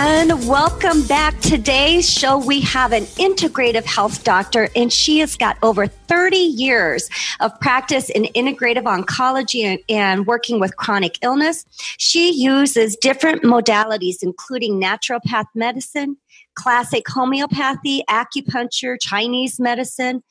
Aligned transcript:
And 0.00 0.46
welcome 0.48 1.02
back. 1.08 1.40
Today's 1.40 2.08
show, 2.08 2.38
we 2.38 2.60
have 2.60 2.92
an 2.92 3.02
integrative 3.16 3.84
health 3.84 4.22
doctor, 4.22 4.68
and 4.76 4.92
she 4.92 5.18
has 5.18 5.36
got 5.36 5.58
over 5.60 5.88
30 5.88 6.36
years 6.36 7.10
of 7.40 7.58
practice 7.58 8.08
in 8.08 8.22
integrative 8.36 8.84
oncology 8.84 9.64
and, 9.64 9.80
and 9.88 10.24
working 10.24 10.60
with 10.60 10.76
chronic 10.76 11.18
illness. 11.20 11.66
She 11.98 12.32
uses 12.32 12.94
different 12.94 13.42
modalities, 13.42 14.22
including 14.22 14.80
naturopath 14.80 15.46
medicine, 15.56 16.16
classic 16.58 17.08
homeopathy, 17.08 18.02
acupuncture, 18.10 18.96
Chinese 19.00 19.60
medicine, 19.60 20.22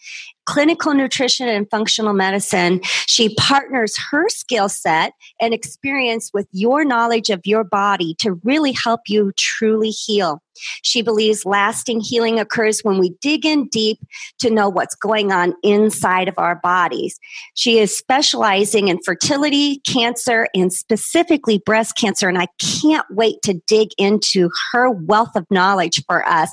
clinical 0.46 0.94
nutrition, 0.94 1.48
and 1.48 1.70
functional 1.72 2.14
medicine. 2.14 2.82
She 2.84 3.34
partners 3.36 3.98
her 4.12 4.28
skill 4.28 4.68
set 4.68 5.14
and 5.40 5.54
experience 5.54 6.32
with 6.34 6.48
your 6.52 6.84
knowledge 6.84 7.30
of 7.30 7.42
your 7.46 7.64
body 7.64 8.14
to 8.16 8.34
really 8.44 8.74
help 8.74 9.02
you 9.08 9.32
truly 9.38 9.90
heal. 9.90 10.42
She 10.82 11.02
believes 11.02 11.46
lasting 11.46 12.02
healing 12.02 12.40
occurs 12.40 12.82
when 12.82 13.00
we 13.00 13.16
dig 13.22 13.46
in 13.46 13.68
deep 13.68 14.00
to 14.40 14.50
know 14.50 14.70
what's 14.70 14.96
going 14.96 15.32
on 15.32 15.54
inside 15.64 16.28
of 16.28 16.38
our 16.38 16.56
bodies. 16.56 17.20
She 17.54 17.80
is 17.80 17.98
specializing 17.98 18.88
in 18.88 19.00
fertility, 19.04 19.80
cancer, 19.80 20.48
and 20.54 20.72
specifically 20.72 21.60
breast 21.60 21.96
cancer. 21.98 22.28
And 22.28 22.38
I 22.38 22.48
can't 22.60 23.06
wait 23.10 23.42
to 23.44 23.56
dig 23.68 23.90
into 23.98 24.50
her 24.72 24.90
wealth 24.90 25.36
of 25.36 25.46
knowledge 25.50 26.04
for 26.06 26.28
us. 26.28 26.52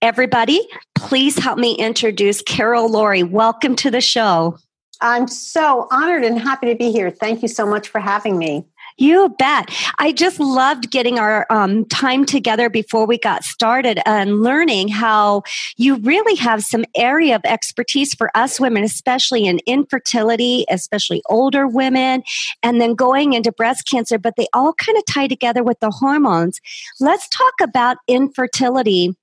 Everybody, 0.00 0.60
please 0.94 1.36
help 1.36 1.58
me 1.58 1.74
introduce 1.74 2.40
Carol 2.42 2.88
Lourie. 2.88 3.28
Welcome 3.28 3.74
to 3.76 3.90
the 3.90 4.00
show. 4.00 4.56
I'm 5.00 5.28
so 5.28 5.88
honored 5.90 6.24
and 6.24 6.38
happy 6.38 6.66
to 6.68 6.74
be 6.74 6.90
here. 6.92 7.10
Thank 7.10 7.42
you 7.42 7.48
so 7.48 7.66
much 7.66 7.88
for 7.88 8.00
having 8.00 8.38
me. 8.38 8.66
You 8.98 9.28
bet. 9.38 9.70
I 9.98 10.10
just 10.10 10.40
loved 10.40 10.90
getting 10.90 11.20
our 11.20 11.46
um, 11.50 11.84
time 11.84 12.24
together 12.24 12.68
before 12.68 13.06
we 13.06 13.16
got 13.16 13.44
started 13.44 14.00
and 14.04 14.42
learning 14.42 14.88
how 14.88 15.44
you 15.76 15.96
really 15.98 16.34
have 16.34 16.64
some 16.64 16.84
area 16.96 17.36
of 17.36 17.42
expertise 17.44 18.12
for 18.12 18.36
us 18.36 18.58
women, 18.58 18.82
especially 18.82 19.46
in 19.46 19.60
infertility, 19.66 20.66
especially 20.68 21.22
older 21.28 21.68
women, 21.68 22.24
and 22.64 22.80
then 22.80 22.96
going 22.96 23.34
into 23.34 23.52
breast 23.52 23.88
cancer, 23.88 24.18
but 24.18 24.34
they 24.36 24.48
all 24.52 24.72
kind 24.72 24.98
of 24.98 25.04
tie 25.06 25.28
together 25.28 25.62
with 25.62 25.78
the 25.78 25.90
hormones. 25.90 26.60
Let's 26.98 27.28
talk 27.28 27.54
about 27.62 27.98
infertility 28.08 29.14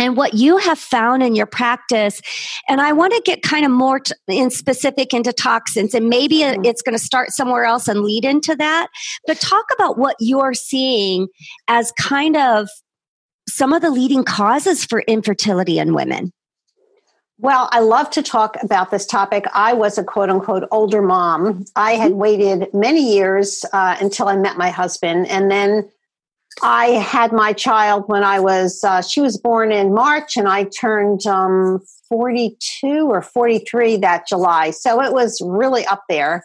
and 0.00 0.16
what 0.16 0.34
you 0.34 0.56
have 0.56 0.78
found 0.78 1.22
in 1.22 1.36
your 1.36 1.46
practice. 1.46 2.20
And 2.68 2.80
I 2.80 2.92
want 2.92 3.12
to 3.12 3.22
get 3.24 3.42
kind 3.42 3.64
of 3.64 3.70
more 3.70 4.00
t- 4.00 4.14
in 4.26 4.50
specific 4.50 5.14
into 5.14 5.32
toxins, 5.32 5.94
and 5.94 6.08
maybe 6.08 6.38
mm-hmm. 6.38 6.64
it's 6.64 6.82
going 6.82 6.96
to 6.96 7.04
start 7.04 7.30
somewhere 7.30 7.64
else 7.64 7.86
and 7.86 8.00
lead 8.00 8.24
into 8.24 8.56
that. 8.56 8.88
But 9.26 9.38
talk 9.38 9.66
about 9.72 9.98
what 9.98 10.16
you're 10.18 10.54
seeing 10.54 11.28
as 11.68 11.92
kind 11.92 12.36
of 12.36 12.68
some 13.48 13.72
of 13.72 13.82
the 13.82 13.90
leading 13.90 14.24
causes 14.24 14.84
for 14.84 15.00
infertility 15.02 15.78
in 15.78 15.94
women. 15.94 16.32
Well, 17.38 17.68
I 17.72 17.80
love 17.80 18.10
to 18.10 18.22
talk 18.22 18.56
about 18.62 18.90
this 18.90 19.06
topic. 19.06 19.44
I 19.54 19.72
was 19.72 19.96
a 19.96 20.04
quote 20.04 20.28
unquote 20.28 20.68
older 20.70 21.00
mom. 21.00 21.64
I 21.76 21.92
had 21.92 22.10
mm-hmm. 22.12 22.20
waited 22.20 22.74
many 22.74 23.14
years 23.14 23.64
uh, 23.72 23.96
until 24.00 24.28
I 24.28 24.36
met 24.36 24.56
my 24.56 24.70
husband. 24.70 25.26
And 25.28 25.50
then 25.50 25.90
I 26.62 26.86
had 26.86 27.32
my 27.32 27.52
child 27.52 28.04
when 28.06 28.22
I 28.24 28.40
was, 28.40 28.82
uh, 28.84 29.02
she 29.02 29.20
was 29.20 29.36
born 29.38 29.72
in 29.72 29.94
March 29.94 30.36
and 30.36 30.48
I 30.48 30.64
turned 30.64 31.26
um, 31.26 31.80
42 32.08 33.08
or 33.08 33.22
43 33.22 33.96
that 33.98 34.26
July. 34.28 34.70
So 34.70 35.02
it 35.02 35.12
was 35.12 35.40
really 35.44 35.86
up 35.86 36.02
there. 36.08 36.44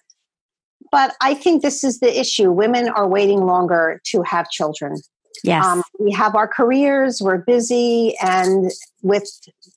But 0.92 1.16
I 1.22 1.34
think 1.34 1.62
this 1.62 1.84
is 1.84 2.00
the 2.00 2.20
issue. 2.20 2.52
Women 2.52 2.88
are 2.90 3.08
waiting 3.08 3.46
longer 3.46 4.00
to 4.06 4.22
have 4.22 4.50
children. 4.50 5.02
Yes. 5.44 5.66
Um, 5.66 5.84
we 6.00 6.12
have 6.12 6.36
our 6.36 6.48
careers, 6.48 7.22
we're 7.22 7.40
busy, 7.40 8.16
and 8.22 8.72
with 9.02 9.30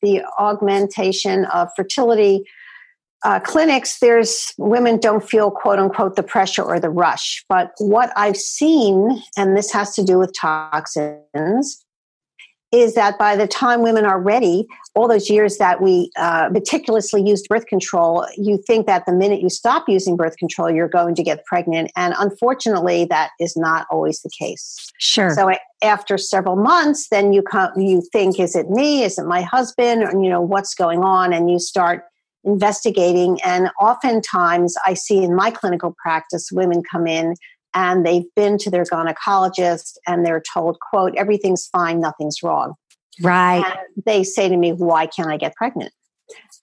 the 0.03 0.23
augmentation 0.39 1.47
of 1.47 1.69
fertility, 1.75 2.45
uh, 3.25 3.41
clinics, 3.41 3.99
there's 3.99 4.53
women 4.59 4.99
don't 4.99 5.29
feel 5.29 5.51
quote 5.51 5.79
unquote 5.79 6.17
the 6.17 6.23
pressure 6.23 6.63
or 6.63 6.79
the 6.79 6.91
rush. 6.91 7.45
But 7.49 7.73
what 7.79 8.13
I've 8.17 8.37
seen, 8.37 9.23
and 9.37 9.57
this 9.57 9.73
has 9.73 9.95
to 9.95 10.05
do 10.05 10.19
with 10.19 10.33
toxins, 10.39 11.85
is 12.71 12.95
that 12.95 13.19
by 13.19 13.35
the 13.35 13.47
time 13.47 13.83
women 13.83 14.05
are 14.05 14.21
ready, 14.21 14.67
all 14.95 15.09
those 15.09 15.31
years 15.31 15.57
that 15.57 15.81
we 15.81 16.11
uh, 16.17 16.51
meticulously 16.53 17.23
used 17.23 17.49
birth 17.49 17.67
control, 17.67 18.27
you 18.37 18.63
think 18.67 18.87
that 18.87 19.07
the 19.07 19.13
minute 19.13 19.41
you 19.41 19.49
stop 19.49 19.89
using 19.89 20.17
birth 20.17 20.37
control, 20.37 20.71
you're 20.71 20.87
going 20.89 21.15
to 21.15 21.23
get 21.23 21.45
pregnant. 21.47 21.91
And 21.97 22.15
unfortunately, 22.19 23.07
that 23.07 23.31
is 23.41 23.57
not 23.57 23.87
always 23.91 24.21
the 24.21 24.29
case. 24.29 24.93
Sure. 24.99 25.31
So 25.31 25.51
after 25.83 26.19
several 26.19 26.57
months, 26.57 27.09
then 27.09 27.33
you 27.33 27.43
come, 27.43 27.71
you 27.81 28.03
think, 28.13 28.39
is 28.39 28.55
it 28.55 28.69
me? 28.69 29.03
Is 29.03 29.19
it 29.19 29.25
my 29.25 29.41
husband? 29.41 30.03
Or, 30.03 30.13
you 30.13 30.29
know, 30.29 30.43
what's 30.43 30.75
going 30.75 31.01
on? 31.01 31.33
And 31.33 31.51
you 31.51 31.59
start 31.59 32.05
investigating. 32.49 33.39
And 33.45 33.71
oftentimes, 33.81 34.75
I 34.85 34.95
see 34.95 35.23
in 35.23 35.35
my 35.35 35.51
clinical 35.51 35.95
practice, 36.03 36.51
women 36.51 36.83
come 36.91 37.07
in 37.07 37.35
and 37.75 38.05
they've 38.05 38.25
been 38.35 38.59
to 38.59 38.71
their 38.71 38.85
gynecologist 38.85 39.99
and 40.07 40.25
they're 40.25 40.43
told, 40.53 40.79
quote, 40.81 41.15
everything's 41.17 41.67
fine, 41.69 42.01
nothing's 42.01 42.43
wrong. 42.43 42.75
Right. 43.23 43.65
And 43.65 44.05
they 44.05 44.25
say 44.25 44.49
to 44.49 44.57
me, 44.57 44.73
why 44.73 45.07
can't 45.07 45.29
I 45.29 45.37
get 45.37 45.55
pregnant? 45.55 45.93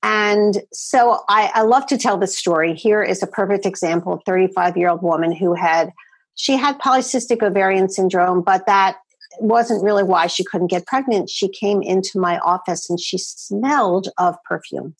And 0.03 0.61
so 0.71 1.21
I, 1.29 1.51
I 1.53 1.61
love 1.61 1.85
to 1.87 1.97
tell 1.97 2.17
this 2.17 2.37
story. 2.37 2.73
Here 2.73 3.03
is 3.03 3.23
a 3.23 3.27
perfect 3.27 3.65
example 3.65 4.13
of 4.13 4.21
35 4.25 4.77
year 4.77 4.89
old 4.89 5.01
woman 5.01 5.31
who 5.31 5.53
had, 5.53 5.91
she 6.35 6.57
had 6.57 6.79
polycystic 6.79 7.41
ovarian 7.41 7.89
syndrome, 7.89 8.41
but 8.41 8.65
that 8.65 8.97
wasn't 9.39 9.83
really 9.83 10.03
why 10.03 10.27
she 10.27 10.43
couldn't 10.43 10.67
get 10.67 10.85
pregnant. 10.85 11.29
She 11.29 11.49
came 11.49 11.81
into 11.81 12.19
my 12.19 12.39
office 12.39 12.89
and 12.89 12.99
she 12.99 13.17
smelled 13.17 14.09
of 14.17 14.35
perfume. 14.47 14.95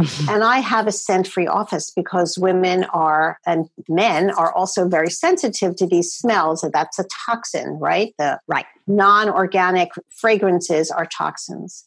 Mm-hmm. 0.00 0.28
and 0.28 0.42
I 0.42 0.58
have 0.58 0.88
a 0.88 0.92
scent 0.92 1.28
free 1.28 1.46
office 1.46 1.92
because 1.94 2.36
women 2.36 2.82
are 2.92 3.38
and 3.46 3.68
men 3.88 4.30
are 4.30 4.52
also 4.52 4.88
very 4.88 5.08
sensitive 5.08 5.76
to 5.76 5.86
these 5.86 6.10
smells. 6.12 6.68
That's 6.72 6.98
a 6.98 7.04
toxin, 7.26 7.78
right? 7.78 8.12
The 8.18 8.40
right. 8.48 8.66
non 8.88 9.30
organic 9.30 9.90
fragrances 10.10 10.90
are 10.90 11.06
toxins. 11.06 11.84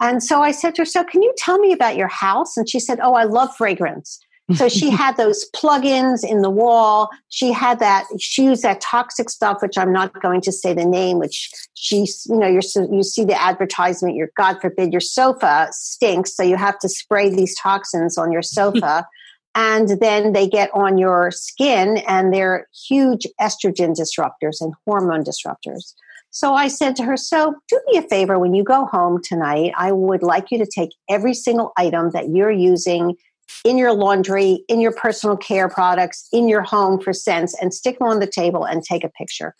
And 0.00 0.22
so 0.22 0.40
I 0.40 0.52
said 0.52 0.74
to 0.76 0.82
her, 0.82 0.86
So 0.86 1.04
can 1.04 1.22
you 1.22 1.34
tell 1.36 1.58
me 1.58 1.72
about 1.72 1.96
your 1.96 2.08
house? 2.08 2.56
And 2.56 2.68
she 2.68 2.80
said, 2.80 2.98
Oh, 3.02 3.12
I 3.12 3.24
love 3.24 3.54
fragrance. 3.54 4.18
So 4.54 4.68
she 4.68 4.90
had 5.02 5.16
those 5.16 5.48
plugins 5.54 6.24
in 6.28 6.42
the 6.42 6.50
wall. 6.50 7.08
She 7.28 7.52
had 7.52 7.78
that. 7.80 8.06
She 8.18 8.44
used 8.44 8.62
that 8.62 8.80
toxic 8.80 9.30
stuff, 9.30 9.62
which 9.62 9.78
I'm 9.78 9.92
not 9.92 10.12
going 10.20 10.40
to 10.42 10.52
say 10.52 10.72
the 10.72 10.84
name. 10.84 11.18
Which 11.18 11.50
she, 11.74 12.06
you 12.28 12.36
know, 12.36 12.48
you 12.48 12.60
you 12.90 13.02
see 13.02 13.24
the 13.24 13.40
advertisement. 13.40 14.16
Your 14.16 14.30
God 14.36 14.60
forbid 14.60 14.92
your 14.92 15.00
sofa 15.00 15.68
stinks, 15.72 16.36
so 16.36 16.42
you 16.42 16.56
have 16.56 16.78
to 16.80 16.88
spray 16.88 17.30
these 17.30 17.56
toxins 17.58 18.18
on 18.18 18.32
your 18.32 18.42
sofa, 18.42 19.06
and 19.54 20.00
then 20.00 20.32
they 20.32 20.48
get 20.48 20.70
on 20.74 20.98
your 20.98 21.30
skin, 21.30 21.98
and 22.08 22.32
they're 22.32 22.66
huge 22.88 23.26
estrogen 23.40 23.94
disruptors 23.94 24.60
and 24.60 24.74
hormone 24.86 25.24
disruptors. 25.24 25.94
So 26.30 26.54
I 26.54 26.68
said 26.68 26.94
to 26.96 27.02
her, 27.04 27.16
So 27.16 27.54
do 27.68 27.80
me 27.88 27.98
a 27.98 28.02
favor 28.02 28.38
when 28.38 28.54
you 28.54 28.62
go 28.62 28.86
home 28.86 29.20
tonight, 29.22 29.72
I 29.76 29.92
would 29.92 30.22
like 30.22 30.50
you 30.50 30.58
to 30.58 30.66
take 30.66 30.90
every 31.08 31.34
single 31.34 31.72
item 31.76 32.10
that 32.10 32.28
you're 32.28 32.52
using 32.52 33.16
in 33.64 33.78
your 33.78 33.92
laundry, 33.92 34.64
in 34.68 34.80
your 34.80 34.92
personal 34.92 35.36
care 35.36 35.68
products, 35.68 36.28
in 36.32 36.48
your 36.48 36.62
home 36.62 37.00
for 37.00 37.12
scents, 37.12 37.54
and 37.60 37.72
stick 37.72 37.98
them 37.98 38.08
on 38.08 38.20
the 38.20 38.26
table 38.26 38.64
and 38.64 38.82
take 38.82 39.04
a 39.04 39.08
picture. 39.08 39.54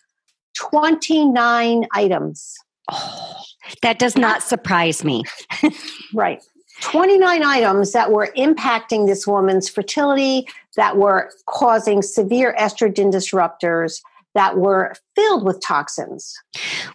29 0.57 1.87
items. 1.95 2.57
Oh, 2.91 3.37
that 3.83 3.99
does 3.99 4.17
not 4.17 4.43
surprise 4.43 5.05
me. 5.05 5.23
right. 6.15 6.43
29 6.81 7.43
items 7.43 7.93
that 7.93 8.11
were 8.11 8.33
impacting 8.37 9.07
this 9.07 9.27
woman's 9.27 9.69
fertility, 9.69 10.49
that 10.77 10.97
were 10.97 11.31
causing 11.47 12.01
severe 12.01 12.55
estrogen 12.59 13.13
disruptors, 13.13 14.01
that 14.35 14.57
were 14.57 14.95
filled 15.15 15.45
with 15.45 15.61
toxins. 15.61 16.35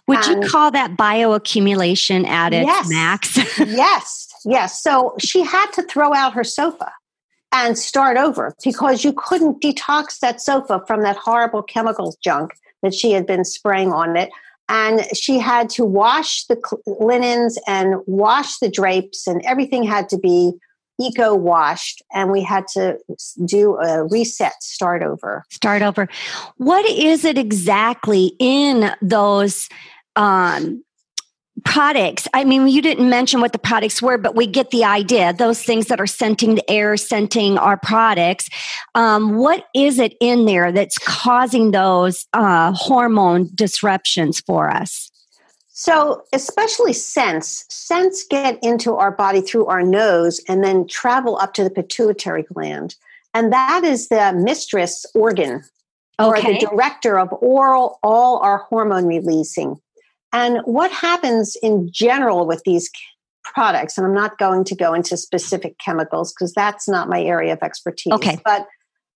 Would 0.08 0.26
and 0.26 0.42
you 0.42 0.50
call 0.50 0.70
that 0.70 0.96
bioaccumulation 0.96 2.26
at 2.26 2.52
its 2.52 2.66
yes, 2.66 2.88
max? 2.88 3.58
yes, 3.58 4.28
yes. 4.46 4.82
So 4.82 5.14
she 5.18 5.42
had 5.42 5.70
to 5.72 5.82
throw 5.82 6.14
out 6.14 6.32
her 6.34 6.44
sofa 6.44 6.92
and 7.52 7.78
start 7.78 8.16
over 8.16 8.54
because 8.64 9.04
you 9.04 9.12
couldn't 9.12 9.62
detox 9.62 10.18
that 10.20 10.40
sofa 10.40 10.82
from 10.86 11.02
that 11.02 11.16
horrible 11.16 11.62
chemical 11.62 12.16
junk 12.22 12.52
that 12.82 12.94
she 12.94 13.12
had 13.12 13.26
been 13.26 13.44
spraying 13.44 13.92
on 13.92 14.16
it. 14.16 14.30
And 14.68 15.04
she 15.16 15.38
had 15.38 15.70
to 15.70 15.84
wash 15.84 16.44
the 16.46 16.60
linens 16.86 17.56
and 17.68 17.96
wash 18.06 18.58
the 18.58 18.68
drapes, 18.68 19.28
and 19.28 19.40
everything 19.44 19.84
had 19.84 20.08
to 20.08 20.18
be 20.18 20.54
eco 21.00 21.34
washed 21.34 22.02
and 22.12 22.30
we 22.30 22.42
had 22.42 22.66
to 22.68 22.98
do 23.44 23.76
a 23.76 24.06
reset 24.06 24.54
start 24.62 25.02
over 25.02 25.44
start 25.50 25.82
over 25.82 26.08
what 26.56 26.86
is 26.86 27.22
it 27.22 27.36
exactly 27.36 28.32
in 28.38 28.90
those 29.02 29.68
um, 30.16 30.82
products 31.66 32.26
i 32.32 32.44
mean 32.44 32.68
you 32.68 32.80
didn't 32.80 33.08
mention 33.08 33.40
what 33.40 33.52
the 33.52 33.58
products 33.58 34.00
were 34.00 34.16
but 34.16 34.34
we 34.34 34.46
get 34.46 34.70
the 34.70 34.84
idea 34.84 35.32
those 35.34 35.62
things 35.62 35.86
that 35.86 36.00
are 36.00 36.06
scenting 36.06 36.54
the 36.54 36.70
air 36.70 36.96
scenting 36.96 37.58
our 37.58 37.76
products 37.76 38.48
um, 38.94 39.36
what 39.36 39.66
is 39.74 39.98
it 39.98 40.14
in 40.20 40.46
there 40.46 40.72
that's 40.72 40.96
causing 40.98 41.72
those 41.72 42.26
uh, 42.32 42.72
hormone 42.72 43.50
disruptions 43.54 44.40
for 44.40 44.70
us 44.70 45.10
so, 45.78 46.24
especially 46.32 46.94
scents, 46.94 47.66
scents 47.68 48.24
get 48.24 48.58
into 48.62 48.94
our 48.94 49.10
body 49.10 49.42
through 49.42 49.66
our 49.66 49.82
nose 49.82 50.40
and 50.48 50.64
then 50.64 50.88
travel 50.88 51.36
up 51.36 51.52
to 51.52 51.64
the 51.64 51.68
pituitary 51.68 52.44
gland. 52.44 52.94
And 53.34 53.52
that 53.52 53.84
is 53.84 54.08
the 54.08 54.32
mistress 54.32 55.04
organ 55.14 55.62
okay. 56.18 56.40
or 56.40 56.54
the 56.54 56.66
director 56.70 57.18
of 57.18 57.28
oral, 57.42 57.98
all 58.02 58.38
our 58.38 58.56
hormone 58.56 59.04
releasing. 59.04 59.78
And 60.36 60.58
what 60.66 60.92
happens 60.92 61.56
in 61.62 61.88
general 61.90 62.46
with 62.46 62.62
these 62.66 62.90
products, 63.42 63.96
and 63.96 64.06
I'm 64.06 64.12
not 64.12 64.36
going 64.36 64.64
to 64.64 64.74
go 64.74 64.92
into 64.92 65.16
specific 65.16 65.78
chemicals 65.78 66.34
because 66.34 66.52
that's 66.52 66.86
not 66.86 67.08
my 67.08 67.22
area 67.22 67.54
of 67.54 67.60
expertise. 67.62 68.12
Okay. 68.12 68.38
But 68.44 68.66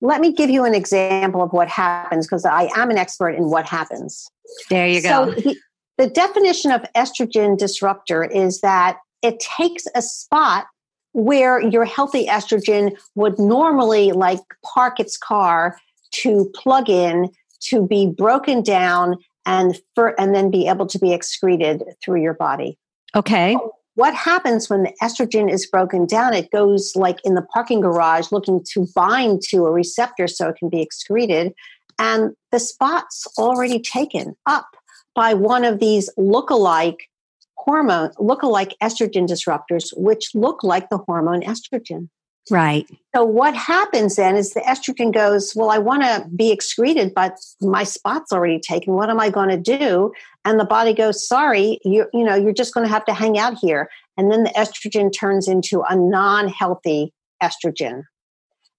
let 0.00 0.22
me 0.22 0.32
give 0.32 0.48
you 0.48 0.64
an 0.64 0.74
example 0.74 1.42
of 1.42 1.52
what 1.52 1.68
happens 1.68 2.26
because 2.26 2.46
I 2.46 2.70
am 2.74 2.90
an 2.90 2.96
expert 2.96 3.32
in 3.32 3.50
what 3.50 3.66
happens. 3.66 4.26
There 4.70 4.88
you 4.88 5.02
go. 5.02 5.34
So 5.34 5.52
the 5.98 6.06
definition 6.06 6.70
of 6.70 6.86
estrogen 6.96 7.58
disruptor 7.58 8.24
is 8.24 8.62
that 8.62 8.96
it 9.20 9.40
takes 9.40 9.84
a 9.94 10.00
spot 10.00 10.68
where 11.12 11.60
your 11.60 11.84
healthy 11.84 12.28
estrogen 12.28 12.96
would 13.14 13.38
normally 13.38 14.12
like 14.12 14.40
park 14.64 14.98
its 14.98 15.18
car 15.18 15.78
to 16.12 16.50
plug 16.54 16.88
in 16.88 17.28
to 17.64 17.86
be 17.86 18.06
broken 18.06 18.62
down 18.62 19.18
and 19.46 19.80
for, 19.94 20.18
and 20.20 20.34
then 20.34 20.50
be 20.50 20.68
able 20.68 20.86
to 20.86 20.98
be 20.98 21.12
excreted 21.12 21.82
through 22.02 22.22
your 22.22 22.34
body. 22.34 22.78
Okay. 23.14 23.56
What 23.94 24.14
happens 24.14 24.70
when 24.70 24.84
the 24.84 24.92
estrogen 25.02 25.52
is 25.52 25.66
broken 25.66 26.06
down? 26.06 26.32
It 26.32 26.50
goes 26.50 26.92
like 26.94 27.18
in 27.24 27.34
the 27.34 27.42
parking 27.42 27.80
garage 27.80 28.30
looking 28.30 28.64
to 28.72 28.86
bind 28.94 29.42
to 29.48 29.66
a 29.66 29.70
receptor 29.70 30.28
so 30.28 30.48
it 30.48 30.56
can 30.56 30.68
be 30.68 30.80
excreted 30.80 31.52
and 32.00 32.34
the 32.50 32.58
spot's 32.58 33.26
already 33.36 33.78
taken 33.78 34.34
up 34.46 34.66
by 35.14 35.34
one 35.34 35.64
of 35.64 35.80
these 35.80 36.08
look-alike 36.16 37.10
hormone, 37.56 38.10
look-alike 38.18 38.74
estrogen 38.82 39.28
disruptors, 39.28 39.92
which 39.96 40.30
look 40.34 40.64
like 40.64 40.88
the 40.88 40.96
hormone 40.96 41.42
estrogen. 41.42 42.08
Right. 42.50 42.88
So 43.14 43.24
what 43.24 43.54
happens 43.54 44.16
then 44.16 44.36
is 44.36 44.52
the 44.52 44.60
estrogen 44.60 45.12
goes, 45.12 45.52
well, 45.54 45.70
I 45.70 45.78
want 45.78 46.02
to 46.02 46.28
be 46.34 46.50
excreted, 46.50 47.12
but 47.14 47.38
my 47.60 47.84
spot's 47.84 48.32
already 48.32 48.58
taken. 48.58 48.94
What 48.94 49.10
am 49.10 49.20
I 49.20 49.30
going 49.30 49.48
to 49.50 49.56
do? 49.56 50.12
And 50.44 50.58
the 50.58 50.64
body 50.64 50.92
goes, 50.92 51.26
sorry, 51.26 51.78
you 51.84 52.06
you 52.12 52.24
know, 52.24 52.34
you're 52.34 52.52
just 52.52 52.74
going 52.74 52.86
to 52.86 52.92
have 52.92 53.04
to 53.06 53.14
hang 53.14 53.38
out 53.38 53.56
here. 53.60 53.88
And 54.16 54.30
then 54.30 54.44
the 54.44 54.50
estrogen 54.50 55.12
turns 55.16 55.48
into 55.48 55.82
a 55.82 55.96
non-healthy 55.96 57.12
estrogen. 57.42 58.04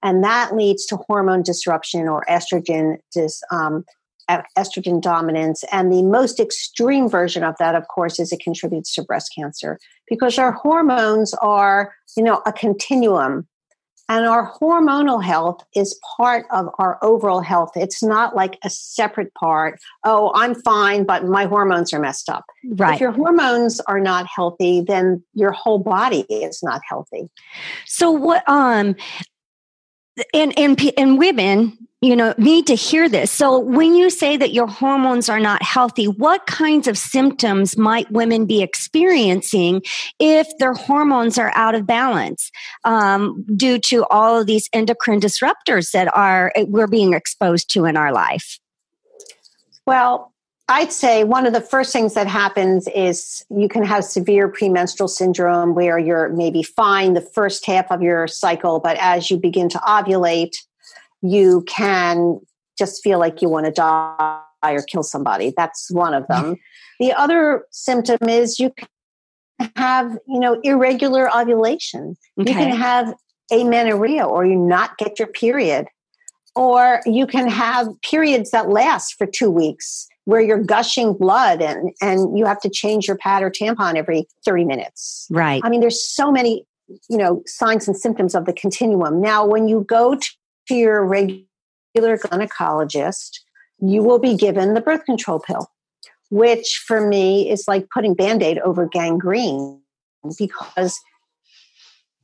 And 0.03 0.23
that 0.23 0.55
leads 0.55 0.85
to 0.87 0.97
hormone 0.97 1.43
disruption 1.43 2.07
or 2.07 2.25
estrogen 2.27 2.97
dis, 3.13 3.41
um, 3.51 3.85
estrogen 4.57 5.01
dominance. 5.01 5.63
And 5.71 5.91
the 5.91 6.03
most 6.03 6.39
extreme 6.39 7.09
version 7.09 7.43
of 7.43 7.55
that, 7.59 7.75
of 7.75 7.87
course, 7.87 8.19
is 8.19 8.31
it 8.31 8.39
contributes 8.39 8.93
to 8.95 9.03
breast 9.03 9.31
cancer 9.35 9.79
because 10.07 10.37
our 10.37 10.51
hormones 10.51 11.33
are, 11.35 11.93
you 12.15 12.23
know, 12.23 12.41
a 12.45 12.53
continuum. 12.53 13.47
And 14.11 14.25
our 14.25 14.51
hormonal 14.59 15.23
health 15.23 15.63
is 15.73 15.97
part 16.17 16.45
of 16.51 16.67
our 16.79 16.99
overall 17.01 17.39
health. 17.39 17.71
It's 17.77 18.03
not 18.03 18.35
like 18.35 18.59
a 18.61 18.69
separate 18.69 19.33
part. 19.35 19.79
Oh, 20.03 20.33
I'm 20.35 20.53
fine, 20.53 21.05
but 21.05 21.23
my 21.23 21.45
hormones 21.45 21.93
are 21.93 21.99
messed 21.99 22.27
up. 22.27 22.43
Right. 22.71 22.95
If 22.95 22.99
your 22.99 23.13
hormones 23.13 23.79
are 23.87 24.01
not 24.01 24.27
healthy, 24.27 24.81
then 24.81 25.23
your 25.33 25.53
whole 25.53 25.79
body 25.79 26.25
is 26.29 26.61
not 26.61 26.81
healthy. 26.85 27.29
So 27.85 28.11
what 28.11 28.43
um 28.49 28.97
and 30.33 30.57
and 30.57 30.79
and 30.97 31.17
women 31.17 31.77
you 32.01 32.15
know 32.15 32.33
need 32.37 32.67
to 32.67 32.75
hear 32.75 33.07
this. 33.07 33.31
So 33.31 33.59
when 33.59 33.95
you 33.95 34.09
say 34.09 34.37
that 34.37 34.53
your 34.53 34.67
hormones 34.67 35.29
are 35.29 35.39
not 35.39 35.61
healthy 35.61 36.07
what 36.07 36.45
kinds 36.47 36.87
of 36.87 36.97
symptoms 36.97 37.77
might 37.77 38.11
women 38.11 38.45
be 38.45 38.61
experiencing 38.61 39.81
if 40.19 40.47
their 40.59 40.73
hormones 40.73 41.37
are 41.37 41.51
out 41.55 41.75
of 41.75 41.85
balance 41.85 42.51
um, 42.83 43.45
due 43.55 43.79
to 43.79 44.05
all 44.05 44.39
of 44.39 44.47
these 44.47 44.69
endocrine 44.73 45.19
disruptors 45.19 45.91
that 45.91 46.13
are 46.15 46.51
we're 46.67 46.87
being 46.87 47.13
exposed 47.13 47.71
to 47.71 47.85
in 47.85 47.97
our 47.97 48.11
life? 48.11 48.59
Well 49.85 50.30
I'd 50.71 50.93
say 50.93 51.25
one 51.25 51.45
of 51.45 51.51
the 51.51 51.59
first 51.59 51.91
things 51.91 52.13
that 52.13 52.27
happens 52.27 52.87
is 52.95 53.43
you 53.49 53.67
can 53.67 53.83
have 53.83 54.05
severe 54.05 54.47
premenstrual 54.47 55.09
syndrome 55.09 55.75
where 55.75 55.99
you're 55.99 56.29
maybe 56.29 56.63
fine 56.63 57.13
the 57.13 57.19
first 57.19 57.65
half 57.65 57.91
of 57.91 58.01
your 58.01 58.25
cycle, 58.29 58.79
but 58.79 58.95
as 58.97 59.29
you 59.29 59.35
begin 59.35 59.67
to 59.67 59.77
ovulate, 59.79 60.55
you 61.21 61.65
can 61.67 62.39
just 62.77 63.03
feel 63.03 63.19
like 63.19 63.41
you 63.41 63.49
want 63.49 63.65
to 63.65 63.71
die 63.73 64.39
or 64.63 64.81
kill 64.83 65.03
somebody. 65.03 65.53
That's 65.55 65.91
one 65.91 66.13
of 66.13 66.25
them. 66.27 66.55
the 67.01 67.11
other 67.11 67.65
symptom 67.71 68.29
is 68.29 68.57
you 68.57 68.71
can 68.71 69.71
have, 69.75 70.17
you 70.25 70.39
know, 70.39 70.57
irregular 70.61 71.29
ovulation. 71.35 72.15
Okay. 72.39 72.49
You 72.49 72.55
can 72.55 72.71
have 72.77 73.13
amenorrhea 73.51 74.25
or 74.25 74.45
you 74.45 74.55
not 74.55 74.97
get 74.97 75.19
your 75.19 75.27
period. 75.27 75.87
Or 76.55 77.01
you 77.05 77.27
can 77.27 77.49
have 77.49 77.89
periods 78.01 78.51
that 78.51 78.69
last 78.69 79.15
for 79.17 79.25
two 79.25 79.49
weeks 79.49 80.07
where 80.25 80.41
you're 80.41 80.63
gushing 80.63 81.13
blood 81.13 81.61
and, 81.61 81.91
and 82.01 82.37
you 82.37 82.45
have 82.45 82.59
to 82.61 82.69
change 82.69 83.07
your 83.07 83.17
pad 83.17 83.41
or 83.43 83.49
tampon 83.49 83.95
every 83.95 84.25
30 84.45 84.65
minutes. 84.65 85.27
Right. 85.29 85.61
I 85.63 85.69
mean, 85.69 85.81
there's 85.81 86.03
so 86.03 86.31
many, 86.31 86.65
you 87.09 87.17
know, 87.17 87.41
signs 87.45 87.87
and 87.87 87.97
symptoms 87.97 88.35
of 88.35 88.45
the 88.45 88.53
continuum. 88.53 89.19
Now, 89.19 89.45
when 89.45 89.67
you 89.67 89.83
go 89.87 90.15
to 90.15 90.75
your 90.75 91.05
regular 91.05 91.43
gynecologist, 91.95 93.39
you 93.79 94.03
will 94.03 94.19
be 94.19 94.35
given 94.35 94.73
the 94.73 94.81
birth 94.81 95.05
control 95.05 95.39
pill, 95.39 95.71
which 96.29 96.83
for 96.85 97.07
me 97.07 97.49
is 97.49 97.65
like 97.67 97.89
putting 97.93 98.13
band 98.13 98.43
aid 98.43 98.59
over 98.59 98.87
gangrene 98.87 99.81
because 100.37 100.99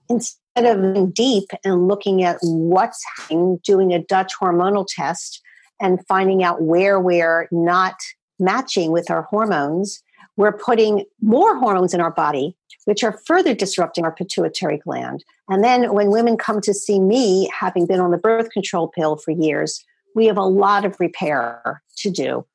instead 0.08 0.66
of 0.66 1.14
deep 1.14 1.50
and 1.64 1.88
looking 1.88 2.24
at 2.24 2.38
what's 2.42 3.04
happening, 3.18 3.60
doing 3.64 3.94
a 3.94 4.00
Dutch 4.00 4.34
hormonal 4.40 4.86
test, 4.88 5.42
and 5.80 6.06
finding 6.08 6.44
out 6.44 6.62
where 6.62 7.00
we're 7.00 7.48
not 7.52 7.96
matching 8.40 8.92
with 8.92 9.10
our 9.10 9.24
hormones, 9.24 10.02
we're 10.36 10.58
putting 10.58 11.06
more 11.22 11.58
hormones 11.58 11.94
in 11.94 12.02
our 12.02 12.12
body, 12.12 12.56
which 12.86 13.04
are 13.04 13.20
further 13.26 13.54
disrupting 13.54 14.06
our 14.06 14.12
pituitary 14.12 14.78
gland. 14.78 15.24
And 15.50 15.64
then 15.64 15.94
when 15.94 16.12
women 16.12 16.38
come 16.38 16.62
to 16.62 16.74
see 16.74 17.00
me, 17.00 17.50
having 17.58 17.86
been 17.86 18.00
on 18.00 18.12
the 18.12 18.18
birth 18.18 18.52
control 18.52 18.88
pill 18.88 19.18
for 19.18 19.32
years, 19.32 19.84
we 20.16 20.26
have 20.28 20.38
a 20.38 20.44
lot 20.44 20.86
of 20.86 21.00
repair 21.00 21.82
to 21.98 22.10
do. 22.10 22.46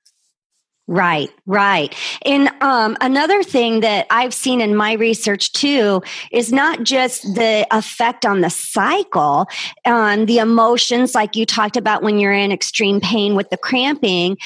Right, 0.88 1.30
right. 1.46 1.94
And 2.26 2.50
um, 2.60 2.96
another 3.00 3.44
thing 3.44 3.80
that 3.80 4.06
I've 4.10 4.34
seen 4.34 4.60
in 4.60 4.74
my 4.74 4.94
research 4.94 5.52
too 5.52 6.02
is 6.32 6.52
not 6.52 6.82
just 6.82 7.22
the 7.34 7.66
effect 7.70 8.26
on 8.26 8.40
the 8.40 8.50
cycle, 8.50 9.46
on 9.86 10.26
the 10.26 10.38
emotions, 10.38 11.14
like 11.14 11.36
you 11.36 11.46
talked 11.46 11.76
about 11.76 12.02
when 12.02 12.18
you're 12.18 12.32
in 12.32 12.50
extreme 12.50 13.00
pain 13.00 13.36
with 13.36 13.48
the 13.50 13.56
cramping, 13.56 14.36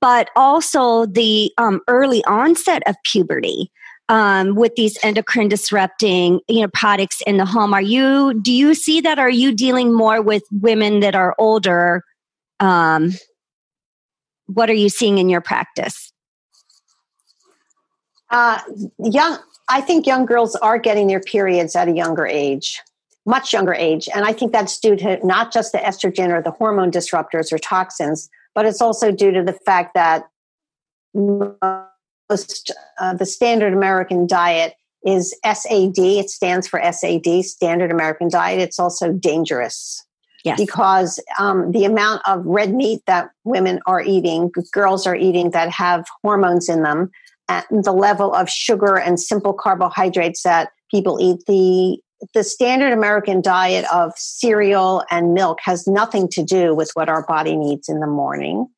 but 0.00 0.30
also 0.34 1.04
the 1.04 1.52
um, 1.58 1.80
early 1.88 2.24
onset 2.24 2.82
of 2.86 2.96
puberty. 3.04 3.70
Um, 4.08 4.56
with 4.56 4.74
these 4.74 4.98
endocrine 5.04 5.48
disrupting 5.48 6.40
you 6.48 6.62
know 6.62 6.68
products 6.74 7.22
in 7.24 7.36
the 7.36 7.46
home 7.46 7.72
are 7.72 7.80
you 7.80 8.34
do 8.42 8.52
you 8.52 8.74
see 8.74 9.00
that 9.00 9.18
are 9.18 9.30
you 9.30 9.54
dealing 9.54 9.94
more 9.94 10.20
with 10.20 10.42
women 10.50 11.00
that 11.00 11.14
are 11.14 11.36
older 11.38 12.02
um, 12.58 13.12
what 14.54 14.70
are 14.70 14.74
you 14.74 14.88
seeing 14.88 15.18
in 15.18 15.28
your 15.28 15.40
practice? 15.40 16.12
Uh, 18.30 18.58
young, 18.98 19.38
I 19.68 19.80
think 19.80 20.06
young 20.06 20.24
girls 20.24 20.56
are 20.56 20.78
getting 20.78 21.06
their 21.06 21.20
periods 21.20 21.76
at 21.76 21.88
a 21.88 21.92
younger 21.92 22.26
age, 22.26 22.80
much 23.26 23.52
younger 23.52 23.74
age, 23.74 24.08
and 24.14 24.24
I 24.24 24.32
think 24.32 24.52
that's 24.52 24.78
due 24.80 24.96
to 24.96 25.24
not 25.24 25.52
just 25.52 25.72
the 25.72 25.78
estrogen 25.78 26.30
or 26.30 26.40
the 26.40 26.50
hormone 26.50 26.90
disruptors 26.90 27.52
or 27.52 27.58
toxins, 27.58 28.30
but 28.54 28.64
it's 28.64 28.80
also 28.80 29.12
due 29.12 29.32
to 29.32 29.42
the 29.42 29.52
fact 29.52 29.94
that 29.94 30.24
most 31.14 32.72
uh, 32.98 33.14
the 33.14 33.26
standard 33.26 33.74
American 33.74 34.26
diet 34.26 34.74
is 35.04 35.36
SAD. 35.44 35.98
It 35.98 36.30
stands 36.30 36.66
for 36.66 36.80
SAD, 36.80 37.44
Standard 37.44 37.90
American 37.90 38.28
Diet. 38.28 38.60
It's 38.60 38.78
also 38.78 39.12
dangerous. 39.12 40.04
Yes. 40.44 40.58
Because 40.58 41.22
um, 41.38 41.70
the 41.70 41.84
amount 41.84 42.22
of 42.26 42.44
red 42.44 42.74
meat 42.74 43.02
that 43.06 43.30
women 43.44 43.80
are 43.86 44.02
eating, 44.02 44.50
girls 44.72 45.06
are 45.06 45.14
eating 45.14 45.52
that 45.52 45.70
have 45.70 46.04
hormones 46.22 46.68
in 46.68 46.82
them, 46.82 47.10
and 47.48 47.84
the 47.84 47.92
level 47.92 48.34
of 48.34 48.48
sugar 48.48 48.98
and 48.98 49.20
simple 49.20 49.52
carbohydrates 49.52 50.42
that 50.42 50.70
people 50.90 51.18
eat, 51.20 51.44
the 51.46 51.98
the 52.34 52.44
standard 52.44 52.92
American 52.92 53.40
diet 53.40 53.84
of 53.92 54.12
cereal 54.16 55.04
and 55.10 55.34
milk 55.34 55.58
has 55.62 55.88
nothing 55.88 56.28
to 56.28 56.42
do 56.42 56.74
with 56.74 56.90
what 56.94 57.08
our 57.08 57.26
body 57.26 57.56
needs 57.56 57.88
in 57.88 57.98
the 57.98 58.06
morning. 58.06 58.68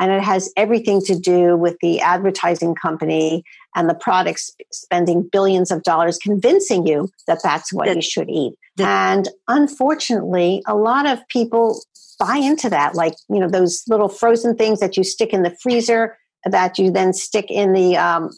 And 0.00 0.10
it 0.10 0.22
has 0.22 0.50
everything 0.56 1.02
to 1.02 1.14
do 1.14 1.56
with 1.56 1.76
the 1.80 2.00
advertising 2.00 2.74
company 2.74 3.44
and 3.76 3.88
the 3.88 3.94
products 3.94 4.50
spending 4.72 5.28
billions 5.30 5.70
of 5.70 5.82
dollars 5.82 6.18
convincing 6.18 6.86
you 6.86 7.10
that 7.26 7.40
that's 7.44 7.72
what 7.72 7.94
you 7.94 8.02
should 8.02 8.28
eat. 8.28 8.54
And 8.78 9.28
unfortunately, 9.46 10.62
a 10.66 10.74
lot 10.74 11.06
of 11.06 11.20
people 11.28 11.82
buy 12.18 12.36
into 12.36 12.70
that, 12.70 12.94
like, 12.94 13.14
you 13.28 13.38
know, 13.38 13.48
those 13.48 13.84
little 13.88 14.08
frozen 14.08 14.56
things 14.56 14.80
that 14.80 14.96
you 14.96 15.04
stick 15.04 15.34
in 15.34 15.42
the 15.42 15.54
freezer 15.62 16.16
that 16.46 16.78
you 16.78 16.90
then 16.90 17.12
stick 17.12 17.50
in 17.50 17.74
the, 17.74 17.96
um, 17.96 18.30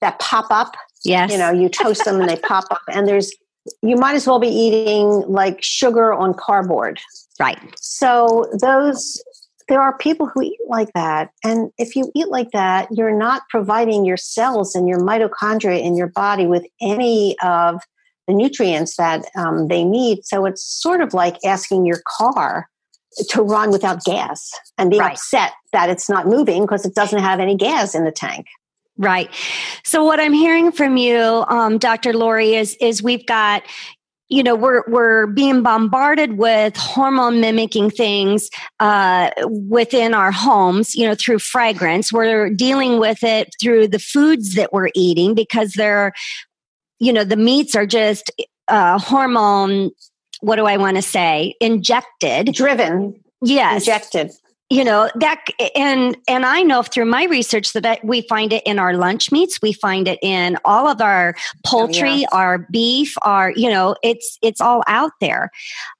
that 0.00 0.18
pop 0.18 0.46
up. 0.50 0.74
Yes. 1.04 1.30
You 1.30 1.38
know, 1.38 1.50
you 1.50 1.68
toast 1.68 2.04
them 2.04 2.20
and 2.20 2.28
they 2.28 2.36
pop 2.36 2.64
up. 2.70 2.80
And 2.90 3.06
there's, 3.06 3.34
you 3.82 3.96
might 3.96 4.14
as 4.14 4.26
well 4.26 4.38
be 4.38 4.48
eating 4.48 5.24
like 5.28 5.62
sugar 5.62 6.12
on 6.14 6.32
cardboard. 6.32 6.98
Right. 7.38 7.58
So 7.76 8.50
those 8.60 9.22
there 9.68 9.80
are 9.80 9.96
people 9.96 10.26
who 10.26 10.42
eat 10.42 10.58
like 10.66 10.92
that. 10.94 11.30
And 11.44 11.70
if 11.78 11.94
you 11.94 12.10
eat 12.14 12.28
like 12.28 12.50
that, 12.52 12.88
you're 12.90 13.16
not 13.16 13.42
providing 13.50 14.04
your 14.04 14.16
cells 14.16 14.74
and 14.74 14.88
your 14.88 14.98
mitochondria 14.98 15.80
in 15.80 15.96
your 15.96 16.08
body 16.08 16.46
with 16.46 16.64
any 16.80 17.36
of 17.42 17.82
the 18.26 18.34
nutrients 18.34 18.96
that 18.96 19.24
um, 19.36 19.68
they 19.68 19.84
need. 19.84 20.24
So 20.24 20.46
it's 20.46 20.64
sort 20.64 21.00
of 21.00 21.14
like 21.14 21.36
asking 21.44 21.86
your 21.86 22.00
car 22.18 22.68
to 23.30 23.42
run 23.42 23.70
without 23.70 24.04
gas 24.04 24.50
and 24.76 24.90
being 24.90 25.00
right. 25.00 25.12
upset 25.12 25.52
that 25.72 25.90
it's 25.90 26.08
not 26.08 26.26
moving 26.26 26.62
because 26.62 26.84
it 26.84 26.94
doesn't 26.94 27.20
have 27.20 27.40
any 27.40 27.56
gas 27.56 27.94
in 27.94 28.04
the 28.04 28.12
tank. 28.12 28.46
Right. 28.98 29.30
So 29.84 30.04
what 30.04 30.18
I'm 30.18 30.32
hearing 30.32 30.72
from 30.72 30.96
you, 30.96 31.44
um, 31.48 31.78
Dr. 31.78 32.12
Lourie, 32.12 32.54
is 32.58 32.76
is 32.80 33.00
we've 33.00 33.24
got 33.26 33.62
you 34.28 34.42
know 34.42 34.54
we're 34.54 34.82
we're 34.88 35.26
being 35.26 35.62
bombarded 35.62 36.38
with 36.38 36.76
hormone 36.76 37.40
mimicking 37.40 37.90
things 37.90 38.50
uh, 38.80 39.30
within 39.46 40.14
our 40.14 40.30
homes 40.30 40.94
you 40.94 41.06
know 41.06 41.14
through 41.14 41.38
fragrance. 41.38 42.12
We're 42.12 42.50
dealing 42.50 42.98
with 42.98 43.22
it 43.22 43.54
through 43.60 43.88
the 43.88 43.98
foods 43.98 44.54
that 44.54 44.72
we're 44.72 44.90
eating 44.94 45.34
because 45.34 45.72
they're 45.72 46.12
you 46.98 47.12
know 47.12 47.24
the 47.24 47.36
meats 47.36 47.74
are 47.74 47.86
just 47.86 48.30
uh, 48.68 48.98
hormone 48.98 49.90
what 50.40 50.56
do 50.56 50.66
i 50.66 50.76
want 50.76 50.96
to 50.96 51.02
say? 51.02 51.54
Injected. 51.60 52.52
Driven. 52.54 53.20
Yes. 53.42 53.82
Injected 53.82 54.30
you 54.70 54.84
know 54.84 55.10
that 55.14 55.44
and 55.74 56.16
and 56.28 56.44
i 56.44 56.62
know 56.62 56.82
through 56.82 57.06
my 57.06 57.24
research 57.24 57.72
that 57.72 58.04
we 58.04 58.20
find 58.22 58.52
it 58.52 58.62
in 58.66 58.78
our 58.78 58.94
lunch 58.94 59.32
meats 59.32 59.60
we 59.62 59.72
find 59.72 60.06
it 60.06 60.18
in 60.20 60.58
all 60.64 60.86
of 60.86 61.00
our 61.00 61.34
poultry 61.64 62.10
oh, 62.10 62.16
yeah. 62.16 62.26
our 62.32 62.58
beef 62.70 63.14
our 63.22 63.52
you 63.56 63.70
know 63.70 63.96
it's 64.02 64.38
it's 64.42 64.60
all 64.60 64.82
out 64.86 65.12
there. 65.20 65.50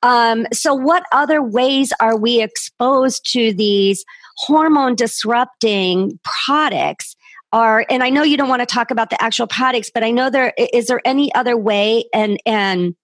Um, 0.03 0.47
so 0.53 0.75
what 0.75 1.05
other 1.13 1.43
ways 1.43 1.93
are 2.01 2.17
we 2.17 2.41
exposed 2.43 3.31
to 3.33 3.53
these 3.53 4.05
hormone 4.37 4.95
disrupting 4.95 6.19
products? 6.25 7.15
Are 7.51 7.87
and 7.89 8.03
i 8.03 8.11
know 8.11 8.23
you 8.23 8.37
don't 8.37 8.51
want 8.51 8.61
to 8.61 8.67
talk 8.67 8.91
about 8.91 9.09
the 9.09 9.23
actual 9.23 9.47
products 9.47 9.91
but 9.93 10.05
i 10.05 10.11
know 10.11 10.29
there 10.29 10.53
is 10.59 10.89
there 10.89 11.01
any 11.07 11.35
other 11.35 11.57
way 11.57 12.05
and 12.13 12.39
and 12.45 12.95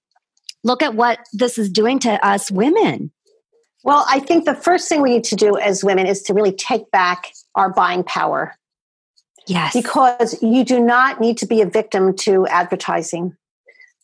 look 0.64 0.82
at 0.82 0.94
what 0.94 1.18
this 1.32 1.56
is 1.56 1.70
doing 1.70 1.98
to 2.00 2.22
us 2.22 2.50
women 2.50 3.10
well, 3.84 4.06
I 4.08 4.18
think 4.18 4.46
the 4.46 4.54
first 4.54 4.88
thing 4.88 5.02
we 5.02 5.10
need 5.10 5.24
to 5.24 5.36
do 5.36 5.58
as 5.58 5.84
women 5.84 6.06
is 6.06 6.22
to 6.22 6.34
really 6.34 6.52
take 6.52 6.90
back 6.90 7.32
our 7.54 7.70
buying 7.70 8.02
power. 8.02 8.56
Yes. 9.46 9.74
Because 9.74 10.42
you 10.42 10.64
do 10.64 10.80
not 10.80 11.20
need 11.20 11.36
to 11.38 11.46
be 11.46 11.60
a 11.60 11.66
victim 11.66 12.16
to 12.16 12.46
advertising. 12.46 13.36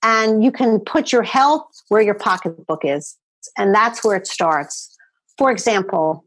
And 0.03 0.45
you 0.45 0.53
can 0.53 0.81
put 0.81 1.13
your 1.13 1.23
health 1.23 1.65
where 1.89 2.03
your 2.03 2.15
pocketbook 2.15 2.85
is. 2.85 3.17
And 3.57 3.75
that's 3.75 4.05
where 4.05 4.17
it 4.17 4.27
starts. 4.27 4.95
For 5.39 5.51
example, 5.51 6.25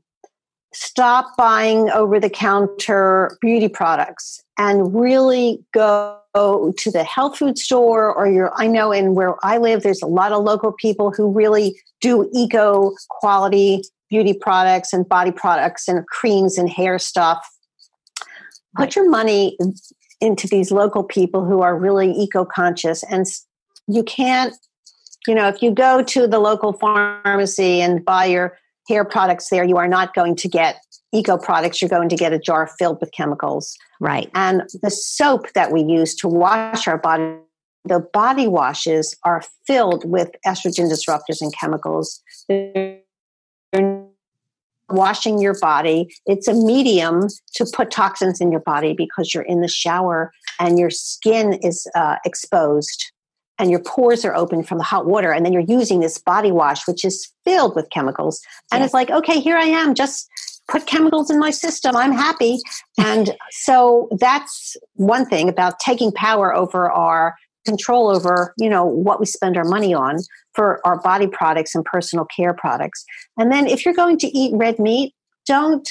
stop 0.93 1.35
buying 1.35 1.89
over 1.89 2.19
the 2.19 2.29
counter 2.29 3.35
beauty 3.41 3.67
products 3.67 4.43
and 4.59 4.93
really 4.93 5.59
go 5.73 6.19
to 6.35 6.91
the 6.91 7.03
health 7.03 7.35
food 7.35 7.57
store 7.57 8.13
or 8.13 8.27
your 8.27 8.51
I 8.53 8.67
know 8.67 8.91
in 8.91 9.15
where 9.15 9.43
I 9.43 9.57
live 9.57 9.81
there's 9.81 10.03
a 10.03 10.07
lot 10.07 10.31
of 10.31 10.43
local 10.43 10.71
people 10.71 11.11
who 11.11 11.31
really 11.31 11.81
do 11.99 12.29
eco 12.31 12.93
quality 13.09 13.81
beauty 14.11 14.35
products 14.35 14.93
and 14.93 15.09
body 15.09 15.31
products 15.31 15.87
and 15.87 16.05
creams 16.05 16.59
and 16.59 16.69
hair 16.69 16.99
stuff. 16.99 17.43
Put 18.77 18.95
your 18.95 19.09
money 19.09 19.57
into 20.21 20.47
these 20.47 20.69
local 20.69 21.03
people 21.03 21.43
who 21.43 21.61
are 21.61 21.75
really 21.75 22.11
eco 22.11 22.45
conscious 22.45 23.01
and 23.01 23.25
you 23.87 24.03
can't 24.03 24.53
you 25.25 25.33
know 25.33 25.47
if 25.47 25.59
you 25.63 25.71
go 25.71 26.03
to 26.03 26.27
the 26.27 26.37
local 26.37 26.71
pharmacy 26.71 27.81
and 27.81 28.05
buy 28.05 28.25
your 28.25 28.55
hair 28.87 29.05
products 29.05 29.49
there 29.49 29.63
you 29.63 29.77
are 29.77 29.87
not 29.87 30.13
going 30.13 30.35
to 30.35 30.47
get 30.47 30.77
eco 31.13 31.37
products, 31.37 31.81
you're 31.81 31.89
going 31.89 32.09
to 32.09 32.15
get 32.15 32.33
a 32.33 32.39
jar 32.39 32.67
filled 32.67 32.99
with 32.99 33.11
chemicals. 33.11 33.77
Right. 33.99 34.29
And 34.33 34.63
the 34.81 34.89
soap 34.89 35.53
that 35.53 35.71
we 35.71 35.81
use 35.81 36.15
to 36.15 36.27
wash 36.27 36.87
our 36.87 36.97
body, 36.97 37.35
the 37.85 37.99
body 37.99 38.47
washes 38.47 39.15
are 39.23 39.43
filled 39.65 40.09
with 40.09 40.31
estrogen 40.45 40.91
disruptors 40.91 41.39
and 41.39 41.53
chemicals. 41.55 42.21
They're 42.49 42.99
washing 44.89 45.39
your 45.39 45.57
body. 45.59 46.13
It's 46.25 46.47
a 46.47 46.53
medium 46.53 47.27
to 47.55 47.65
put 47.73 47.91
toxins 47.91 48.41
in 48.41 48.51
your 48.51 48.61
body 48.61 48.93
because 48.93 49.33
you're 49.33 49.43
in 49.43 49.61
the 49.61 49.67
shower 49.67 50.31
and 50.59 50.77
your 50.77 50.89
skin 50.89 51.53
is 51.61 51.87
uh, 51.95 52.17
exposed 52.25 53.11
and 53.59 53.69
your 53.69 53.79
pores 53.79 54.25
are 54.25 54.35
open 54.35 54.63
from 54.63 54.77
the 54.77 54.83
hot 54.83 55.05
water 55.05 55.31
and 55.31 55.45
then 55.45 55.53
you're 55.53 55.61
using 55.61 55.99
this 55.99 56.17
body 56.17 56.51
wash 56.51 56.87
which 56.87 57.05
is 57.05 57.31
filled 57.43 57.75
with 57.75 57.89
chemicals 57.89 58.41
and 58.71 58.79
yes. 58.79 58.87
it's 58.87 58.93
like 58.93 59.09
okay 59.11 59.39
here 59.39 59.57
i 59.57 59.65
am 59.65 59.93
just 59.93 60.29
put 60.67 60.85
chemicals 60.85 61.29
in 61.29 61.39
my 61.39 61.51
system. 61.51 61.95
I'm 61.95 62.11
happy. 62.11 62.59
And 62.97 63.35
so 63.51 64.07
that's 64.19 64.77
one 64.93 65.25
thing 65.25 65.49
about 65.49 65.79
taking 65.79 66.11
power 66.11 66.55
over 66.55 66.89
our 66.89 67.35
control 67.65 68.09
over, 68.09 68.53
you 68.57 68.69
know, 68.69 68.83
what 68.83 69.19
we 69.19 69.25
spend 69.25 69.57
our 69.57 69.63
money 69.63 69.93
on 69.93 70.17
for 70.53 70.85
our 70.85 70.99
body 70.99 71.27
products 71.27 71.75
and 71.75 71.83
personal 71.85 72.25
care 72.25 72.53
products. 72.53 73.05
And 73.37 73.51
then 73.51 73.67
if 73.67 73.85
you're 73.85 73.93
going 73.93 74.17
to 74.19 74.27
eat 74.37 74.53
red 74.55 74.79
meat, 74.79 75.13
don't, 75.45 75.89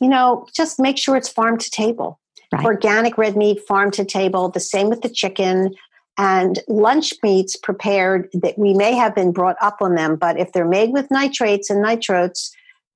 you 0.00 0.08
know, 0.08 0.46
just 0.54 0.80
make 0.80 0.98
sure 0.98 1.16
it's 1.16 1.28
farm 1.28 1.58
to 1.58 1.70
table. 1.70 2.20
Right. 2.52 2.64
Organic 2.64 3.16
red 3.16 3.36
meat, 3.36 3.60
farm 3.66 3.92
to 3.92 4.04
table, 4.04 4.48
the 4.48 4.60
same 4.60 4.88
with 4.88 5.02
the 5.02 5.08
chicken. 5.08 5.72
And 6.18 6.58
lunch 6.68 7.14
meats 7.22 7.56
prepared 7.56 8.28
that 8.34 8.58
we 8.58 8.74
may 8.74 8.94
have 8.94 9.14
been 9.14 9.32
brought 9.32 9.56
up 9.60 9.78
on 9.80 9.94
them, 9.94 10.16
but 10.16 10.38
if 10.38 10.52
they're 10.52 10.68
made 10.68 10.92
with 10.92 11.10
nitrates 11.10 11.70
and 11.70 11.84
nitrites, 11.84 12.50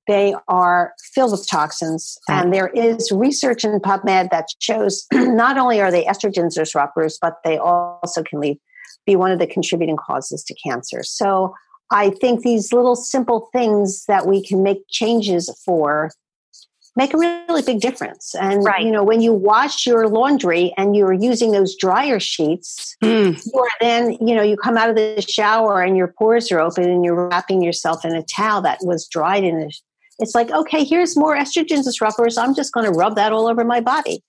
they 0.07 0.35
are 0.47 0.93
filled 1.13 1.31
with 1.31 1.47
toxins. 1.49 2.17
And 2.29 2.53
there 2.53 2.67
is 2.67 3.11
research 3.11 3.63
in 3.63 3.79
PubMed 3.79 4.29
that 4.29 4.49
shows 4.59 5.07
not 5.13 5.57
only 5.57 5.81
are 5.81 5.91
they 5.91 6.05
estrogen 6.05 6.55
disruptors, 6.55 7.15
but 7.19 7.37
they 7.43 7.57
also 7.57 8.21
can 8.21 8.39
leave, 8.39 8.57
be 9.05 9.15
one 9.15 9.31
of 9.31 9.39
the 9.39 9.47
contributing 9.47 9.97
causes 9.97 10.43
to 10.43 10.55
cancer. 10.63 11.01
So 11.03 11.55
I 11.91 12.11
think 12.11 12.41
these 12.41 12.73
little 12.73 12.95
simple 12.95 13.49
things 13.51 14.05
that 14.07 14.27
we 14.27 14.45
can 14.45 14.63
make 14.63 14.83
changes 14.89 15.49
for 15.65 16.11
make 16.95 17.13
a 17.13 17.17
really 17.17 17.61
big 17.61 17.81
difference. 17.81 18.35
And 18.35 18.63
right. 18.63 18.81
you 18.81 18.91
know, 18.91 19.03
when 19.03 19.21
you 19.21 19.33
wash 19.33 19.85
your 19.85 20.07
laundry 20.07 20.73
and 20.77 20.95
you're 20.95 21.13
using 21.13 21.51
those 21.51 21.75
dryer 21.75 22.19
sheets, 22.19 22.95
mm. 23.03 23.45
you 23.45 23.59
are 23.59 23.69
then, 23.81 24.11
you 24.25 24.33
know, 24.33 24.41
you 24.41 24.55
come 24.55 24.77
out 24.77 24.89
of 24.89 24.95
the 24.95 25.23
shower 25.27 25.81
and 25.81 25.97
your 25.97 26.07
pores 26.07 26.51
are 26.51 26.59
open 26.59 26.85
and 26.85 27.03
you're 27.03 27.27
wrapping 27.27 27.61
yourself 27.61 28.05
in 28.05 28.15
a 28.15 28.23
towel 28.23 28.61
that 28.61 28.79
was 28.81 29.07
dried 29.07 29.43
in 29.43 29.59
it. 29.59 29.75
it's 30.19 30.35
like, 30.35 30.51
okay, 30.51 30.83
here's 30.83 31.17
more 31.17 31.35
estrogen 31.35 31.85
disruptors. 31.85 32.41
I'm 32.41 32.55
just 32.55 32.71
going 32.71 32.85
to 32.85 32.91
rub 32.91 33.15
that 33.15 33.33
all 33.33 33.47
over 33.47 33.65
my 33.65 33.81
body. 33.81 34.23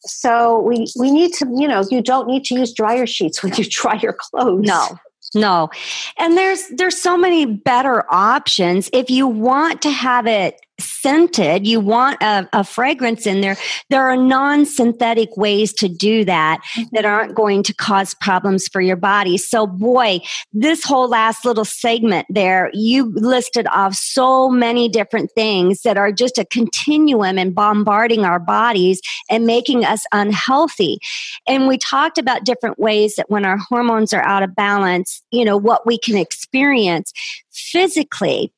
So 0.00 0.60
we 0.60 0.86
we 0.98 1.10
need 1.10 1.32
to, 1.34 1.46
you 1.56 1.66
know, 1.66 1.84
you 1.90 2.00
don't 2.00 2.28
need 2.28 2.44
to 2.44 2.54
use 2.54 2.72
dryer 2.72 3.06
sheets 3.06 3.42
when 3.42 3.52
you 3.56 3.64
dry 3.64 3.98
your 4.00 4.16
clothes. 4.18 4.64
No. 4.66 4.98
No. 5.34 5.70
And 6.18 6.36
there's 6.36 6.68
there's 6.68 6.96
so 6.96 7.18
many 7.18 7.44
better 7.44 8.04
options 8.12 8.88
if 8.92 9.10
you 9.10 9.26
want 9.26 9.82
to 9.82 9.90
have 9.90 10.26
it 10.26 10.60
scented, 10.78 11.66
you 11.66 11.80
want 11.80 12.22
a, 12.22 12.48
a, 12.52 12.64
fragrance 12.64 13.26
in 13.26 13.40
there. 13.40 13.56
There 13.90 14.02
are 14.02 14.16
non 14.16 14.66
synthetic 14.66 15.36
ways 15.36 15.72
to 15.74 15.88
do 15.88 16.24
that 16.24 16.60
that 16.92 17.04
mm-hmm. 17.04 17.06
aren't 17.06 17.34
going 17.34 17.62
to 17.64 17.74
cause 17.74 18.14
problems 18.14 18.68
for 18.68 18.80
your 18.80 18.96
body. 18.96 19.38
So, 19.38 19.66
boy, 19.66 20.20
this 20.52 20.84
whole 20.84 21.08
last 21.08 21.44
little 21.44 21.64
segment 21.64 22.26
there, 22.28 22.70
you 22.74 23.12
listed 23.14 23.66
off 23.72 23.94
so 23.94 24.48
many 24.48 24.88
different 24.88 25.30
things 25.32 25.82
that 25.82 25.96
are 25.96 26.12
just 26.12 26.38
a 26.38 26.44
continuum 26.44 27.38
and 27.38 27.54
bombarding 27.54 28.24
our 28.24 28.38
bodies 28.38 29.00
and 29.30 29.46
making 29.46 29.84
us 29.84 30.04
unhealthy. 30.12 30.98
And 31.46 31.68
we 31.68 31.78
talked 31.78 32.18
about 32.18 32.44
different 32.44 32.78
ways 32.78 33.14
that 33.16 33.30
when 33.30 33.44
our 33.44 33.56
hormones 33.56 34.12
are 34.12 34.26
out 34.26 34.42
of 34.42 34.54
balance, 34.54 35.22
you 35.30 35.44
know, 35.44 35.56
what 35.56 35.86
we 35.86 35.98
can 35.98 36.16
experience 36.16 37.12
physically 37.50 38.52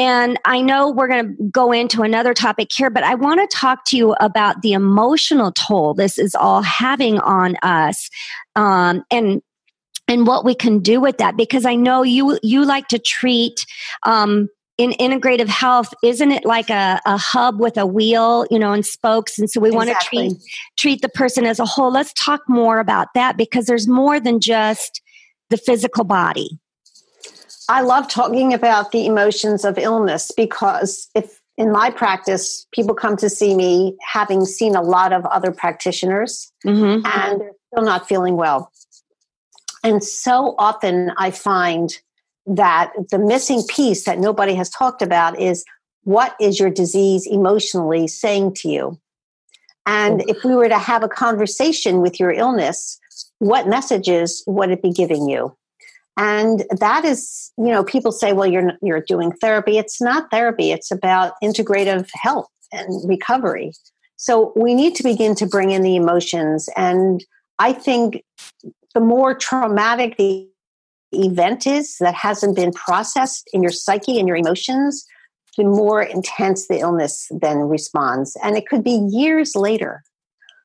and 0.00 0.38
I 0.46 0.62
know 0.62 0.90
we're 0.90 1.08
going 1.08 1.36
to 1.36 1.44
go 1.50 1.72
into 1.72 2.00
another 2.00 2.32
topic 2.32 2.70
here, 2.72 2.88
but 2.88 3.02
I 3.02 3.14
want 3.14 3.38
to 3.38 3.54
talk 3.54 3.84
to 3.88 3.98
you 3.98 4.14
about 4.14 4.62
the 4.62 4.72
emotional 4.72 5.52
toll 5.52 5.92
this 5.92 6.18
is 6.18 6.34
all 6.34 6.62
having 6.62 7.18
on 7.18 7.56
us. 7.62 8.08
Um, 8.56 9.04
and 9.10 9.42
and 10.08 10.26
what 10.26 10.42
we 10.42 10.54
can 10.54 10.80
do 10.80 11.00
with 11.00 11.18
that 11.18 11.36
because 11.36 11.64
i 11.64 11.76
know 11.76 12.02
you 12.02 12.36
you 12.42 12.64
like 12.64 12.88
to 12.88 12.98
treat 12.98 13.64
um, 14.04 14.48
in 14.76 14.90
integrative 14.92 15.46
health 15.46 15.94
isn't 16.02 16.32
it 16.32 16.44
like 16.44 16.68
a, 16.68 17.00
a 17.06 17.16
hub 17.16 17.60
with 17.60 17.76
a 17.76 17.86
wheel 17.86 18.44
you 18.50 18.58
know 18.58 18.72
and 18.72 18.84
spokes 18.84 19.38
and 19.38 19.48
so 19.48 19.60
we 19.60 19.68
exactly. 19.68 19.86
want 19.86 20.00
to 20.00 20.08
treat 20.08 20.52
treat 20.76 21.02
the 21.02 21.08
person 21.08 21.46
as 21.46 21.60
a 21.60 21.64
whole 21.64 21.92
let's 21.92 22.12
talk 22.14 22.40
more 22.48 22.80
about 22.80 23.06
that 23.14 23.36
because 23.36 23.66
there's 23.66 23.86
more 23.86 24.18
than 24.18 24.40
just 24.40 25.00
the 25.48 25.56
physical 25.56 26.02
body 26.02 26.58
I 27.70 27.82
love 27.82 28.08
talking 28.08 28.52
about 28.52 28.90
the 28.90 29.06
emotions 29.06 29.64
of 29.64 29.78
illness 29.78 30.32
because 30.36 31.08
if 31.14 31.40
in 31.56 31.70
my 31.70 31.90
practice, 31.90 32.66
people 32.72 32.96
come 32.96 33.16
to 33.18 33.30
see 33.30 33.54
me 33.54 33.96
having 34.02 34.44
seen 34.44 34.74
a 34.74 34.82
lot 34.82 35.12
of 35.12 35.24
other 35.26 35.52
practitioners 35.52 36.50
mm-hmm. 36.66 37.06
and 37.06 37.40
they're 37.40 37.52
still 37.72 37.84
not 37.84 38.08
feeling 38.08 38.34
well. 38.34 38.72
And 39.84 40.02
so 40.02 40.56
often 40.58 41.12
I 41.16 41.30
find 41.30 41.96
that 42.44 42.92
the 43.10 43.20
missing 43.20 43.62
piece 43.68 44.04
that 44.04 44.18
nobody 44.18 44.54
has 44.54 44.68
talked 44.68 45.00
about 45.00 45.38
is 45.38 45.64
what 46.02 46.34
is 46.40 46.58
your 46.58 46.70
disease 46.70 47.24
emotionally 47.24 48.08
saying 48.08 48.54
to 48.54 48.68
you? 48.68 48.98
And 49.86 50.28
if 50.28 50.42
we 50.42 50.56
were 50.56 50.68
to 50.68 50.78
have 50.78 51.04
a 51.04 51.08
conversation 51.08 52.00
with 52.00 52.18
your 52.18 52.32
illness, 52.32 52.98
what 53.38 53.68
messages 53.68 54.42
would 54.48 54.70
it 54.70 54.82
be 54.82 54.90
giving 54.90 55.28
you? 55.28 55.56
And 56.20 56.64
that 56.78 57.06
is 57.06 57.50
you 57.56 57.72
know 57.72 57.82
people 57.82 58.12
say 58.12 58.32
well 58.34 58.46
you're 58.46 58.72
you're 58.82 59.00
doing 59.00 59.32
therapy. 59.40 59.78
It's 59.78 60.00
not 60.00 60.30
therapy. 60.30 60.70
It's 60.70 60.90
about 60.90 61.32
integrative 61.42 62.08
health 62.12 62.48
and 62.72 63.08
recovery. 63.08 63.72
So 64.16 64.52
we 64.54 64.74
need 64.74 64.94
to 64.96 65.02
begin 65.02 65.34
to 65.36 65.46
bring 65.46 65.70
in 65.70 65.82
the 65.82 65.96
emotions. 65.96 66.68
And 66.76 67.24
i 67.58 67.72
think 67.72 68.22
the 68.94 69.00
more 69.00 69.34
traumatic 69.34 70.16
the 70.16 70.48
event 71.12 71.66
is 71.66 71.96
that 71.98 72.14
hasn't 72.14 72.54
been 72.54 72.72
processed 72.72 73.48
in 73.52 73.62
your 73.62 73.72
psyche 73.72 74.18
and 74.18 74.28
your 74.28 74.36
emotions 74.36 75.06
the 75.56 75.64
more 75.64 76.00
intense 76.00 76.68
the 76.68 76.78
illness 76.78 77.26
then 77.40 77.58
responds. 77.58 78.36
And 78.42 78.56
it 78.56 78.68
could 78.68 78.84
be 78.84 79.04
years 79.10 79.56
later. 79.56 80.02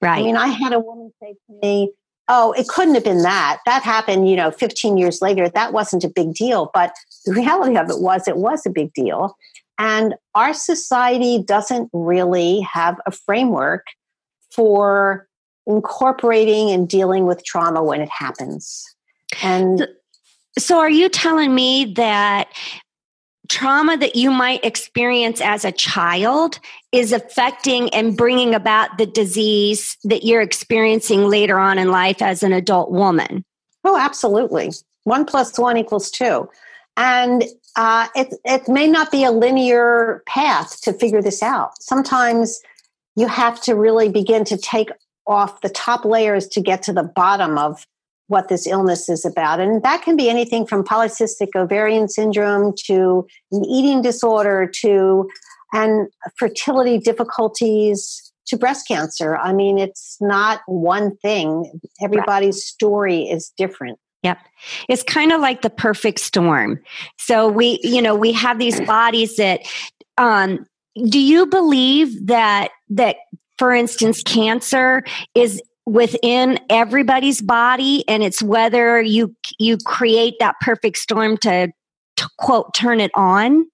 Right. 0.02 0.20
i 0.20 0.24
mean 0.24 0.36
i 0.36 0.48
had 0.48 0.74
a 0.74 0.80
woman 0.80 1.12
say 1.22 1.34
to 1.48 1.60
me 1.64 1.92
oh, 2.28 2.54
it 2.54 2.68
couldn't 2.68 2.96
have 2.96 3.04
been 3.04 3.22
that. 3.22 3.60
That 3.66 3.84
happened, 3.84 4.30
you 4.30 4.36
know, 4.36 4.52
15 4.52 4.98
years 4.98 5.22
later. 5.22 5.48
That 5.50 5.74
wasn't 5.74 6.04
a 6.04 6.10
big 6.10 6.34
deal. 6.34 6.72
But 6.74 6.94
the 7.26 7.34
reality 7.34 7.78
of 7.78 7.90
it 7.90 8.00
was, 8.00 8.28
it 8.28 8.38
was 8.38 8.66
a 8.66 8.70
big 8.70 8.94
deal. 8.94 9.38
And 9.78 10.16
our 10.34 10.54
society 10.54 11.44
doesn't 11.44 11.90
really 11.94 12.62
have 12.62 12.98
a 13.06 13.12
framework 13.12 13.86
for 14.52 15.28
incorporating 15.68 16.72
and 16.72 16.88
dealing 16.88 17.26
with 17.26 17.44
trauma 17.44 17.84
when 17.84 18.02
it 18.02 18.10
happens. 18.10 18.84
And 19.42 19.88
so, 20.58 20.80
are 20.80 20.90
you 20.90 21.10
telling 21.10 21.54
me 21.54 21.94
that 21.96 22.48
trauma 23.56 23.96
that 23.96 24.18
you 24.18 24.32
might 24.32 24.66
experience 24.66 25.40
as 25.40 25.64
a 25.64 25.72
child 25.72 26.60
is 26.92 27.14
affecting 27.14 27.90
and 27.92 28.18
bringing 28.18 28.54
about 28.54 28.98
the 28.98 29.06
disease 29.06 29.98
that 30.04 30.26
you're 30.26 30.42
experiencing 30.42 31.30
later 31.30 31.58
on 31.58 31.80
in 31.80 31.90
life 31.90 32.22
as 32.22 32.44
an 32.44 32.52
adult 32.52 32.92
woman. 32.92 33.46
Oh, 33.86 33.98
absolutely. 33.98 34.74
One 35.06 35.24
plus 35.24 35.58
one 35.58 35.78
equals 35.78 36.12
two. 36.12 36.50
And 36.98 37.46
uh, 37.78 38.10
it, 38.14 38.34
it 38.44 38.68
may 38.68 38.88
not 38.88 39.10
be 39.10 39.24
a 39.24 39.32
linear 39.32 40.22
path 40.28 40.82
to 40.82 40.92
figure 40.92 41.22
this 41.22 41.42
out. 41.42 41.82
Sometimes 41.82 42.60
you 43.16 43.28
have 43.28 43.62
to 43.62 43.74
really 43.74 44.10
begin 44.10 44.44
to 44.46 44.58
take 44.58 44.90
off 45.28 45.62
the 45.62 45.70
top 45.70 46.04
layers 46.04 46.46
to 46.50 46.62
get 46.62 46.84
to 46.84 46.94
the 46.94 47.04
bottom 47.04 47.58
of 47.58 47.88
what 48.28 48.50
this 48.50 48.66
illness 48.66 49.08
is 49.10 49.26
about. 49.26 49.60
And 49.60 49.84
that 49.84 50.02
can 50.02 50.16
be 50.16 50.30
anything 50.30 50.66
from 50.66 50.84
polycystic 50.84 51.50
ovarian 51.56 52.08
syndrome 52.08 52.74
to 52.86 53.28
an 53.52 53.66
eating 53.66 54.02
disorder 54.02 54.70
to 54.82 55.30
and 55.74 56.08
fertility 56.38 56.98
difficulties 56.98 58.32
to 58.48 58.58
breast 58.58 58.88
cancer. 58.88 59.38
I 59.38 59.54
mean, 59.54 59.78
it's 59.78 60.18
not 60.22 60.62
one 60.68 61.18
thing. 61.18 61.80
Everybody's 62.02 62.64
story 62.64 63.24
is 63.24 63.52
different. 63.58 64.00
Yep. 64.24 64.40
It's 64.90 65.04
kind 65.04 65.32
of 65.32 65.42
like 65.42 65.62
the 65.62 65.70
perfect 65.70 66.20
storm. 66.20 66.82
So 67.18 67.48
we, 67.48 67.80
you 67.84 68.02
know, 68.02 68.16
we 68.16 68.32
have 68.34 68.58
these 68.58 68.80
bodies 68.82 69.36
that 69.38 69.62
um 70.18 70.66
do 71.10 71.20
you 71.20 71.46
believe 71.46 72.28
that 72.28 72.70
that 72.90 73.18
for 73.58 73.74
instance 73.74 74.24
cancer 74.24 75.04
is 75.36 75.62
within 75.86 76.60
everybody's 76.70 77.42
body 77.42 78.04
and 78.08 78.24
it's 78.24 78.42
whether 78.42 79.02
you 79.02 79.36
you 79.60 79.78
create 79.86 80.36
that 80.40 80.56
perfect 80.62 80.98
storm 80.98 81.38
to, 81.38 81.72
to 82.16 82.30
quote 82.38 82.74
turn 82.74 83.00
it 83.00 83.12
on. 83.14 83.68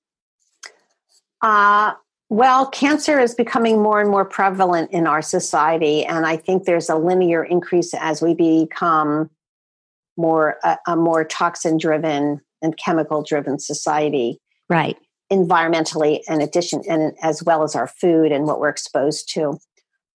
Uh 1.42 1.94
well 2.30 2.68
cancer 2.70 3.20
is 3.20 3.34
becoming 3.36 3.82
more 3.82 4.00
and 4.00 4.10
more 4.10 4.26
prevalent 4.26 4.92
in 4.92 5.06
our 5.06 5.22
society 5.22 6.06
and 6.06 6.26
i 6.26 6.38
think 6.38 6.64
there's 6.64 6.88
a 6.88 6.96
linear 6.96 7.44
increase 7.44 7.94
as 7.94 8.22
we 8.22 8.34
become 8.34 9.30
more 10.16 10.58
a, 10.64 10.78
a 10.88 10.96
more 10.96 11.26
toxin 11.26 11.78
driven 11.78 12.40
and 12.62 12.78
chemical 12.78 13.24
driven 13.24 13.60
society. 13.60 14.40
Right. 14.70 14.98
Environmentally 15.32 16.20
in 16.28 16.42
addition 16.42 16.84
and 16.88 17.14
as 17.22 17.44
well 17.44 17.64
as 17.64 17.76
our 17.76 17.88
food 17.88 18.32
and 18.32 18.46
what 18.46 18.60
we're 18.60 18.70
exposed 18.70 19.34
to. 19.34 19.58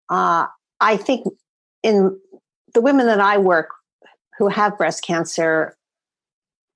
Uh, 0.08 0.46
i 0.80 0.96
think 0.96 1.26
in 1.86 2.18
the 2.74 2.80
women 2.80 3.06
that 3.06 3.20
I 3.20 3.38
work 3.38 3.68
who 4.38 4.48
have 4.48 4.76
breast 4.76 5.04
cancer, 5.04 5.76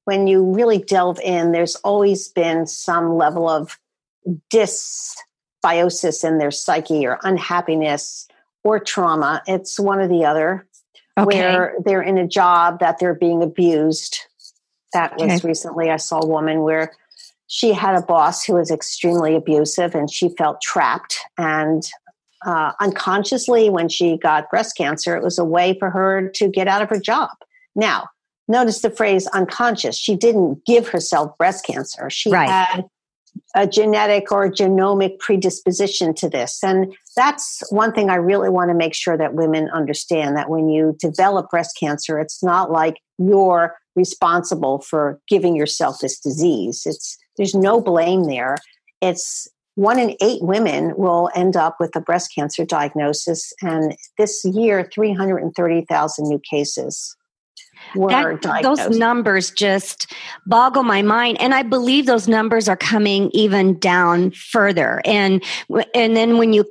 when 0.04 0.28
you 0.28 0.44
really 0.44 0.78
delve 0.78 1.18
in, 1.18 1.50
there's 1.50 1.74
always 1.76 2.28
been 2.28 2.64
some 2.68 3.16
level 3.16 3.48
of 3.48 3.76
dysbiosis 4.54 6.22
in 6.24 6.38
their 6.38 6.52
psyche 6.52 7.04
or 7.04 7.18
unhappiness 7.24 8.28
or 8.62 8.78
trauma. 8.78 9.42
It's 9.48 9.80
one 9.80 9.98
or 9.98 10.06
the 10.06 10.24
other, 10.24 10.64
okay. 11.18 11.26
where 11.26 11.74
they're 11.84 12.02
in 12.02 12.16
a 12.16 12.26
job 12.26 12.78
that 12.78 13.00
they're 13.00 13.12
being 13.12 13.42
abused. 13.42 14.20
That 14.92 15.14
was 15.18 15.32
okay. 15.32 15.46
recently, 15.46 15.90
I 15.90 15.96
saw 15.96 16.20
a 16.20 16.26
woman 16.26 16.60
where 16.60 16.92
she 17.48 17.72
had 17.72 17.96
a 17.96 18.02
boss 18.02 18.44
who 18.44 18.54
was 18.54 18.70
extremely 18.70 19.34
abusive 19.34 19.96
and 19.96 20.08
she 20.08 20.28
felt 20.36 20.60
trapped 20.62 21.18
and 21.36 21.82
uh, 22.44 22.72
unconsciously 22.80 23.70
when 23.70 23.88
she 23.88 24.16
got 24.16 24.50
breast 24.50 24.76
cancer. 24.76 25.16
It 25.16 25.22
was 25.22 25.38
a 25.38 25.44
way 25.44 25.76
for 25.78 25.90
her 25.90 26.30
to 26.36 26.48
get 26.48 26.68
out 26.68 26.82
of 26.82 26.88
her 26.88 27.00
job. 27.00 27.30
Now, 27.74 28.08
notice 28.48 28.80
the 28.80 28.90
phrase 28.90 29.26
unconscious. 29.28 29.96
She 29.96 30.16
didn't 30.16 30.64
give 30.64 30.88
herself 30.88 31.36
breast 31.38 31.64
cancer. 31.66 32.10
She 32.10 32.30
right. 32.30 32.48
had 32.48 32.84
a 33.54 33.66
genetic 33.66 34.32
or 34.32 34.50
genomic 34.50 35.18
predisposition 35.18 36.14
to 36.14 36.28
this. 36.28 36.62
And 36.62 36.94
that's 37.16 37.62
one 37.70 37.92
thing 37.92 38.10
I 38.10 38.16
really 38.16 38.48
want 38.48 38.70
to 38.70 38.74
make 38.74 38.94
sure 38.94 39.16
that 39.16 39.34
women 39.34 39.68
understand 39.70 40.36
that 40.36 40.50
when 40.50 40.68
you 40.68 40.96
develop 40.98 41.50
breast 41.50 41.76
cancer, 41.78 42.18
it's 42.18 42.42
not 42.42 42.70
like 42.70 43.00
you're 43.18 43.76
responsible 43.96 44.80
for 44.80 45.20
giving 45.28 45.56
yourself 45.56 45.98
this 46.00 46.18
disease. 46.18 46.82
It's 46.86 47.18
there's 47.36 47.54
no 47.54 47.80
blame 47.80 48.24
there. 48.24 48.56
It's 49.00 49.48
one 49.74 49.98
in 49.98 50.16
eight 50.20 50.42
women 50.42 50.94
will 50.96 51.30
end 51.34 51.56
up 51.56 51.76
with 51.80 51.94
a 51.96 52.00
breast 52.00 52.32
cancer 52.34 52.64
diagnosis. 52.64 53.52
And 53.62 53.96
this 54.18 54.44
year, 54.44 54.88
330,000 54.92 56.28
new 56.28 56.40
cases. 56.50 57.16
That, 57.94 58.62
those 58.62 58.98
numbers 58.98 59.50
just 59.50 60.12
boggle 60.46 60.82
my 60.82 61.00
mind 61.00 61.40
and 61.40 61.54
i 61.54 61.62
believe 61.62 62.04
those 62.04 62.28
numbers 62.28 62.68
are 62.68 62.76
coming 62.76 63.30
even 63.32 63.78
down 63.78 64.32
further 64.32 65.00
and 65.06 65.42
and 65.94 66.14
then 66.14 66.36
when 66.36 66.52
you 66.52 66.66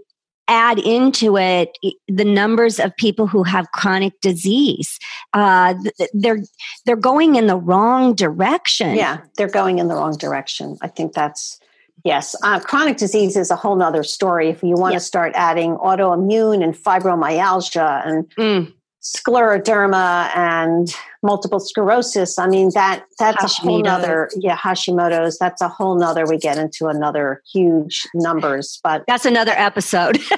add 0.47 0.77
into 0.77 1.35
it 1.35 1.75
the 2.07 2.23
numbers 2.23 2.79
of 2.79 2.95
people 2.95 3.25
who 3.25 3.41
have 3.41 3.71
chronic 3.71 4.13
disease 4.21 4.99
uh, 5.33 5.73
they're 6.13 6.43
they're 6.85 6.95
going 6.95 7.35
in 7.35 7.47
the 7.47 7.57
wrong 7.57 8.13
direction 8.13 8.95
yeah 8.95 9.17
they're 9.35 9.49
going 9.49 9.79
in 9.79 9.88
the 9.88 9.95
wrong 9.95 10.15
direction 10.15 10.77
i 10.83 10.88
think 10.88 11.13
that's 11.13 11.59
Yes, 12.03 12.35
uh, 12.43 12.59
chronic 12.59 12.97
disease 12.97 13.35
is 13.35 13.51
a 13.51 13.55
whole 13.55 13.75
nother 13.75 14.03
story. 14.03 14.49
If 14.49 14.63
you 14.63 14.75
want 14.75 14.93
yep. 14.93 15.01
to 15.01 15.05
start 15.05 15.33
adding 15.35 15.75
autoimmune 15.75 16.63
and 16.63 16.75
fibromyalgia 16.75 18.07
and 18.07 18.29
mm 18.35 18.73
scleroderma 19.01 20.29
and 20.35 20.93
multiple 21.23 21.59
sclerosis 21.59 22.38
i 22.38 22.47
mean 22.47 22.69
that 22.73 23.05
that's 23.17 23.43
a 23.43 23.62
whole 23.62 23.81
nother 23.81 24.29
yeah 24.35 24.57
hashimoto's 24.57 25.38
that's 25.38 25.62
a 25.62 25.69
whole 25.69 25.95
nother 25.95 26.25
we 26.25 26.38
get 26.38 26.57
into 26.57 26.88
another 26.88 27.41
huge 27.51 28.05
numbers 28.13 28.79
but 28.83 29.03
that's 29.07 29.25
another 29.25 29.53
episode. 29.55 30.19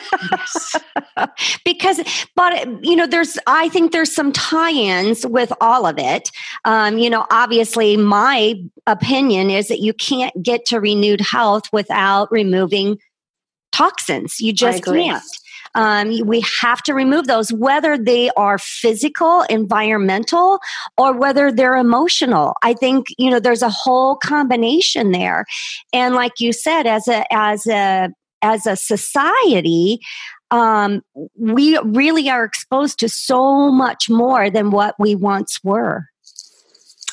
Because 1.65 1.99
but 2.35 2.67
you 2.83 2.95
know 2.95 3.05
there's 3.05 3.37
i 3.45 3.69
think 3.69 3.91
there's 3.91 4.11
some 4.11 4.31
tie-ins 4.31 5.25
with 5.25 5.51
all 5.61 5.85
of 5.85 5.97
it. 5.97 6.29
Um, 6.65 6.97
you 6.97 7.09
know 7.09 7.25
obviously 7.29 7.97
my 7.97 8.55
opinion 8.87 9.49
is 9.49 9.67
that 9.67 9.79
you 9.79 9.93
can't 9.93 10.33
get 10.41 10.65
to 10.67 10.79
renewed 10.79 11.21
health 11.21 11.63
without 11.71 12.31
removing 12.31 12.97
toxins. 13.71 14.39
You 14.39 14.53
just 14.53 14.83
can't 14.83 15.23
um, 15.75 16.25
we 16.25 16.43
have 16.61 16.81
to 16.83 16.93
remove 16.93 17.27
those, 17.27 17.51
whether 17.53 17.97
they 17.97 18.29
are 18.31 18.57
physical, 18.57 19.43
environmental, 19.43 20.59
or 20.97 21.13
whether 21.13 21.51
they're 21.51 21.77
emotional. 21.77 22.53
I 22.63 22.73
think 22.73 23.07
you 23.17 23.29
know 23.29 23.39
there's 23.39 23.61
a 23.61 23.69
whole 23.69 24.15
combination 24.15 25.11
there, 25.11 25.45
and 25.93 26.15
like 26.15 26.39
you 26.39 26.53
said, 26.53 26.87
as 26.87 27.07
a 27.07 27.23
as 27.33 27.67
a 27.67 28.09
as 28.41 28.65
a 28.65 28.75
society, 28.75 29.99
um, 30.49 31.01
we 31.37 31.77
really 31.79 32.29
are 32.29 32.43
exposed 32.43 32.99
to 32.99 33.09
so 33.09 33.71
much 33.71 34.09
more 34.09 34.49
than 34.49 34.71
what 34.71 34.95
we 34.99 35.15
once 35.15 35.59
were. 35.63 36.05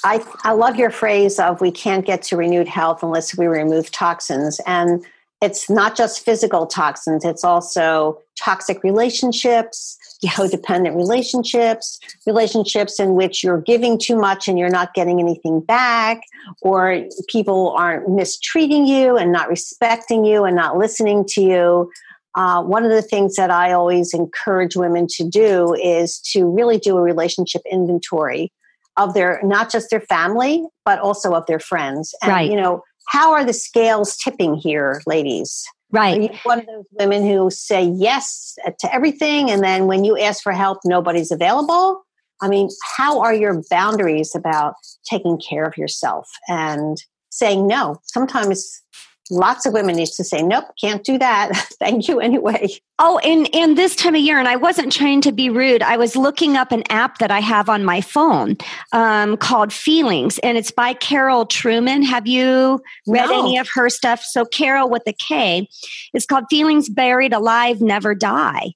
I, 0.04 0.24
I 0.44 0.52
love 0.52 0.76
your 0.76 0.90
phrase 0.90 1.38
of 1.38 1.60
we 1.60 1.70
can't 1.70 2.06
get 2.06 2.22
to 2.24 2.36
renewed 2.36 2.68
health 2.68 3.02
unless 3.02 3.36
we 3.36 3.46
remove 3.46 3.90
toxins. 3.90 4.60
And 4.66 5.04
it's 5.40 5.70
not 5.70 5.96
just 5.96 6.24
physical 6.24 6.66
toxins, 6.66 7.24
it's 7.24 7.44
also 7.44 8.20
toxic 8.38 8.82
relationships, 8.82 9.96
codependent 10.24 10.96
relationships, 10.96 11.98
relationships 12.26 12.98
in 12.98 13.14
which 13.14 13.44
you're 13.44 13.60
giving 13.60 13.98
too 13.98 14.16
much 14.16 14.48
and 14.48 14.58
you're 14.58 14.68
not 14.68 14.94
getting 14.94 15.20
anything 15.20 15.60
back, 15.60 16.22
or 16.60 17.04
people 17.28 17.70
aren't 17.78 18.08
mistreating 18.08 18.86
you 18.86 19.16
and 19.16 19.30
not 19.32 19.48
respecting 19.48 20.24
you 20.24 20.44
and 20.44 20.56
not 20.56 20.76
listening 20.76 21.24
to 21.28 21.40
you. 21.40 21.90
Uh, 22.34 22.62
one 22.62 22.84
of 22.84 22.90
the 22.90 23.02
things 23.02 23.36
that 23.36 23.50
I 23.50 23.72
always 23.72 24.12
encourage 24.12 24.76
women 24.76 25.06
to 25.10 25.28
do 25.28 25.74
is 25.74 26.18
to 26.32 26.46
really 26.46 26.78
do 26.78 26.96
a 26.96 27.02
relationship 27.02 27.62
inventory 27.70 28.52
of 28.96 29.14
their 29.14 29.40
not 29.44 29.70
just 29.70 29.90
their 29.90 30.00
family 30.00 30.66
but 30.84 30.98
also 30.98 31.32
of 31.32 31.46
their 31.46 31.60
friends 31.60 32.14
and 32.20 32.32
right. 32.32 32.50
you 32.50 32.56
know 32.56 32.82
how 33.08 33.32
are 33.32 33.44
the 33.44 33.52
scales 33.52 34.16
tipping 34.16 34.54
here, 34.54 35.02
ladies? 35.06 35.66
Right. 35.90 36.18
Are 36.18 36.22
you 36.22 36.38
one 36.42 36.60
of 36.60 36.66
those 36.66 36.84
women 36.92 37.26
who 37.26 37.50
say 37.50 37.82
yes 37.82 38.56
to 38.78 38.94
everything, 38.94 39.50
and 39.50 39.64
then 39.64 39.86
when 39.86 40.04
you 40.04 40.18
ask 40.18 40.42
for 40.42 40.52
help, 40.52 40.78
nobody's 40.84 41.30
available? 41.30 42.04
I 42.40 42.48
mean, 42.48 42.68
how 42.96 43.20
are 43.20 43.34
your 43.34 43.62
boundaries 43.70 44.34
about 44.34 44.74
taking 45.08 45.38
care 45.38 45.64
of 45.64 45.76
yourself 45.76 46.28
and 46.48 46.98
saying 47.30 47.66
no? 47.66 47.96
Sometimes 48.04 48.82
lots 49.30 49.66
of 49.66 49.72
women 49.72 49.96
need 49.96 50.08
to 50.08 50.24
say 50.24 50.42
nope 50.42 50.64
can't 50.80 51.04
do 51.04 51.18
that. 51.18 51.52
Thank 51.78 52.08
you 52.08 52.20
anyway. 52.20 52.68
Oh 52.98 53.18
and 53.18 53.52
and 53.54 53.76
this 53.78 53.94
time 53.94 54.14
of 54.14 54.20
year 54.20 54.38
and 54.38 54.48
i 54.48 54.56
wasn't 54.56 54.92
trying 54.92 55.20
to 55.20 55.32
be 55.32 55.50
rude 55.50 55.82
i 55.82 55.96
was 55.96 56.16
looking 56.16 56.56
up 56.56 56.72
an 56.72 56.82
app 56.90 57.18
that 57.18 57.30
i 57.30 57.40
have 57.40 57.68
on 57.68 57.84
my 57.84 58.00
phone 58.00 58.56
um, 58.92 59.36
called 59.36 59.72
feelings 59.72 60.38
and 60.40 60.58
it's 60.58 60.70
by 60.70 60.94
Karol 60.94 61.46
Truman. 61.46 62.02
Have 62.02 62.26
you 62.26 62.80
read 63.06 63.28
no. 63.28 63.44
any 63.44 63.58
of 63.58 63.68
her 63.74 63.88
stuff? 63.88 64.22
So 64.22 64.44
carol 64.44 64.88
with 64.88 65.02
a 65.06 65.12
k. 65.12 65.68
Is 66.14 66.26
called 66.26 66.44
feelings 66.50 66.88
buried 66.88 67.32
alive 67.32 67.80
never 67.80 68.14
die. 68.14 68.72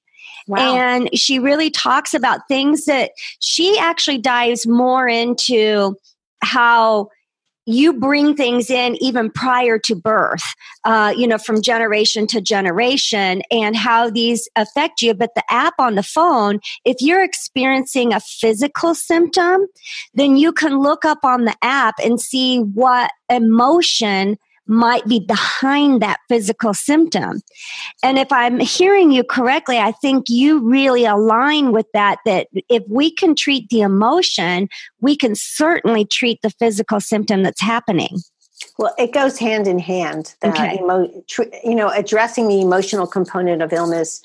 Wow. 0.47 0.75
And 0.75 1.09
she 1.17 1.39
really 1.39 1.69
talks 1.69 2.13
about 2.13 2.47
things 2.47 2.85
that 2.85 3.11
she 3.39 3.77
actually 3.79 4.17
dives 4.17 4.67
more 4.67 5.07
into 5.07 5.95
how 6.41 7.09
you 7.65 7.93
bring 7.93 8.35
things 8.35 8.69
in 8.69 8.95
even 9.01 9.31
prior 9.31 9.79
to 9.79 9.95
birth, 9.95 10.43
uh, 10.83 11.13
you 11.15 11.27
know, 11.27 11.37
from 11.37 11.61
generation 11.61 12.27
to 12.27 12.41
generation 12.41 13.41
and 13.51 13.75
how 13.75 14.09
these 14.09 14.49
affect 14.55 15.01
you. 15.01 15.13
But 15.13 15.31
the 15.35 15.43
app 15.49 15.75
on 15.79 15.95
the 15.95 16.03
phone, 16.03 16.59
if 16.85 16.97
you're 16.99 17.23
experiencing 17.23 18.13
a 18.13 18.19
physical 18.19 18.93
symptom, 18.95 19.67
then 20.13 20.37
you 20.37 20.51
can 20.51 20.79
look 20.79 21.05
up 21.05 21.19
on 21.23 21.45
the 21.45 21.55
app 21.61 21.95
and 22.03 22.19
see 22.19 22.59
what 22.59 23.11
emotion 23.29 24.37
might 24.67 25.05
be 25.05 25.19
behind 25.19 26.01
that 26.01 26.19
physical 26.29 26.73
symptom. 26.73 27.41
And 28.01 28.17
if 28.17 28.31
I'm 28.31 28.59
hearing 28.59 29.11
you 29.11 29.23
correctly, 29.23 29.77
I 29.77 29.91
think 29.91 30.25
you 30.29 30.59
really 30.59 31.05
align 31.05 31.71
with 31.71 31.87
that, 31.93 32.19
that 32.25 32.47
if 32.69 32.83
we 32.87 33.11
can 33.11 33.35
treat 33.35 33.69
the 33.69 33.81
emotion, 33.81 34.69
we 35.01 35.15
can 35.15 35.35
certainly 35.35 36.05
treat 36.05 36.41
the 36.41 36.49
physical 36.49 36.99
symptom 36.99 37.43
that's 37.43 37.61
happening. 37.61 38.19
Well, 38.77 38.93
it 38.97 39.11
goes 39.11 39.37
hand 39.37 39.67
in 39.67 39.79
hand. 39.79 40.35
okay. 40.43 40.79
Emo- 40.79 41.23
tr- 41.27 41.43
you 41.63 41.75
know, 41.75 41.89
addressing 41.89 42.47
the 42.47 42.61
emotional 42.61 43.07
component 43.07 43.61
of 43.61 43.73
illness 43.73 44.21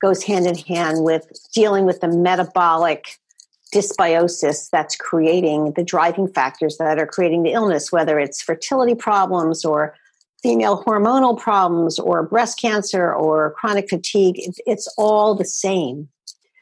goes 0.00 0.22
hand 0.22 0.46
in 0.46 0.56
hand 0.56 1.04
with 1.04 1.30
dealing 1.54 1.84
with 1.84 2.00
the 2.00 2.08
metabolic 2.08 3.18
dysbiosis 3.74 4.68
that's 4.70 4.96
creating 4.96 5.72
the 5.72 5.84
driving 5.84 6.28
factors 6.28 6.76
that 6.78 6.98
are 6.98 7.06
creating 7.06 7.42
the 7.42 7.52
illness, 7.52 7.90
whether 7.90 8.18
it's 8.18 8.42
fertility 8.42 8.94
problems 8.94 9.64
or 9.64 9.94
female 10.42 10.84
hormonal 10.84 11.38
problems 11.38 11.98
or 11.98 12.22
breast 12.22 12.60
cancer 12.60 13.12
or 13.12 13.52
chronic 13.52 13.88
fatigue. 13.88 14.36
It's 14.66 14.86
all 14.96 15.34
the 15.34 15.44
same. 15.44 16.08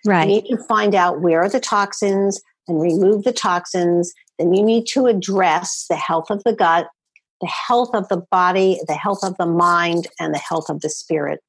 Right. 0.07 0.29
You 0.29 0.35
need 0.37 0.49
to 0.49 0.59
find 0.65 0.95
out 0.95 1.21
where 1.21 1.43
are 1.43 1.49
the 1.49 1.61
toxins 1.61 2.41
and 2.69 2.81
remove 2.81 3.25
the 3.25 3.33
toxins. 3.33 4.13
Then 4.39 4.55
you 4.55 4.63
need 4.63 4.87
to 4.89 5.07
address 5.07 5.87
the 5.89 5.97
health 5.97 6.31
of 6.31 6.43
the 6.45 6.55
gut, 6.55 6.89
the 7.41 7.47
health 7.47 7.95
of 7.95 8.09
the 8.09 8.23
body, 8.31 8.81
the 8.87 8.95
health 8.95 9.23
of 9.23 9.37
the 9.39 9.47
mind, 9.47 10.07
and 10.19 10.35
the 10.35 10.39
health 10.39 10.71
of 10.71 10.81
the 10.81 10.91
spirit. 10.91 11.41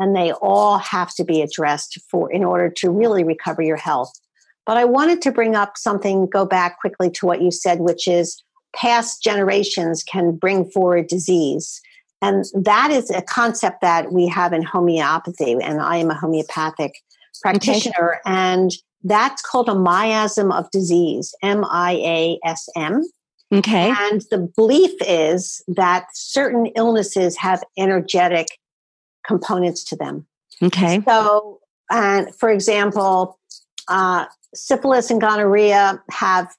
And 0.00 0.14
they 0.14 0.32
all 0.32 0.78
have 0.78 1.14
to 1.14 1.24
be 1.24 1.42
addressed 1.42 2.00
for 2.10 2.30
in 2.30 2.44
order 2.44 2.70
to 2.78 2.90
really 2.90 3.24
recover 3.24 3.62
your 3.62 3.76
health. 3.76 4.12
But 4.68 4.76
I 4.76 4.84
wanted 4.84 5.22
to 5.22 5.32
bring 5.32 5.56
up 5.56 5.78
something, 5.78 6.26
go 6.26 6.44
back 6.44 6.78
quickly 6.78 7.08
to 7.12 7.24
what 7.24 7.40
you 7.40 7.50
said, 7.50 7.80
which 7.80 8.06
is 8.06 8.44
past 8.76 9.22
generations 9.22 10.02
can 10.02 10.36
bring 10.36 10.70
forward 10.70 11.06
disease. 11.06 11.80
And 12.20 12.44
that 12.52 12.90
is 12.90 13.10
a 13.10 13.22
concept 13.22 13.80
that 13.80 14.12
we 14.12 14.28
have 14.28 14.52
in 14.52 14.62
homeopathy. 14.62 15.52
And 15.52 15.80
I 15.80 15.96
am 15.96 16.10
a 16.10 16.14
homeopathic 16.14 16.92
practitioner. 17.40 18.16
Okay. 18.16 18.20
And 18.26 18.72
that's 19.04 19.40
called 19.40 19.70
a 19.70 19.74
miasm 19.74 20.52
of 20.52 20.70
disease, 20.70 21.34
M 21.42 21.64
I 21.64 21.92
A 21.92 22.38
S 22.44 22.68
M. 22.76 23.08
Okay. 23.50 23.90
And 23.90 24.20
the 24.30 24.52
belief 24.54 24.92
is 25.00 25.64
that 25.68 26.08
certain 26.12 26.66
illnesses 26.76 27.38
have 27.38 27.64
energetic 27.78 28.48
components 29.26 29.82
to 29.84 29.96
them. 29.96 30.26
Okay. 30.62 31.00
So, 31.08 31.60
and 31.90 32.34
for 32.34 32.50
example, 32.50 33.38
uh, 33.88 34.26
syphilis 34.54 35.10
and 35.10 35.20
gonorrhea 35.20 36.02
have 36.10 36.54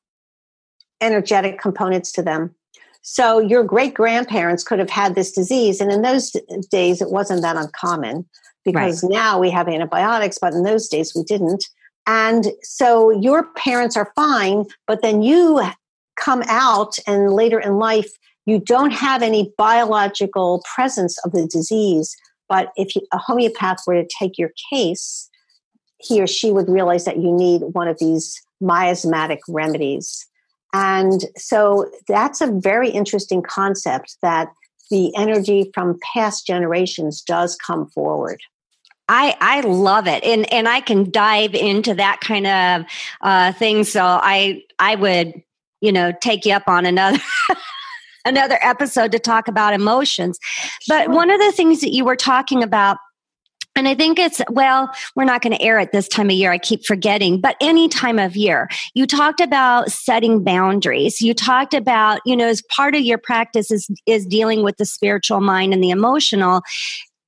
energetic 1.01 1.59
components 1.59 2.11
to 2.13 2.21
them. 2.21 2.53
So 3.01 3.39
your 3.39 3.63
great 3.63 3.93
grandparents 3.93 4.63
could 4.63 4.79
have 4.79 4.89
had 4.89 5.15
this 5.15 5.31
disease, 5.31 5.79
and 5.81 5.91
in 5.91 6.01
those 6.01 6.35
days 6.69 7.01
it 7.01 7.09
wasn't 7.09 7.41
that 7.41 7.55
uncommon 7.55 8.25
because 8.65 9.03
right. 9.03 9.11
now 9.11 9.39
we 9.39 9.49
have 9.49 9.67
antibiotics, 9.67 10.37
but 10.39 10.53
in 10.53 10.63
those 10.63 10.87
days 10.87 11.13
we 11.15 11.23
didn't. 11.23 11.65
And 12.05 12.47
so 12.61 13.09
your 13.09 13.45
parents 13.53 13.95
are 13.95 14.11
fine, 14.15 14.65
but 14.85 15.01
then 15.01 15.21
you 15.21 15.61
come 16.19 16.43
out 16.47 16.97
and 17.07 17.31
later 17.31 17.59
in 17.59 17.77
life 17.77 18.09
you 18.45 18.59
don't 18.59 18.91
have 18.91 19.21
any 19.21 19.53
biological 19.57 20.63
presence 20.75 21.17
of 21.23 21.31
the 21.31 21.47
disease. 21.47 22.15
But 22.47 22.71
if 22.75 22.91
a 23.13 23.17
homeopath 23.17 23.77
were 23.85 24.01
to 24.01 24.09
take 24.19 24.37
your 24.37 24.51
case 24.71 25.28
he 25.99 26.21
or 26.21 26.27
she 26.27 26.51
would 26.51 26.69
realize 26.69 27.05
that 27.05 27.17
you 27.17 27.31
need 27.31 27.61
one 27.73 27.87
of 27.87 27.99
these 27.99 28.41
miasmatic 28.61 29.39
remedies. 29.47 30.25
And 30.73 31.25
so 31.37 31.89
that's 32.07 32.41
a 32.41 32.51
very 32.51 32.89
interesting 32.89 33.41
concept 33.41 34.17
that 34.21 34.49
the 34.91 35.15
energy 35.15 35.71
from 35.73 35.99
past 36.13 36.47
generations 36.47 37.21
does 37.21 37.55
come 37.55 37.87
forward. 37.89 38.41
I, 39.07 39.35
I 39.41 39.61
love 39.61 40.05
it 40.07 40.23
and 40.23 40.51
and 40.53 40.69
I 40.69 40.81
can 40.81 41.09
dive 41.09 41.55
into 41.55 41.95
that 41.95 42.21
kind 42.21 42.45
of 42.45 42.85
uh, 43.21 43.53
thing. 43.53 43.83
So 43.83 44.03
I 44.03 44.63
I 44.77 44.95
would 44.95 45.41
you 45.81 45.91
know 45.91 46.11
take 46.21 46.45
you 46.45 46.53
up 46.53 46.67
on 46.67 46.85
another 46.85 47.19
another 48.25 48.59
episode 48.61 49.11
to 49.13 49.19
talk 49.19 49.47
about 49.47 49.73
emotions. 49.73 50.37
But 50.87 51.09
one 51.09 51.31
of 51.31 51.39
the 51.39 51.51
things 51.51 51.81
that 51.81 51.91
you 51.91 52.05
were 52.05 52.15
talking 52.15 52.61
about 52.61 52.97
And 53.79 53.87
I 53.87 53.95
think 53.95 54.19
it's, 54.19 54.41
well, 54.49 54.91
we're 55.15 55.23
not 55.23 55.41
going 55.41 55.55
to 55.55 55.61
air 55.61 55.79
it 55.79 55.93
this 55.93 56.09
time 56.09 56.29
of 56.29 56.35
year. 56.35 56.51
I 56.51 56.57
keep 56.57 56.85
forgetting, 56.85 57.39
but 57.39 57.55
any 57.61 57.87
time 57.87 58.19
of 58.19 58.35
year. 58.35 58.67
You 58.93 59.07
talked 59.07 59.39
about 59.39 59.89
setting 59.89 60.43
boundaries. 60.43 61.21
You 61.21 61.33
talked 61.33 61.73
about, 61.73 62.19
you 62.25 62.35
know, 62.35 62.47
as 62.47 62.61
part 62.63 62.93
of 62.93 62.99
your 62.99 63.17
practice 63.17 63.71
is, 63.71 63.87
is 64.05 64.25
dealing 64.25 64.63
with 64.63 64.75
the 64.75 64.85
spiritual 64.85 65.39
mind 65.39 65.73
and 65.73 65.81
the 65.81 65.91
emotional. 65.91 66.61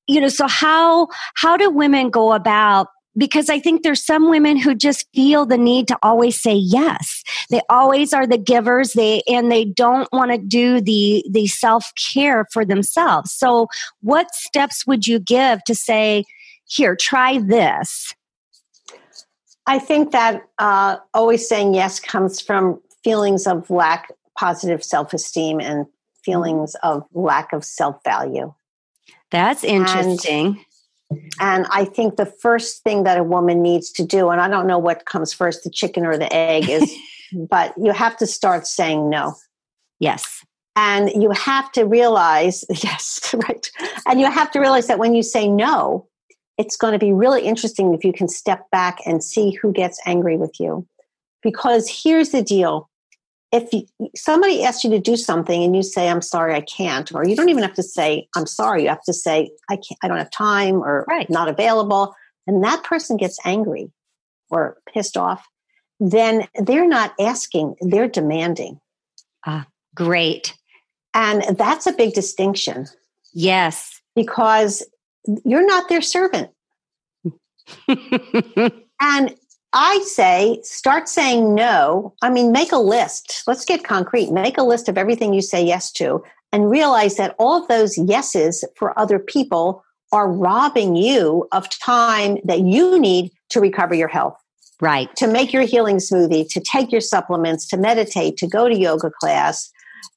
You 0.06 0.20
know, 0.20 0.28
so 0.28 0.46
how, 0.46 1.08
how 1.36 1.56
do 1.56 1.70
women 1.70 2.10
go 2.10 2.34
about 2.34 2.88
because 3.16 3.48
I 3.48 3.58
think 3.58 3.82
there's 3.82 4.04
some 4.04 4.28
women 4.28 4.58
who 4.58 4.74
just 4.74 5.06
feel 5.14 5.46
the 5.46 5.58
need 5.58 5.88
to 5.88 5.98
always 6.02 6.40
say 6.40 6.54
yes. 6.54 7.22
They 7.50 7.60
always 7.68 8.12
are 8.12 8.26
the 8.26 8.38
givers. 8.38 8.92
They 8.92 9.22
and 9.28 9.52
they 9.52 9.66
don't 9.66 10.08
want 10.12 10.30
to 10.30 10.38
do 10.38 10.80
the 10.80 11.24
the 11.30 11.46
self 11.46 11.92
care 12.14 12.46
for 12.52 12.64
themselves. 12.64 13.32
So, 13.32 13.68
what 14.00 14.34
steps 14.34 14.86
would 14.86 15.06
you 15.06 15.18
give 15.18 15.62
to 15.64 15.74
say, 15.74 16.24
"Here, 16.66 16.96
try 16.96 17.38
this"? 17.38 18.14
I 19.66 19.78
think 19.78 20.10
that 20.12 20.42
uh, 20.58 20.96
always 21.14 21.48
saying 21.48 21.74
yes 21.74 22.00
comes 22.00 22.40
from 22.40 22.80
feelings 23.04 23.46
of 23.46 23.70
lack, 23.70 24.10
positive 24.38 24.82
self 24.82 25.12
esteem, 25.12 25.60
and 25.60 25.86
feelings 26.24 26.74
of 26.82 27.04
lack 27.12 27.52
of 27.52 27.64
self 27.64 28.02
value. 28.04 28.52
That's 29.30 29.64
interesting. 29.64 30.46
And 30.46 30.56
and 31.40 31.66
I 31.70 31.84
think 31.84 32.16
the 32.16 32.26
first 32.26 32.82
thing 32.82 33.04
that 33.04 33.18
a 33.18 33.24
woman 33.24 33.62
needs 33.62 33.90
to 33.92 34.04
do, 34.04 34.30
and 34.30 34.40
I 34.40 34.48
don't 34.48 34.66
know 34.66 34.78
what 34.78 35.06
comes 35.06 35.32
first, 35.32 35.64
the 35.64 35.70
chicken 35.70 36.06
or 36.06 36.16
the 36.16 36.32
egg, 36.32 36.68
is, 36.68 36.90
but 37.50 37.74
you 37.76 37.92
have 37.92 38.16
to 38.18 38.26
start 38.26 38.66
saying 38.66 39.08
no. 39.08 39.34
Yes. 39.98 40.44
And 40.74 41.10
you 41.10 41.30
have 41.32 41.70
to 41.72 41.84
realize, 41.84 42.64
yes, 42.70 43.34
right. 43.34 43.70
And 44.06 44.20
you 44.20 44.30
have 44.30 44.50
to 44.52 44.60
realize 44.60 44.86
that 44.86 44.98
when 44.98 45.14
you 45.14 45.22
say 45.22 45.48
no, 45.48 46.08
it's 46.58 46.76
going 46.76 46.92
to 46.92 46.98
be 46.98 47.12
really 47.12 47.42
interesting 47.42 47.94
if 47.94 48.04
you 48.04 48.12
can 48.12 48.28
step 48.28 48.70
back 48.70 48.98
and 49.06 49.22
see 49.22 49.52
who 49.52 49.72
gets 49.72 50.00
angry 50.06 50.36
with 50.36 50.58
you. 50.60 50.86
Because 51.42 51.88
here's 51.88 52.30
the 52.30 52.42
deal. 52.42 52.88
If 53.50 53.72
you, 53.72 53.86
somebody 54.14 54.64
asks 54.64 54.84
you 54.84 54.90
to 54.90 54.98
do 54.98 55.16
something 55.16 55.62
and 55.62 55.76
you 55.76 55.82
say 55.82 56.08
i'm 56.08 56.22
sorry 56.22 56.54
i 56.54 56.62
can't 56.62 57.12
or 57.12 57.28
you 57.28 57.36
don't 57.36 57.50
even 57.50 57.62
have 57.62 57.74
to 57.74 57.82
say 57.82 58.26
i'm 58.34 58.46
sorry 58.46 58.84
you 58.84 58.88
have 58.88 59.02
to 59.02 59.12
say 59.12 59.50
i 59.68 59.76
can't 59.76 59.98
i 60.02 60.08
don't 60.08 60.16
have 60.16 60.30
time 60.30 60.76
or 60.76 61.04
right. 61.06 61.28
not 61.28 61.48
available 61.48 62.14
and 62.46 62.64
that 62.64 62.82
person 62.82 63.18
gets 63.18 63.38
angry 63.44 63.92
or 64.48 64.78
pissed 64.88 65.18
off 65.18 65.46
then 66.00 66.48
they're 66.54 66.88
not 66.88 67.12
asking 67.20 67.74
they're 67.82 68.08
demanding. 68.08 68.80
Ah 69.46 69.66
great. 69.94 70.54
And 71.14 71.42
that's 71.56 71.86
a 71.86 71.92
big 71.92 72.14
distinction. 72.14 72.86
Yes. 73.34 74.00
Because 74.14 74.82
you're 75.44 75.66
not 75.66 75.88
their 75.88 76.02
servant 76.02 76.50
and 77.88 79.34
I 79.72 80.00
say 80.04 80.60
start 80.62 81.08
saying 81.08 81.54
no. 81.54 82.14
I 82.22 82.30
mean, 82.30 82.52
make 82.52 82.72
a 82.72 82.78
list. 82.78 83.42
Let's 83.46 83.64
get 83.64 83.84
concrete. 83.84 84.30
Make 84.30 84.58
a 84.58 84.62
list 84.62 84.88
of 84.88 84.98
everything 84.98 85.32
you 85.32 85.42
say 85.42 85.64
yes 85.64 85.90
to 85.92 86.22
and 86.52 86.70
realize 86.70 87.16
that 87.16 87.34
all 87.38 87.60
of 87.60 87.68
those 87.68 87.96
yeses 87.96 88.64
for 88.76 88.98
other 88.98 89.18
people 89.18 89.82
are 90.12 90.30
robbing 90.30 90.94
you 90.94 91.48
of 91.52 91.70
time 91.70 92.36
that 92.44 92.60
you 92.60 92.98
need 92.98 93.30
to 93.48 93.60
recover 93.60 93.94
your 93.94 94.08
health. 94.08 94.36
Right. 94.80 95.14
To 95.16 95.26
make 95.26 95.52
your 95.52 95.62
healing 95.62 95.98
smoothie, 95.98 96.48
to 96.50 96.60
take 96.60 96.90
your 96.92 97.00
supplements, 97.00 97.66
to 97.68 97.76
meditate, 97.76 98.36
to 98.38 98.48
go 98.48 98.68
to 98.68 98.76
yoga 98.76 99.10
class, 99.20 99.71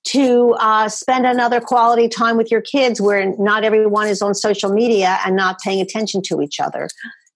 to 0.05 0.55
uh, 0.59 0.87
spend 0.89 1.25
another 1.25 1.59
quality 1.59 2.07
time 2.07 2.37
with 2.37 2.51
your 2.51 2.61
kids 2.61 3.01
where 3.01 3.35
not 3.37 3.63
everyone 3.63 4.07
is 4.07 4.21
on 4.21 4.33
social 4.33 4.71
media 4.71 5.19
and 5.25 5.35
not 5.35 5.57
paying 5.63 5.81
attention 5.81 6.21
to 6.23 6.41
each 6.41 6.59
other 6.59 6.87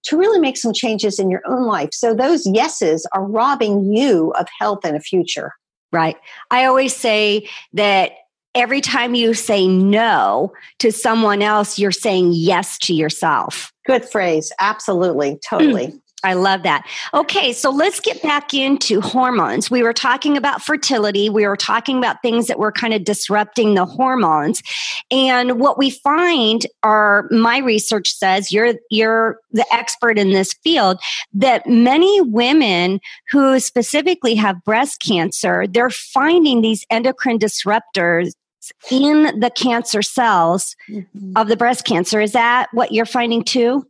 to 0.03 0.17
really 0.17 0.39
make 0.39 0.57
some 0.57 0.73
changes 0.73 1.19
in 1.19 1.29
your 1.29 1.41
own 1.45 1.65
life. 1.65 1.89
So 1.93 2.13
those 2.13 2.45
yeses 2.45 3.05
are 3.13 3.23
robbing 3.23 3.93
you 3.93 4.31
of 4.31 4.47
health 4.59 4.79
and 4.83 4.95
a 4.95 4.99
future. 4.99 5.51
Right. 5.91 6.17
I 6.51 6.65
always 6.65 6.95
say 6.95 7.49
that 7.73 8.11
every 8.55 8.81
time 8.81 9.15
you 9.15 9.33
say 9.33 9.67
no 9.67 10.53
to 10.79 10.91
someone 10.91 11.41
else, 11.41 11.79
you're 11.79 11.91
saying 11.91 12.31
yes 12.33 12.77
to 12.79 12.93
yourself. 12.93 13.71
Good 13.85 14.05
phrase. 14.05 14.51
Absolutely. 14.59 15.39
Totally. 15.47 15.99
I 16.23 16.33
love 16.33 16.63
that. 16.63 16.85
Okay, 17.13 17.53
so 17.53 17.69
let's 17.69 17.99
get 18.01 18.21
back 18.21 18.53
into 18.53 18.99
hormones. 18.99 19.71
We 19.71 19.83
were 19.83 19.93
talking 19.93 20.35
about 20.35 20.61
fertility. 20.61 21.29
We 21.29 21.47
were 21.47 21.55
talking 21.55 21.97
about 21.97 22.21
things 22.21 22.47
that 22.47 22.59
were 22.59 22.73
kind 22.73 22.93
of 22.93 23.05
disrupting 23.05 23.75
the 23.75 23.85
hormones. 23.85 24.61
And 25.11 25.59
what 25.59 25.77
we 25.77 25.89
find 25.89 26.65
are 26.83 27.27
my 27.31 27.59
research 27.59 28.13
says 28.13 28.51
you're 28.51 28.73
you're 28.89 29.39
the 29.51 29.65
expert 29.71 30.17
in 30.17 30.31
this 30.31 30.53
field 30.53 30.99
that 31.33 31.65
many 31.67 32.21
women 32.21 32.99
who 33.31 33.59
specifically 33.59 34.35
have 34.35 34.63
breast 34.65 35.01
cancer, 35.01 35.67
they're 35.67 35.89
finding 35.89 36.61
these 36.61 36.85
endocrine 36.89 37.39
disruptors 37.39 38.33
in 38.91 39.39
the 39.39 39.49
cancer 39.49 40.01
cells 40.01 40.75
mm-hmm. 40.89 41.31
of 41.35 41.47
the 41.47 41.57
breast 41.57 41.85
cancer. 41.85 42.19
Is 42.19 42.33
that 42.33 42.67
what 42.73 42.91
you're 42.91 43.05
finding 43.05 43.43
too? 43.43 43.87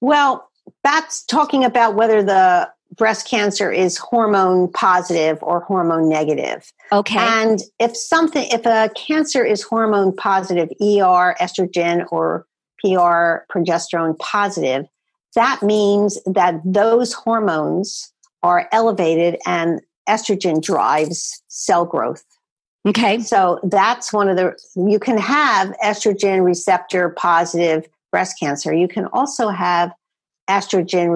Well, 0.00 0.49
that's 0.82 1.24
talking 1.24 1.64
about 1.64 1.94
whether 1.94 2.22
the 2.22 2.70
breast 2.96 3.28
cancer 3.28 3.70
is 3.70 3.96
hormone 3.96 4.70
positive 4.72 5.38
or 5.42 5.60
hormone 5.60 6.08
negative. 6.08 6.72
Okay. 6.92 7.18
And 7.18 7.60
if 7.78 7.96
something, 7.96 8.48
if 8.50 8.66
a 8.66 8.90
cancer 8.96 9.44
is 9.44 9.62
hormone 9.62 10.14
positive, 10.14 10.68
ER, 10.80 11.36
estrogen, 11.40 12.06
or 12.10 12.46
PR, 12.80 13.44
progesterone 13.52 14.18
positive, 14.18 14.86
that 15.34 15.62
means 15.62 16.18
that 16.24 16.60
those 16.64 17.12
hormones 17.12 18.12
are 18.42 18.68
elevated 18.72 19.38
and 19.46 19.80
estrogen 20.08 20.60
drives 20.60 21.42
cell 21.48 21.84
growth. 21.84 22.24
Okay. 22.88 23.20
So 23.20 23.60
that's 23.62 24.12
one 24.12 24.28
of 24.28 24.36
the, 24.36 24.58
you 24.74 24.98
can 24.98 25.18
have 25.18 25.76
estrogen 25.84 26.44
receptor 26.44 27.10
positive 27.10 27.86
breast 28.10 28.38
cancer. 28.40 28.72
You 28.72 28.88
can 28.88 29.06
also 29.06 29.48
have 29.48 29.92
estrogen 30.50 31.10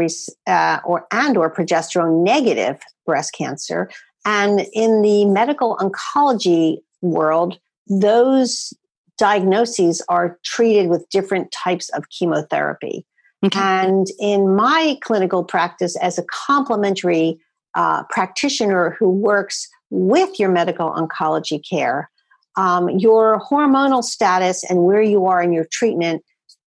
uh, 0.46 0.80
or 0.84 1.06
and 1.10 1.36
or 1.36 1.52
progesterone 1.52 2.22
negative 2.24 2.80
breast 3.04 3.34
cancer 3.34 3.90
and 4.24 4.66
in 4.72 5.02
the 5.02 5.24
medical 5.26 5.76
oncology 5.76 6.78
world 7.02 7.58
those 7.88 8.72
diagnoses 9.18 10.02
are 10.08 10.38
treated 10.44 10.88
with 10.88 11.08
different 11.10 11.52
types 11.52 11.88
of 11.90 12.08
chemotherapy 12.10 13.04
okay. 13.44 13.58
and 13.60 14.06
in 14.20 14.54
my 14.54 14.96
clinical 15.02 15.44
practice 15.44 15.96
as 15.96 16.18
a 16.18 16.24
complementary 16.24 17.38
uh, 17.74 18.04
practitioner 18.04 18.96
who 18.98 19.10
works 19.10 19.68
with 19.90 20.38
your 20.38 20.48
medical 20.48 20.90
oncology 20.92 21.60
care 21.68 22.08
um, 22.56 22.88
your 22.88 23.40
hormonal 23.50 24.02
status 24.02 24.62
and 24.70 24.84
where 24.84 25.02
you 25.02 25.26
are 25.26 25.42
in 25.42 25.52
your 25.52 25.66
treatment 25.72 26.22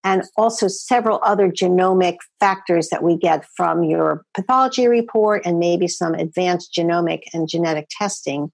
and 0.04 0.24
also 0.38 0.68
several 0.68 1.20
other 1.24 1.50
genomic 1.50 2.18
factors 2.40 2.90
that 2.90 3.04
we 3.04 3.18
get 3.18 3.46
from 3.56 3.84
your 3.84 4.24
pathology 4.34 4.88
report 4.88 5.42
and 5.46 5.60
maybe 5.60 5.88
some 5.88 6.14
advanced 6.14 6.74
genomic 6.78 7.22
and 7.34 7.48
genetic 7.48 7.88
testing. 7.90 8.52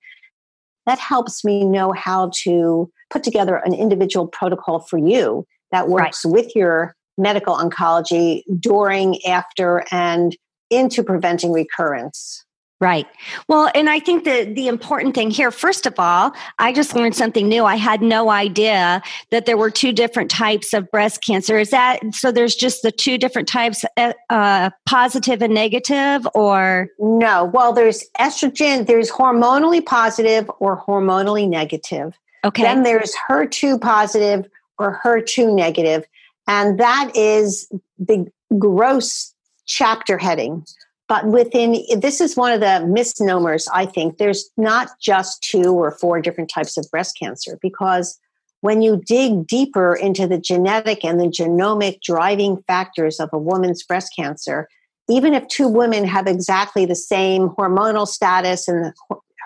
That 0.85 0.99
helps 0.99 1.43
me 1.43 1.65
know 1.65 1.91
how 1.91 2.31
to 2.43 2.91
put 3.09 3.23
together 3.23 3.57
an 3.57 3.73
individual 3.73 4.27
protocol 4.27 4.79
for 4.79 4.97
you 4.97 5.45
that 5.71 5.87
works 5.87 6.23
right. 6.25 6.33
with 6.33 6.55
your 6.55 6.95
medical 7.17 7.55
oncology 7.55 8.43
during, 8.59 9.23
after, 9.25 9.83
and 9.91 10.35
into 10.69 11.03
preventing 11.03 11.51
recurrence. 11.51 12.45
Right. 12.81 13.07
Well, 13.49 13.69
and 13.75 13.89
I 13.89 13.99
think 13.99 14.23
that 14.23 14.55
the 14.55 14.69
important 14.69 15.13
thing 15.13 15.31
here, 15.31 15.51
first 15.51 15.85
of 15.85 15.95
all, 15.97 16.31
I 16.59 16.71
just 16.71 16.95
learned 16.95 17.13
something 17.13 17.49
new. 17.49 17.65
I 17.65 17.75
had 17.75 18.01
no 18.01 18.29
idea 18.29 19.01
that 19.31 19.45
there 19.45 19.57
were 19.57 19.69
two 19.69 19.91
different 19.91 20.31
types 20.31 20.73
of 20.73 20.89
breast 20.89 21.21
cancer. 21.21 21.59
Is 21.59 21.71
that 21.71 21.99
so? 22.13 22.31
There's 22.31 22.55
just 22.55 22.81
the 22.81 22.91
two 22.91 23.17
different 23.17 23.49
types, 23.49 23.83
uh, 23.97 24.13
uh 24.29 24.69
positive 24.85 25.41
and 25.41 25.53
negative, 25.53 26.25
or 26.33 26.87
no? 26.99 27.45
Well, 27.53 27.73
there's 27.73 28.05
estrogen. 28.17 28.87
There's 28.87 29.11
hormonally 29.11 29.85
positive 29.85 30.49
or 30.59 30.81
hormonally 30.81 31.49
negative. 31.49 32.17
Okay. 32.45 32.63
Then 32.63 32.83
there's 32.83 33.13
HER2 33.29 33.81
positive 33.81 34.47
or 34.77 35.01
HER2 35.03 35.53
negative, 35.53 36.05
and 36.47 36.79
that 36.79 37.11
is 37.13 37.69
the 37.97 38.31
gross 38.57 39.33
chapter 39.65 40.17
heading 40.17 40.65
but 41.09 41.25
within 41.25 41.83
this 41.99 42.21
is 42.21 42.37
one 42.37 42.53
of 42.53 42.61
the 42.61 42.85
misnomers 42.87 43.67
i 43.73 43.85
think. 43.85 44.17
There's 44.17 44.49
not 44.55 44.89
just 45.01 45.43
two 45.43 45.73
or 45.73 45.91
four 45.91 46.21
different 46.21 46.49
types 46.53 46.77
of 46.77 46.89
breast 46.89 47.17
cancer 47.19 47.59
because 47.61 48.17
when 48.61 48.81
you 48.81 49.01
dig 49.05 49.47
deeper 49.47 49.95
into 49.95 50.27
the 50.27 50.37
genetic 50.37 51.03
and 51.03 51.19
the 51.19 51.25
genomic 51.25 52.01
driving 52.01 52.61
factors 52.67 53.19
of 53.19 53.29
a 53.33 53.37
woman's 53.37 53.83
breast 53.83 54.13
cancer 54.15 54.69
even 55.09 55.33
if 55.33 55.47
two 55.47 55.67
women 55.67 56.05
have 56.05 56.27
exactly 56.27 56.85
the 56.85 56.95
same 56.95 57.49
hormonal 57.49 58.07
status 58.07 58.67
and 58.67 58.85
the 58.85 58.93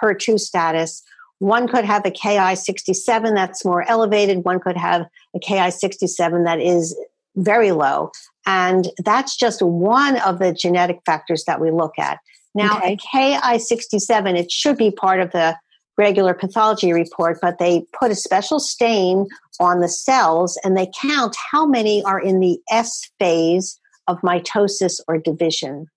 HER2 0.04 0.40
status 0.40 1.02
one 1.40 1.68
could 1.68 1.86
have 1.86 2.06
a 2.06 2.12
ki67 2.12 3.36
that's 3.36 3.66
more 3.66 3.88
elevated 3.90 4.46
one 4.46 4.60
could 4.60 4.78
have 4.78 5.08
a 5.36 5.40
ki67 5.40 6.46
that 6.46 6.60
is 6.60 6.96
very 7.36 7.72
low. 7.72 8.12
And 8.46 8.90
that's 9.04 9.38
just 9.38 9.62
one 9.62 10.18
of 10.22 10.40
the 10.40 10.54
genetic 10.54 11.00
factors 11.06 11.44
that 11.46 11.62
we 11.62 11.72
look 11.72 11.98
at. 11.98 12.20
Now, 12.56 12.78
okay. 12.78 12.98
Ki67, 12.98 14.38
it 14.38 14.52
should 14.52 14.78
be 14.78 14.92
part 14.92 15.20
of 15.20 15.32
the 15.32 15.58
regular 15.98 16.34
pathology 16.34 16.92
report, 16.92 17.40
but 17.42 17.60
they 17.60 17.86
put 18.00 18.12
a 18.12 18.16
special 18.16 18.60
stain 18.60 19.28
on 19.60 19.80
the 19.80 19.88
cells 19.88 20.60
and 20.64 20.76
they 20.78 20.90
count 21.02 21.36
how 21.52 21.66
many 21.66 22.04
are 22.04 22.20
in 22.20 22.40
the 22.40 22.60
S 22.70 23.10
phase 23.20 23.80
of 24.08 24.20
mitosis 24.22 25.00
or 25.08 25.18
division. 25.18 25.88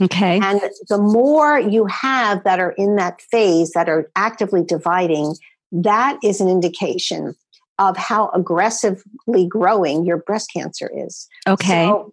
Okay. 0.00 0.38
And 0.40 0.60
the 0.88 0.98
more 0.98 1.58
you 1.58 1.86
have 1.86 2.44
that 2.44 2.60
are 2.60 2.72
in 2.72 2.96
that 2.96 3.20
phase 3.30 3.72
that 3.72 3.88
are 3.88 4.10
actively 4.14 4.62
dividing, 4.62 5.34
that 5.72 6.18
is 6.22 6.40
an 6.40 6.48
indication 6.48 7.34
of 7.78 7.96
how 7.96 8.30
aggressively 8.30 9.46
growing 9.48 10.04
your 10.04 10.16
breast 10.16 10.50
cancer 10.52 10.90
is. 10.94 11.28
Okay. 11.46 11.86
So 11.86 12.12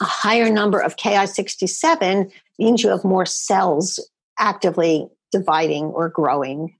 a 0.00 0.04
higher 0.04 0.50
number 0.50 0.80
of 0.80 0.96
Ki67 0.96 2.30
means 2.58 2.82
you 2.82 2.90
have 2.90 3.04
more 3.04 3.26
cells 3.26 3.98
actively 4.38 5.08
dividing 5.32 5.86
or 5.86 6.08
growing. 6.08 6.76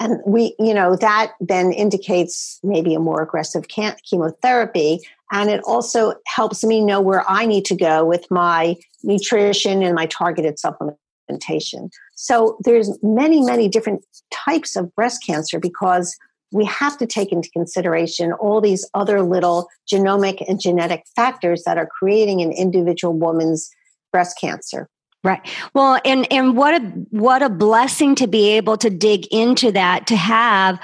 And 0.00 0.20
we, 0.26 0.56
you 0.58 0.74
know, 0.74 0.96
that 0.96 1.32
then 1.40 1.72
indicates 1.72 2.58
maybe 2.62 2.94
a 2.94 3.00
more 3.00 3.22
aggressive 3.22 3.66
chemotherapy. 3.68 5.00
And 5.30 5.50
it 5.50 5.60
also 5.64 6.14
helps 6.26 6.64
me 6.64 6.84
know 6.84 7.00
where 7.00 7.24
I 7.28 7.46
need 7.46 7.64
to 7.66 7.76
go 7.76 8.04
with 8.04 8.28
my 8.30 8.76
nutrition 9.02 9.82
and 9.82 9.94
my 9.94 10.06
targeted 10.06 10.56
supplementation. 10.56 11.90
So 12.16 12.58
there's 12.64 12.98
many, 13.02 13.40
many 13.40 13.68
different 13.68 14.04
types 14.32 14.76
of 14.76 14.94
breast 14.94 15.24
cancer 15.24 15.60
because 15.60 16.16
we 16.54 16.64
have 16.66 16.96
to 16.98 17.06
take 17.06 17.32
into 17.32 17.50
consideration 17.50 18.32
all 18.32 18.60
these 18.60 18.88
other 18.94 19.22
little 19.22 19.68
genomic 19.92 20.42
and 20.48 20.60
genetic 20.60 21.04
factors 21.16 21.64
that 21.64 21.76
are 21.76 21.86
creating 21.86 22.40
an 22.40 22.52
individual 22.52 23.12
woman's 23.12 23.68
breast 24.12 24.38
cancer. 24.40 24.88
Right. 25.24 25.40
Well, 25.74 26.00
and 26.04 26.30
and 26.30 26.56
what 26.56 26.80
a 26.80 26.86
what 27.10 27.42
a 27.42 27.48
blessing 27.48 28.14
to 28.16 28.28
be 28.28 28.50
able 28.50 28.76
to 28.76 28.90
dig 28.90 29.26
into 29.32 29.72
that 29.72 30.06
to 30.06 30.16
have 30.16 30.78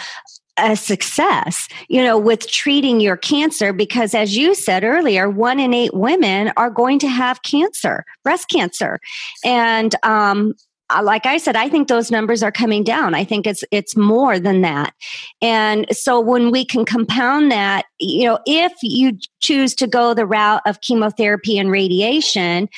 a 0.56 0.74
success, 0.76 1.68
you 1.88 2.02
know, 2.02 2.18
with 2.18 2.50
treating 2.50 3.00
your 3.00 3.16
cancer 3.16 3.72
because 3.72 4.12
as 4.12 4.36
you 4.36 4.54
said 4.54 4.82
earlier, 4.82 5.30
one 5.30 5.60
in 5.60 5.72
8 5.72 5.94
women 5.94 6.52
are 6.56 6.70
going 6.70 6.98
to 6.98 7.08
have 7.08 7.42
cancer, 7.42 8.04
breast 8.24 8.48
cancer. 8.48 8.98
And 9.44 9.94
um 10.02 10.54
like 11.02 11.26
I 11.26 11.38
said, 11.38 11.56
I 11.56 11.68
think 11.68 11.88
those 11.88 12.10
numbers 12.10 12.42
are 12.42 12.52
coming 12.52 12.84
down. 12.84 13.14
I 13.14 13.24
think 13.24 13.46
it's 13.46 13.64
it's 13.70 13.96
more 13.96 14.38
than 14.38 14.62
that. 14.62 14.94
And 15.40 15.86
so 15.90 16.20
when 16.20 16.50
we 16.50 16.64
can 16.64 16.84
compound 16.84 17.50
that, 17.52 17.86
you 17.98 18.26
know, 18.26 18.38
if 18.46 18.72
you 18.82 19.18
choose 19.40 19.74
to 19.76 19.86
go 19.86 20.14
the 20.14 20.26
route 20.26 20.62
of 20.66 20.80
chemotherapy 20.80 21.58
and 21.58 21.70
radiation, 21.70 22.68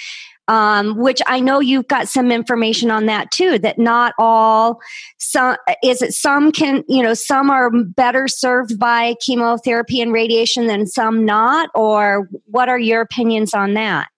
um, 0.48 0.96
which 0.98 1.22
I 1.26 1.40
know 1.40 1.60
you've 1.60 1.88
got 1.88 2.08
some 2.08 2.32
information 2.32 2.90
on 2.90 3.06
that 3.06 3.30
too. 3.30 3.58
That 3.58 3.78
not 3.78 4.12
all 4.18 4.80
some 5.18 5.56
is 5.82 6.02
it 6.02 6.12
some 6.12 6.52
can 6.52 6.82
you 6.88 7.02
know 7.02 7.14
some 7.14 7.50
are 7.50 7.70
better 7.70 8.28
served 8.28 8.78
by 8.78 9.14
chemotherapy 9.20 10.00
and 10.00 10.12
radiation 10.12 10.66
than 10.66 10.86
some 10.86 11.24
not, 11.24 11.70
or 11.74 12.28
what 12.46 12.68
are 12.68 12.78
your 12.78 13.00
opinions 13.00 13.54
on 13.54 13.74
that? 13.74 14.08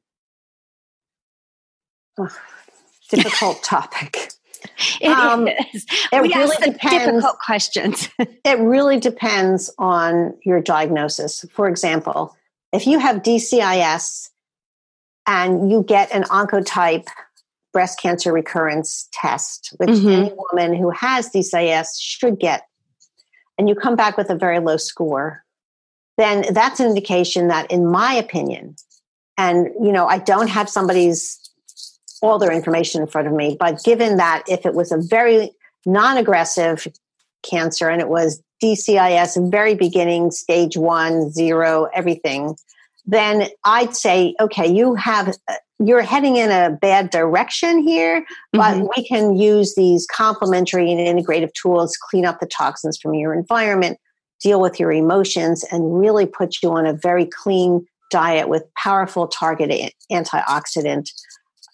Difficult 3.15 3.63
topic. 3.63 4.31
It 5.01 5.11
um, 5.11 5.47
is. 5.47 5.87
It 6.11 6.23
we 6.23 6.35
really 6.35 6.73
depends. 6.73 7.05
Difficult 7.05 7.39
questions. 7.39 8.09
it 8.19 8.59
really 8.59 8.99
depends 8.99 9.71
on 9.79 10.35
your 10.43 10.61
diagnosis. 10.61 11.45
For 11.53 11.69
example, 11.69 12.35
if 12.73 12.87
you 12.87 12.99
have 12.99 13.23
DCIS 13.23 14.31
and 15.27 15.71
you 15.71 15.83
get 15.83 16.13
an 16.13 16.25
oncotype 16.25 17.07
breast 17.73 18.01
cancer 18.01 18.33
recurrence 18.33 19.09
test, 19.13 19.75
which 19.77 19.91
mm-hmm. 19.91 20.09
any 20.09 20.33
woman 20.35 20.75
who 20.75 20.91
has 20.91 21.31
DCIS 21.31 21.89
should 22.01 22.41
get, 22.41 22.67
and 23.59 23.69
you 23.69 23.75
come 23.75 23.97
back 23.97 24.17
with 24.17 24.31
a 24.31 24.35
very 24.35 24.61
low 24.61 24.77
score, 24.77 25.45
then 26.17 26.45
that's 26.53 26.81
an 26.81 26.89
indication 26.89 27.49
that, 27.49 27.71
in 27.71 27.87
my 27.87 28.15
opinion, 28.15 28.77
and 29.37 29.69
you 29.83 29.93
know, 29.93 30.07
I 30.07 30.19
don't 30.19 30.49
have 30.49 30.69
somebody's 30.69 31.44
all 32.23 32.39
their 32.39 32.53
information 32.53 33.03
in 33.03 33.09
front 33.09 33.27
of 33.27 33.33
me, 33.33 33.57
but 33.59 33.83
given 33.85 34.17
that 34.17 34.43
if 34.49 34.65
it 34.67 34.75
was 34.75 34.93
a 34.93 34.99
very 34.99 35.51
non-aggressive 35.87 36.87
cancer 37.43 37.89
and 37.89 38.01
it 38.01 38.09
was 38.09 38.43
DCIS, 38.63 39.51
very 39.51 39.75
beginning, 39.75 40.31
stage 40.31 40.77
one, 40.77 41.31
zero, 41.31 41.89
everything, 41.95 42.57
then 43.07 43.49
I'd 43.65 43.95
say, 43.95 44.35
okay, 44.41 44.67
you 44.67 44.95
have, 44.95 45.37
you're 45.79 46.03
heading 46.03 46.37
in 46.37 46.51
a 46.51 46.71
bad 46.71 47.11
direction 47.11 47.87
here, 47.87 48.25
but 48.53 48.77
mm-hmm. 48.77 48.87
we 48.97 49.05
can 49.07 49.37
use 49.37 49.75
these 49.75 50.07
complementary 50.07 50.91
and 50.91 51.01
integrative 51.01 51.53
tools, 51.53 51.97
clean 51.97 52.25
up 52.25 52.41
the 52.41 52.47
toxins 52.47 52.97
from 52.97 53.15
your 53.15 53.35
environment, 53.35 53.99
deal 54.41 54.61
with 54.61 54.81
your 54.81 54.93
emotions, 54.93 55.65
and 55.71 55.99
really 55.99 56.27
put 56.27 56.63
you 56.63 56.71
on 56.71 56.87
a 56.87 56.95
very 56.95 57.27
clean 57.27 57.87
diet 58.11 58.49
with 58.49 58.63
powerful 58.75 59.27
targeted 59.27 59.93
antioxidant 60.11 61.11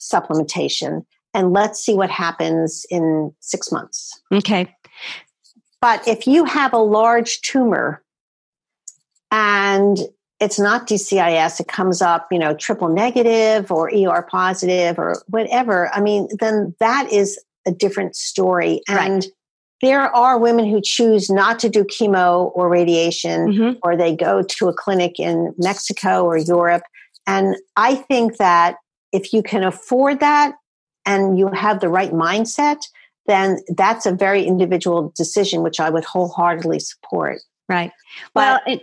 supplementation. 0.01 1.05
And 1.33 1.53
let's 1.53 1.81
see 1.81 1.95
what 1.95 2.11
happens 2.11 2.85
in 2.91 3.33
six 3.41 3.71
months. 3.71 4.21
Okay. 4.33 4.75
But 5.81 6.07
if 6.07 6.27
you 6.27 6.45
have 6.45 6.73
a 6.73 6.79
large 6.79 7.41
tumor 7.41 8.03
and 9.31 9.99
it's 10.41 10.59
not 10.59 10.89
DCIS, 10.89 11.61
it 11.61 11.69
comes 11.69 12.03
up, 12.03 12.27
you 12.31 12.39
know, 12.39 12.55
triple 12.55 12.89
negative 12.89 13.71
or 13.71 13.91
ER 13.95 14.27
positive 14.29 14.99
or 14.99 15.23
whatever, 15.29 15.91
I 15.95 16.01
mean, 16.01 16.29
then 16.39 16.75
that 16.81 17.13
is 17.13 17.39
a 17.67 17.71
different 17.71 18.17
story. 18.17 18.81
And 18.89 19.23
right. 19.23 19.27
there 19.83 20.15
are 20.15 20.39
women 20.39 20.69
who 20.69 20.81
choose 20.83 21.31
not 21.31 21.59
to 21.61 21.69
do 21.69 21.85
chemo 21.85 22.51
or 22.55 22.69
radiation, 22.69 23.53
mm-hmm. 23.53 23.79
or 23.83 23.97
they 23.97 24.17
go 24.17 24.43
to 24.43 24.69
a 24.69 24.73
clinic 24.75 25.21
in 25.21 25.55
Mexico 25.59 26.25
or 26.25 26.39
Europe. 26.39 26.83
And 27.27 27.57
I 27.77 27.95
think 27.95 28.39
that 28.39 28.77
if 29.13 29.33
you 29.33 29.43
can 29.43 29.63
afford 29.63 30.21
that 30.21 30.55
and 31.07 31.39
you 31.39 31.49
have 31.49 31.81
the 31.81 31.89
right 31.89 32.13
mindset, 32.13 32.79
then 33.27 33.59
that's 33.77 34.07
a 34.07 34.13
very 34.13 34.45
individual 34.45 35.13
decision, 35.17 35.63
which 35.63 35.81
I 35.81 35.91
would 35.91 36.05
wholeheartedly 36.05 36.81
support. 36.81 37.41
Right. 37.69 37.93
But, 38.35 38.63
well, 38.67 38.75
it, 38.75 38.83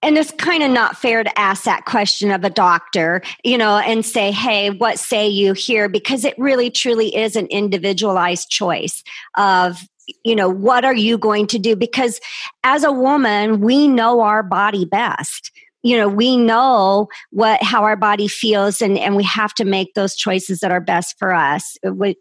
and 0.00 0.16
it's 0.16 0.30
kind 0.30 0.62
of 0.62 0.70
not 0.70 0.96
fair 0.96 1.24
to 1.24 1.38
ask 1.38 1.64
that 1.64 1.84
question 1.84 2.30
of 2.30 2.44
a 2.44 2.50
doctor, 2.50 3.20
you 3.44 3.58
know, 3.58 3.78
and 3.78 4.06
say, 4.06 4.30
hey, 4.30 4.70
what 4.70 4.98
say 4.98 5.28
you 5.28 5.54
here? 5.54 5.88
Because 5.88 6.24
it 6.24 6.38
really 6.38 6.70
truly 6.70 7.14
is 7.14 7.36
an 7.36 7.46
individualized 7.46 8.48
choice 8.48 9.02
of, 9.36 9.80
you 10.24 10.36
know, 10.36 10.48
what 10.48 10.84
are 10.84 10.94
you 10.94 11.18
going 11.18 11.46
to 11.48 11.58
do? 11.58 11.74
Because 11.74 12.20
as 12.62 12.84
a 12.84 12.92
woman, 12.92 13.60
we 13.60 13.88
know 13.88 14.20
our 14.20 14.42
body 14.42 14.84
best. 14.84 15.50
You 15.82 15.96
know, 15.96 16.08
we 16.08 16.36
know 16.36 17.08
what 17.30 17.62
how 17.62 17.84
our 17.84 17.96
body 17.96 18.28
feels 18.28 18.82
and, 18.82 18.98
and 18.98 19.16
we 19.16 19.24
have 19.24 19.54
to 19.54 19.64
make 19.64 19.94
those 19.94 20.16
choices 20.16 20.60
that 20.60 20.72
are 20.72 20.80
best 20.80 21.16
for 21.18 21.32
us. 21.32 21.76
Would 21.84 22.16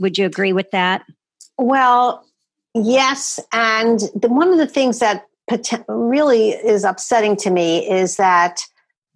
would 0.00 0.18
you 0.18 0.26
agree 0.26 0.52
with 0.52 0.70
that? 0.72 1.04
Well, 1.58 2.26
yes. 2.74 3.40
And 3.52 4.00
the, 4.14 4.28
one 4.28 4.52
of 4.52 4.58
the 4.58 4.66
things 4.66 4.98
that 4.98 5.24
really 5.88 6.50
is 6.50 6.84
upsetting 6.84 7.36
to 7.36 7.50
me 7.50 7.88
is 7.88 8.16
that 8.16 8.60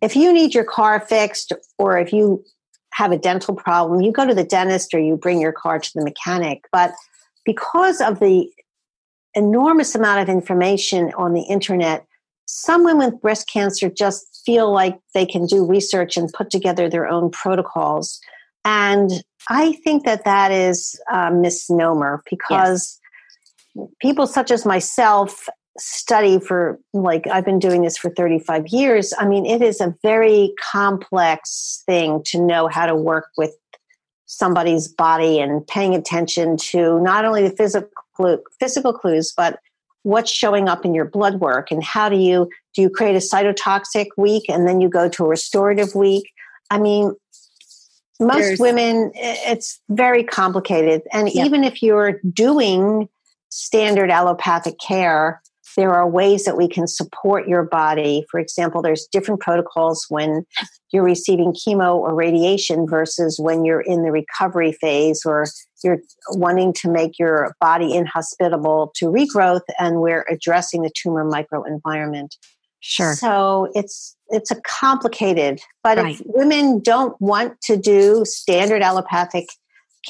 if 0.00 0.16
you 0.16 0.32
need 0.32 0.54
your 0.54 0.64
car 0.64 1.00
fixed 1.00 1.52
or 1.78 1.98
if 1.98 2.12
you 2.12 2.42
have 2.92 3.12
a 3.12 3.18
dental 3.18 3.54
problem, 3.54 4.00
you 4.00 4.12
go 4.12 4.26
to 4.26 4.34
the 4.34 4.44
dentist 4.44 4.94
or 4.94 5.00
you 5.00 5.16
bring 5.16 5.40
your 5.40 5.52
car 5.52 5.78
to 5.78 5.90
the 5.94 6.04
mechanic. 6.04 6.64
But 6.72 6.92
because 7.44 8.00
of 8.00 8.20
the 8.20 8.50
enormous 9.34 9.94
amount 9.94 10.20
of 10.20 10.28
information 10.28 11.12
on 11.16 11.34
the 11.34 11.42
internet, 11.42 12.06
some 12.50 12.84
women 12.84 13.12
with 13.12 13.22
breast 13.22 13.48
cancer 13.48 13.88
just 13.88 14.42
feel 14.44 14.72
like 14.72 14.98
they 15.14 15.24
can 15.24 15.46
do 15.46 15.64
research 15.64 16.16
and 16.16 16.32
put 16.32 16.50
together 16.50 16.88
their 16.88 17.06
own 17.06 17.30
protocols. 17.30 18.20
And 18.64 19.10
I 19.48 19.72
think 19.72 20.04
that 20.04 20.24
that 20.24 20.50
is 20.50 21.00
a 21.10 21.30
misnomer 21.30 22.22
because 22.28 22.98
yes. 23.74 23.88
people 24.00 24.26
such 24.26 24.50
as 24.50 24.66
myself 24.66 25.48
study 25.78 26.38
for 26.40 26.78
like 26.92 27.26
I've 27.28 27.44
been 27.44 27.60
doing 27.60 27.82
this 27.82 27.96
for 27.96 28.10
35 28.10 28.68
years. 28.68 29.14
I 29.16 29.26
mean, 29.26 29.46
it 29.46 29.62
is 29.62 29.80
a 29.80 29.94
very 30.02 30.52
complex 30.60 31.82
thing 31.86 32.22
to 32.26 32.40
know 32.44 32.66
how 32.68 32.86
to 32.86 32.94
work 32.94 33.28
with 33.38 33.56
somebody's 34.26 34.88
body 34.88 35.40
and 35.40 35.66
paying 35.66 35.94
attention 35.94 36.56
to 36.56 37.00
not 37.00 37.24
only 37.24 37.48
the 37.48 37.56
physical 37.56 37.88
physical 38.60 38.92
clues 38.92 39.32
but 39.36 39.58
what's 40.02 40.30
showing 40.30 40.68
up 40.68 40.84
in 40.84 40.94
your 40.94 41.04
blood 41.04 41.40
work 41.40 41.70
and 41.70 41.82
how 41.82 42.08
do 42.08 42.16
you 42.16 42.48
do 42.74 42.82
you 42.82 42.90
create 42.90 43.16
a 43.16 43.18
cytotoxic 43.18 44.06
week 44.16 44.44
and 44.48 44.66
then 44.66 44.80
you 44.80 44.88
go 44.88 45.08
to 45.08 45.24
a 45.24 45.28
restorative 45.28 45.94
week 45.94 46.30
i 46.70 46.78
mean 46.78 47.14
most 48.18 48.40
There's, 48.40 48.60
women 48.60 49.12
it's 49.14 49.80
very 49.88 50.24
complicated 50.24 51.02
and 51.12 51.30
yeah. 51.32 51.44
even 51.44 51.64
if 51.64 51.82
you're 51.82 52.20
doing 52.32 53.08
standard 53.50 54.10
allopathic 54.10 54.76
care 54.78 55.40
there 55.76 55.94
are 55.94 56.08
ways 56.08 56.44
that 56.44 56.56
we 56.56 56.68
can 56.68 56.86
support 56.86 57.48
your 57.48 57.62
body. 57.62 58.26
For 58.30 58.40
example, 58.40 58.82
there's 58.82 59.06
different 59.12 59.40
protocols 59.40 60.06
when 60.08 60.44
you're 60.92 61.04
receiving 61.04 61.52
chemo 61.52 61.94
or 61.94 62.14
radiation 62.14 62.86
versus 62.88 63.38
when 63.38 63.64
you're 63.64 63.80
in 63.80 64.02
the 64.02 64.10
recovery 64.10 64.72
phase 64.72 65.22
or 65.24 65.46
you're 65.82 66.00
wanting 66.30 66.72
to 66.74 66.90
make 66.90 67.18
your 67.18 67.54
body 67.60 67.94
inhospitable 67.94 68.92
to 68.96 69.06
regrowth 69.06 69.62
and 69.78 70.00
we're 70.00 70.24
addressing 70.30 70.82
the 70.82 70.90
tumor 70.94 71.24
microenvironment. 71.24 72.36
Sure. 72.80 73.14
So 73.14 73.68
it's 73.74 74.16
it's 74.28 74.50
a 74.50 74.60
complicated, 74.62 75.60
but 75.82 75.98
Right. 75.98 76.14
if 76.14 76.22
women 76.24 76.80
don't 76.80 77.20
want 77.20 77.60
to 77.62 77.76
do 77.76 78.24
standard 78.24 78.80
allopathic 78.82 79.48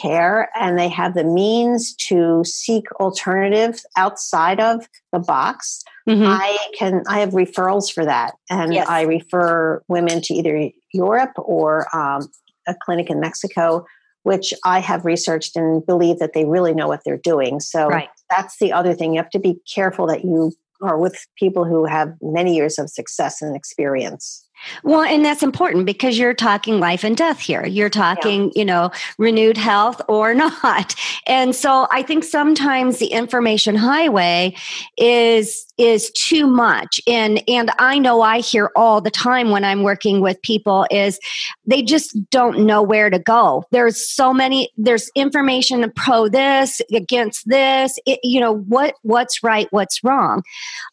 care 0.01 0.49
and 0.55 0.79
they 0.79 0.89
have 0.89 1.15
the 1.15 1.25
means 1.25 1.97
to 1.97 2.45
seek 2.45 2.85
alternatives 3.01 3.85
outside 3.97 4.61
of 4.61 4.87
the 5.13 5.19
box, 5.19 5.83
Mhm. 6.09 6.25
I 6.27 6.57
can 6.79 7.03
I 7.09 7.19
have 7.21 7.31
referrals 7.31 7.93
for 7.93 8.05
that, 8.05 8.35
and 8.49 8.73
Yes. 8.73 8.87
I 8.89 9.03
refer 9.03 9.83
women 9.89 10.21
to 10.23 10.35
either 10.35 10.71
Europe 10.93 11.33
or 11.37 11.87
um, 11.97 12.29
a 12.69 12.75
clinic 12.85 13.11
in 13.11 13.19
Mexico, 13.19 13.85
which 14.23 14.53
I 14.65 14.81
have 14.81 15.05
researched 15.05 15.57
and 15.57 15.85
believe 15.85 16.19
that 16.19 16.33
they 16.35 16.45
really 16.45 16.75
know 16.75 16.89
what 16.89 17.03
they're 17.05 17.17
doing. 17.19 17.61
So 17.61 17.89
Right. 17.89 18.09
that's 18.29 18.59
the 18.59 18.73
other 18.73 18.95
thing. 18.95 19.15
You 19.15 19.21
have 19.21 19.31
to 19.31 19.39
be 19.39 19.61
careful 19.73 20.07
that 20.09 20.25
you 20.25 20.53
are 20.83 20.99
with 20.99 21.27
people 21.37 21.65
who 21.65 21.85
have 21.85 22.15
many 22.23 22.57
years 22.57 22.79
of 22.79 22.89
success 22.91 23.43
and 23.43 23.55
experience. 23.55 24.47
Well, 24.83 25.03
and 25.03 25.25
that's 25.25 25.43
important 25.43 25.87
because 25.87 26.19
you're 26.19 26.35
talking 26.35 26.81
life 26.81 27.05
and 27.05 27.17
death 27.17 27.41
here. 27.41 27.67
You're 27.67 27.91
talking, 27.91 28.53
you 28.55 28.65
know, 28.65 28.91
renewed 29.19 29.57
health 29.57 30.01
or 30.09 30.35
not. 30.41 30.95
And 31.27 31.55
so 31.55 31.87
I 31.91 32.03
think 32.03 32.25
sometimes 32.25 32.99
the 32.99 33.09
information 33.09 33.77
highway 33.77 34.55
is 34.97 35.67
is 35.79 36.11
too 36.11 36.47
much. 36.47 37.01
And 37.07 37.43
and 37.49 37.71
I 37.79 37.99
know 37.99 38.21
I 38.21 38.41
hear 38.41 38.71
all 38.77 39.01
the 39.01 39.11
time 39.11 39.51
when 39.51 39.65
I'm 39.65 39.83
working 39.83 40.21
with 40.21 40.41
people 40.43 40.87
is 40.91 41.19
they 41.67 41.83
just 41.83 42.17
don't 42.31 42.67
know 42.67 42.83
where 42.83 43.09
to 43.09 43.19
go. 43.19 43.65
There's 43.71 44.07
so 44.07 44.35
many 44.35 44.71
there's 44.77 45.11
information 45.15 45.91
pro 45.97 46.29
this, 46.29 46.81
against 46.93 47.49
this, 47.49 47.99
it, 48.07 48.21
you 48.23 48.41
know, 48.41 48.59
what 48.59 48.95
what's 49.03 49.43
right, 49.43 49.69
what's 49.71 50.05
wrong. 50.05 50.43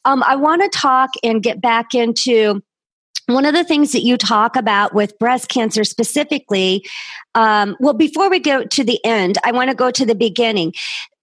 Um, 0.05 0.23
I 0.25 0.35
want 0.35 0.61
to 0.61 0.69
talk 0.77 1.09
and 1.23 1.43
get 1.43 1.61
back 1.61 1.93
into 1.93 2.61
one 3.27 3.45
of 3.45 3.53
the 3.53 3.63
things 3.63 3.91
that 3.91 4.01
you 4.03 4.17
talk 4.17 4.55
about 4.55 4.93
with 4.93 5.17
breast 5.19 5.49
cancer 5.49 5.83
specifically, 5.83 6.85
um, 7.35 7.75
well, 7.79 7.93
before 7.93 8.29
we 8.29 8.39
go 8.39 8.63
to 8.65 8.83
the 8.83 8.99
end, 9.05 9.37
I 9.43 9.51
want 9.51 9.69
to 9.69 9.75
go 9.75 9.91
to 9.91 10.05
the 10.05 10.15
beginning. 10.15 10.73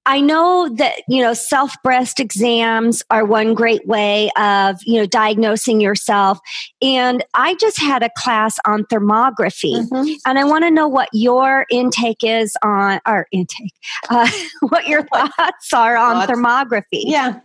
I 0.07 0.21
know 0.21 0.69
that 0.77 0.97
you 1.09 1.23
know 1.23 1.33
self 1.33 1.73
breast 1.83 2.21
exams 2.21 3.03
are 3.09 3.25
one 3.25 3.55
great 3.55 3.87
way 3.87 4.29
of 4.37 4.77
you 4.85 5.01
know 5.01 5.07
diagnosing 5.07 5.81
yourself, 5.81 6.39
and 6.83 7.25
I 7.33 7.55
just 7.55 7.81
had 7.81 8.03
a 8.03 8.11
class 8.19 8.59
on 8.67 8.85
thermography, 8.93 9.89
Mhm. 9.89 10.15
and 10.27 10.39
I 10.39 10.45
want 10.45 10.65
to 10.65 10.71
know 10.71 10.87
what 10.89 11.09
your 11.15 11.65
intake 11.71 12.23
is 12.23 12.55
on 12.63 13.01
or 13.09 13.27
intake, 13.33 13.73
uh, 14.11 14.29
what 14.69 14.87
your 14.87 15.05
thoughts 15.05 15.73
are 15.73 15.97
on 15.97 16.17
Thoughts? 16.17 16.33
thermography. 16.33 16.85
Yeah. 17.07 17.41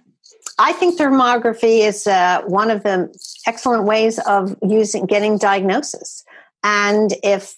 I 0.59 0.73
think 0.73 0.99
thermography 0.99 1.87
is 1.87 2.05
uh, 2.05 2.41
one 2.45 2.69
of 2.69 2.83
the 2.83 3.09
excellent 3.47 3.85
ways 3.85 4.19
of 4.19 4.55
using 4.61 5.05
getting 5.05 5.37
diagnosis. 5.37 6.23
And 6.63 7.13
if 7.23 7.55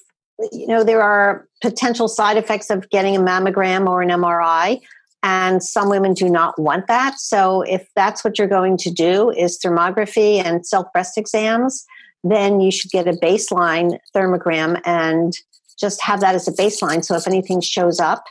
you 0.51 0.67
know 0.67 0.83
there 0.83 1.01
are 1.01 1.47
potential 1.61 2.07
side 2.07 2.37
effects 2.37 2.69
of 2.69 2.89
getting 2.91 3.15
a 3.15 3.19
mammogram 3.19 3.87
or 3.87 4.03
an 4.03 4.09
MRI, 4.09 4.81
and 5.23 5.63
some 5.63 5.89
women 5.89 6.13
do 6.13 6.29
not 6.29 6.59
want 6.59 6.87
that. 6.87 7.19
So 7.19 7.63
if 7.63 7.87
that's 7.95 8.23
what 8.23 8.37
you're 8.37 8.47
going 8.47 8.77
to 8.77 8.91
do 8.91 9.31
is 9.31 9.59
thermography 9.59 10.43
and 10.43 10.65
self 10.65 10.85
breast 10.93 11.17
exams, 11.17 11.85
then 12.23 12.61
you 12.61 12.71
should 12.71 12.91
get 12.91 13.07
a 13.07 13.13
baseline 13.13 13.97
thermogram 14.15 14.79
and 14.85 15.33
just 15.79 16.03
have 16.03 16.21
that 16.21 16.35
as 16.35 16.47
a 16.47 16.53
baseline. 16.53 17.03
So 17.03 17.15
if 17.15 17.27
anything 17.27 17.61
shows 17.61 17.99
up, 17.99 18.23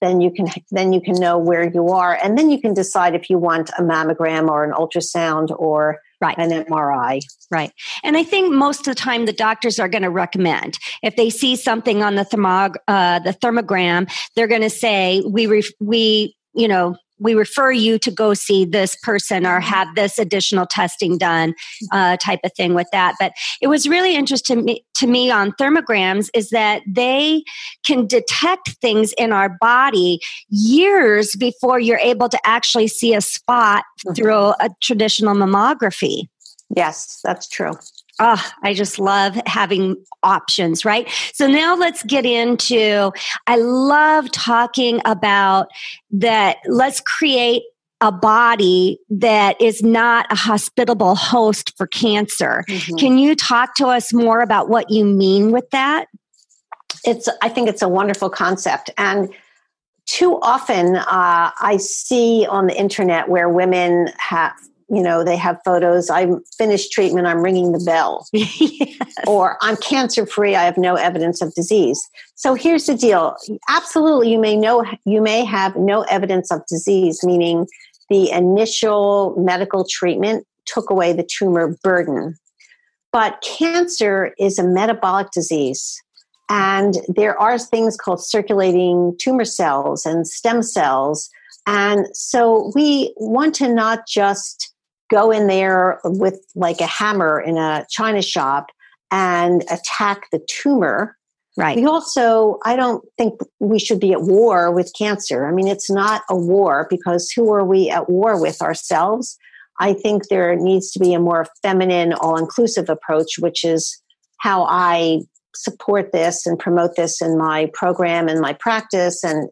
then 0.00 0.20
you 0.20 0.30
can 0.30 0.46
then 0.70 0.92
you 0.92 1.00
can 1.00 1.14
know 1.14 1.38
where 1.38 1.70
you 1.70 1.88
are 1.88 2.18
and 2.22 2.36
then 2.38 2.50
you 2.50 2.60
can 2.60 2.74
decide 2.74 3.14
if 3.14 3.28
you 3.30 3.38
want 3.38 3.70
a 3.78 3.82
mammogram 3.82 4.48
or 4.48 4.64
an 4.64 4.72
ultrasound 4.72 5.50
or 5.58 6.00
Right. 6.20 6.36
an 6.36 6.50
MRI. 6.50 7.20
Right. 7.48 7.70
And 8.02 8.16
I 8.16 8.24
think 8.24 8.52
most 8.52 8.80
of 8.80 8.86
the 8.86 8.94
time 8.96 9.24
the 9.26 9.32
doctors 9.32 9.78
are 9.78 9.88
going 9.88 10.02
to 10.02 10.10
recommend 10.10 10.76
if 11.00 11.14
they 11.14 11.30
see 11.30 11.54
something 11.54 12.02
on 12.02 12.16
the 12.16 12.24
thermog 12.24 12.74
uh, 12.88 13.20
the 13.20 13.32
thermogram, 13.32 14.10
they're 14.34 14.48
going 14.48 14.62
to 14.62 14.70
say 14.70 15.22
we 15.24 15.46
ref- 15.46 15.70
we 15.78 16.34
you 16.54 16.66
know 16.66 16.96
we 17.18 17.34
refer 17.34 17.70
you 17.70 17.98
to 17.98 18.10
go 18.10 18.34
see 18.34 18.64
this 18.64 18.96
person 19.02 19.46
or 19.46 19.60
mm-hmm. 19.60 19.68
have 19.68 19.88
this 19.94 20.18
additional 20.18 20.66
testing 20.66 21.18
done 21.18 21.50
mm-hmm. 21.52 21.96
uh, 21.96 22.16
type 22.16 22.40
of 22.44 22.52
thing 22.54 22.74
with 22.74 22.88
that. 22.92 23.14
But 23.18 23.32
it 23.60 23.68
was 23.68 23.88
really 23.88 24.14
interesting 24.14 24.58
to 24.58 24.62
me, 24.62 24.84
to 24.96 25.06
me 25.06 25.30
on 25.30 25.52
thermograms 25.52 26.28
is 26.34 26.50
that 26.50 26.82
they 26.86 27.42
can 27.84 28.06
detect 28.06 28.70
things 28.80 29.12
in 29.18 29.32
our 29.32 29.56
body 29.60 30.20
years 30.48 31.34
before 31.36 31.78
you're 31.78 31.98
able 31.98 32.28
to 32.28 32.38
actually 32.44 32.88
see 32.88 33.14
a 33.14 33.20
spot 33.20 33.84
mm-hmm. 34.06 34.14
through 34.14 34.54
a 34.60 34.70
traditional 34.80 35.34
mammography. 35.34 36.28
Yes, 36.74 37.20
that's 37.24 37.48
true. 37.48 37.72
Oh, 38.20 38.44
I 38.62 38.74
just 38.74 38.98
love 38.98 39.40
having 39.46 39.96
options, 40.22 40.84
right? 40.84 41.08
So 41.32 41.46
now 41.46 41.76
let's 41.76 42.02
get 42.02 42.26
into 42.26 43.12
I 43.46 43.56
love 43.56 44.30
talking 44.32 45.00
about 45.04 45.68
that 46.10 46.58
let's 46.66 47.00
create 47.00 47.62
a 48.00 48.12
body 48.12 48.98
that 49.10 49.60
is 49.60 49.82
not 49.82 50.26
a 50.30 50.36
hospitable 50.36 51.16
host 51.16 51.76
for 51.76 51.86
cancer. 51.86 52.64
Mhm. 52.68 52.98
Can 52.98 53.18
you 53.18 53.34
talk 53.34 53.74
to 53.76 53.88
us 53.88 54.12
more 54.12 54.40
about 54.40 54.68
what 54.68 54.90
you 54.90 55.04
mean 55.04 55.50
with 55.50 55.68
that? 55.70 56.06
It's 57.04 57.28
I 57.42 57.48
think 57.48 57.68
it's 57.68 57.82
a 57.82 57.88
wonderful 57.88 58.30
concept 58.30 58.90
and 58.98 59.28
too 60.06 60.38
often 60.40 60.96
uh, 60.96 61.50
I 61.60 61.76
see 61.78 62.46
on 62.48 62.66
the 62.66 62.76
internet 62.76 63.28
where 63.28 63.48
women 63.48 64.10
have 64.18 64.52
you 64.90 65.02
know 65.02 65.22
they 65.22 65.36
have 65.36 65.58
photos 65.64 66.10
i'm 66.10 66.42
finished 66.56 66.92
treatment 66.92 67.26
i'm 67.26 67.42
ringing 67.42 67.72
the 67.72 67.82
bell 67.84 68.26
yes. 68.32 69.12
or 69.26 69.58
I'm 69.60 69.76
cancer 69.76 70.26
free, 70.26 70.54
I 70.54 70.64
have 70.64 70.78
no 70.78 70.94
evidence 70.94 71.42
of 71.42 71.54
disease. 71.54 72.00
So 72.34 72.54
here's 72.54 72.86
the 72.86 72.94
deal. 72.94 73.36
Absolutely, 73.68 74.32
you 74.32 74.38
may 74.38 74.56
know 74.56 74.84
you 75.04 75.20
may 75.20 75.44
have 75.44 75.76
no 75.76 76.02
evidence 76.02 76.50
of 76.50 76.64
disease, 76.66 77.20
meaning 77.24 77.66
the 78.08 78.30
initial 78.30 79.34
medical 79.36 79.86
treatment 79.88 80.46
took 80.66 80.90
away 80.90 81.12
the 81.12 81.22
tumor 81.22 81.76
burden. 81.82 82.36
But 83.12 83.42
cancer 83.42 84.34
is 84.38 84.58
a 84.58 84.64
metabolic 84.64 85.30
disease. 85.30 86.00
And 86.50 86.94
there 87.08 87.38
are 87.38 87.58
things 87.58 87.96
called 87.96 88.24
circulating 88.24 89.14
tumor 89.20 89.44
cells 89.44 90.06
and 90.06 90.26
stem 90.26 90.62
cells. 90.62 91.28
And 91.66 92.06
so 92.14 92.72
we 92.74 93.12
want 93.16 93.54
to 93.56 93.68
not 93.68 94.06
just 94.06 94.72
go 95.10 95.30
in 95.30 95.46
there 95.46 96.00
with 96.04 96.40
like 96.54 96.80
a 96.80 96.86
hammer 96.86 97.40
in 97.40 97.56
a 97.56 97.86
china 97.90 98.22
shop 98.22 98.66
and 99.10 99.62
attack 99.70 100.28
the 100.32 100.40
tumor. 100.48 101.16
Right. 101.56 101.76
We 101.76 101.86
also, 101.86 102.58
I 102.64 102.76
don't 102.76 103.04
think 103.16 103.40
we 103.58 103.80
should 103.80 103.98
be 103.98 104.12
at 104.12 104.22
war 104.22 104.70
with 104.70 104.92
cancer. 104.96 105.44
I 105.46 105.50
mean, 105.50 105.66
it's 105.66 105.90
not 105.90 106.22
a 106.30 106.36
war 106.36 106.86
because 106.88 107.32
who 107.32 107.52
are 107.52 107.64
we 107.64 107.90
at 107.90 108.08
war 108.08 108.40
with 108.40 108.62
ourselves? 108.62 109.36
I 109.80 109.92
think 109.92 110.28
there 110.28 110.54
needs 110.54 110.92
to 110.92 111.00
be 111.00 111.14
a 111.14 111.20
more 111.20 111.46
feminine, 111.62 112.12
all 112.12 112.36
inclusive 112.36 112.88
approach, 112.88 113.38
which 113.40 113.64
is 113.64 114.00
how 114.38 114.64
I 114.64 115.22
support 115.54 116.12
this 116.12 116.46
and 116.46 116.58
promote 116.58 116.94
this 116.94 117.20
in 117.20 117.36
my 117.36 117.70
program 117.74 118.28
and 118.28 118.40
my 118.40 118.52
practice 118.52 119.24
and 119.24 119.48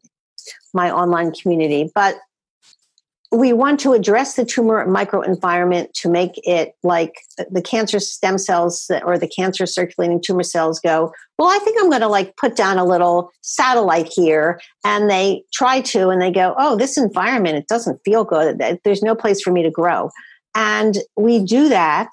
my 0.73 0.91
online 0.93 1.33
community. 1.33 1.91
But 1.95 2.17
we 3.33 3.53
want 3.53 3.81
to 3.81 3.93
address 3.93 4.35
the 4.35 4.45
tumor 4.45 4.87
microenvironment 4.87 5.93
to 5.95 6.09
make 6.09 6.33
it 6.45 6.75
like 6.83 7.15
the 7.51 7.63
cancer 7.63 7.99
stem 7.99 8.39
cells 8.39 8.91
or 9.05 9.19
the 9.19 9.29
cancer 9.29 9.67
circulating 9.67 10.23
tumor 10.25 10.45
cells 10.45 10.79
go 10.81 11.13
well 11.39 11.49
i 11.49 11.59
think 11.59 11.77
i'm 11.81 11.91
going 11.91 12.03
to 12.03 12.09
like 12.09 12.37
put 12.37 12.57
down 12.57 12.79
a 12.79 12.85
little 12.85 13.31
satellite 13.43 14.11
here 14.15 14.61
and 14.85 15.11
they 15.11 15.43
try 15.53 15.81
to 15.81 16.09
and 16.09 16.23
they 16.23 16.31
go 16.31 16.55
oh 16.57 16.77
this 16.77 16.97
environment 16.97 17.57
it 17.57 17.69
doesn't 17.69 18.01
feel 18.05 18.25
good. 18.25 18.63
There's 18.85 19.03
no 19.03 19.15
place 19.15 19.41
for 19.41 19.53
me 19.53 19.63
to 19.63 19.71
grow. 19.71 20.11
And 20.55 20.99
we 21.17 21.45
do 21.45 21.69
that 21.69 22.11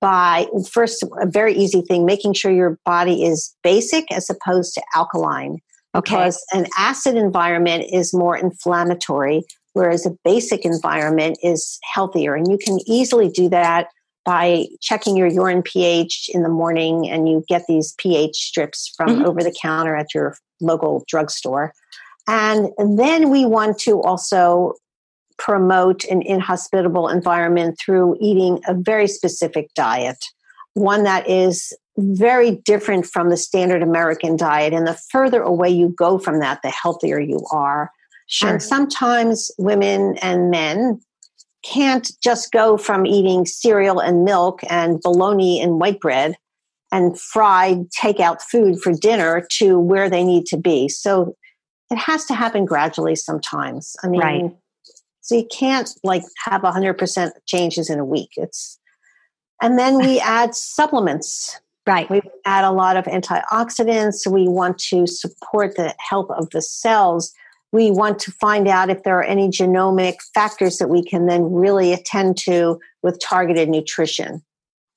by 0.00 0.46
first 0.70 1.02
a 1.20 1.26
very 1.26 1.54
easy 1.54 1.82
thing 1.82 2.04
making 2.04 2.34
sure 2.34 2.50
your 2.50 2.78
body 2.84 3.24
is 3.24 3.54
basic 3.62 4.10
as 4.12 4.28
opposed 4.30 4.74
to 4.74 4.82
alkaline. 4.94 5.58
Okay. 5.94 6.14
because 6.14 6.44
an 6.52 6.66
acid 6.76 7.14
environment 7.16 7.86
is 7.90 8.12
more 8.12 8.36
inflammatory 8.36 9.42
whereas 9.76 10.06
a 10.06 10.16
basic 10.24 10.64
environment 10.64 11.38
is 11.42 11.78
healthier 11.94 12.34
and 12.34 12.50
you 12.50 12.58
can 12.58 12.78
easily 12.86 13.28
do 13.28 13.48
that 13.48 13.88
by 14.24 14.66
checking 14.80 15.16
your 15.16 15.28
urine 15.28 15.62
ph 15.62 16.30
in 16.32 16.42
the 16.42 16.48
morning 16.48 17.08
and 17.08 17.28
you 17.28 17.44
get 17.46 17.64
these 17.68 17.94
ph 17.98 18.36
strips 18.36 18.92
from 18.96 19.08
Mhm. 19.08 19.26
over 19.26 19.42
the 19.42 19.54
counter 19.62 19.94
at 19.94 20.14
your 20.14 20.36
local 20.60 21.04
drugstore 21.06 21.72
and 22.26 22.70
then 22.78 23.30
we 23.30 23.44
want 23.44 23.78
to 23.80 24.02
also 24.02 24.74
promote 25.38 26.04
an 26.04 26.22
inhospitable 26.22 27.08
environment 27.08 27.78
through 27.78 28.16
eating 28.20 28.60
a 28.66 28.74
very 28.74 29.06
specific 29.06 29.72
diet, 29.74 30.16
one 30.74 31.04
that 31.04 31.28
is 31.28 31.72
very 31.98 32.52
different 32.64 33.06
from 33.06 33.30
the 33.30 33.36
standard 33.36 33.82
American 33.82 34.36
diet. 34.36 34.72
And 34.72 34.86
the 34.86 34.98
further 35.10 35.42
away 35.42 35.70
you 35.70 35.90
go 35.90 36.18
from 36.18 36.40
that, 36.40 36.60
the 36.62 36.70
healthier 36.70 37.20
you 37.20 37.44
are. 37.50 37.90
Sure. 38.26 38.50
And 38.50 38.62
sometimes 38.62 39.50
women 39.58 40.16
and 40.18 40.50
men 40.50 41.00
can't 41.64 42.10
just 42.22 42.52
go 42.52 42.76
from 42.76 43.06
eating 43.06 43.46
cereal 43.46 44.00
and 44.00 44.24
milk 44.24 44.60
and 44.68 45.00
bologna 45.00 45.60
and 45.60 45.80
white 45.80 46.00
bread 46.00 46.36
and 46.92 47.18
fried 47.18 47.90
takeout 47.90 48.40
food 48.40 48.80
for 48.80 48.92
dinner 48.92 49.46
to 49.50 49.78
where 49.78 50.08
they 50.08 50.22
need 50.22 50.46
to 50.46 50.56
be. 50.56 50.88
So 50.88 51.36
it 51.90 51.98
has 51.98 52.24
to 52.26 52.34
happen 52.34 52.64
gradually 52.64 53.16
sometimes. 53.16 53.96
I 54.02 54.08
mean, 54.08 54.20
right. 54.20 54.56
so 55.20 55.36
you 55.36 55.46
can't 55.52 55.88
like 56.04 56.22
have 56.44 56.62
100% 56.62 57.30
changes 57.46 57.90
in 57.90 57.98
a 57.98 58.04
week. 58.04 58.30
It's, 58.36 58.78
and 59.60 59.78
then 59.78 59.98
we 59.98 60.20
add 60.24 60.54
supplements. 60.54 61.60
Right. 61.86 62.10
We 62.10 62.20
add 62.44 62.64
a 62.64 62.72
lot 62.72 62.96
of 62.96 63.04
antioxidants. 63.04 64.26
We 64.26 64.48
want 64.48 64.78
to 64.90 65.06
support 65.06 65.76
the 65.76 65.94
health 65.98 66.30
of 66.30 66.50
the 66.50 66.60
cells. 66.60 67.32
We 67.76 67.90
want 67.90 68.18
to 68.20 68.32
find 68.32 68.66
out 68.66 68.88
if 68.88 69.02
there 69.02 69.18
are 69.18 69.22
any 69.22 69.48
genomic 69.48 70.16
factors 70.34 70.78
that 70.78 70.88
we 70.88 71.04
can 71.04 71.26
then 71.26 71.52
really 71.52 71.92
attend 71.92 72.38
to 72.38 72.80
with 73.02 73.20
targeted 73.20 73.68
nutrition. 73.68 74.42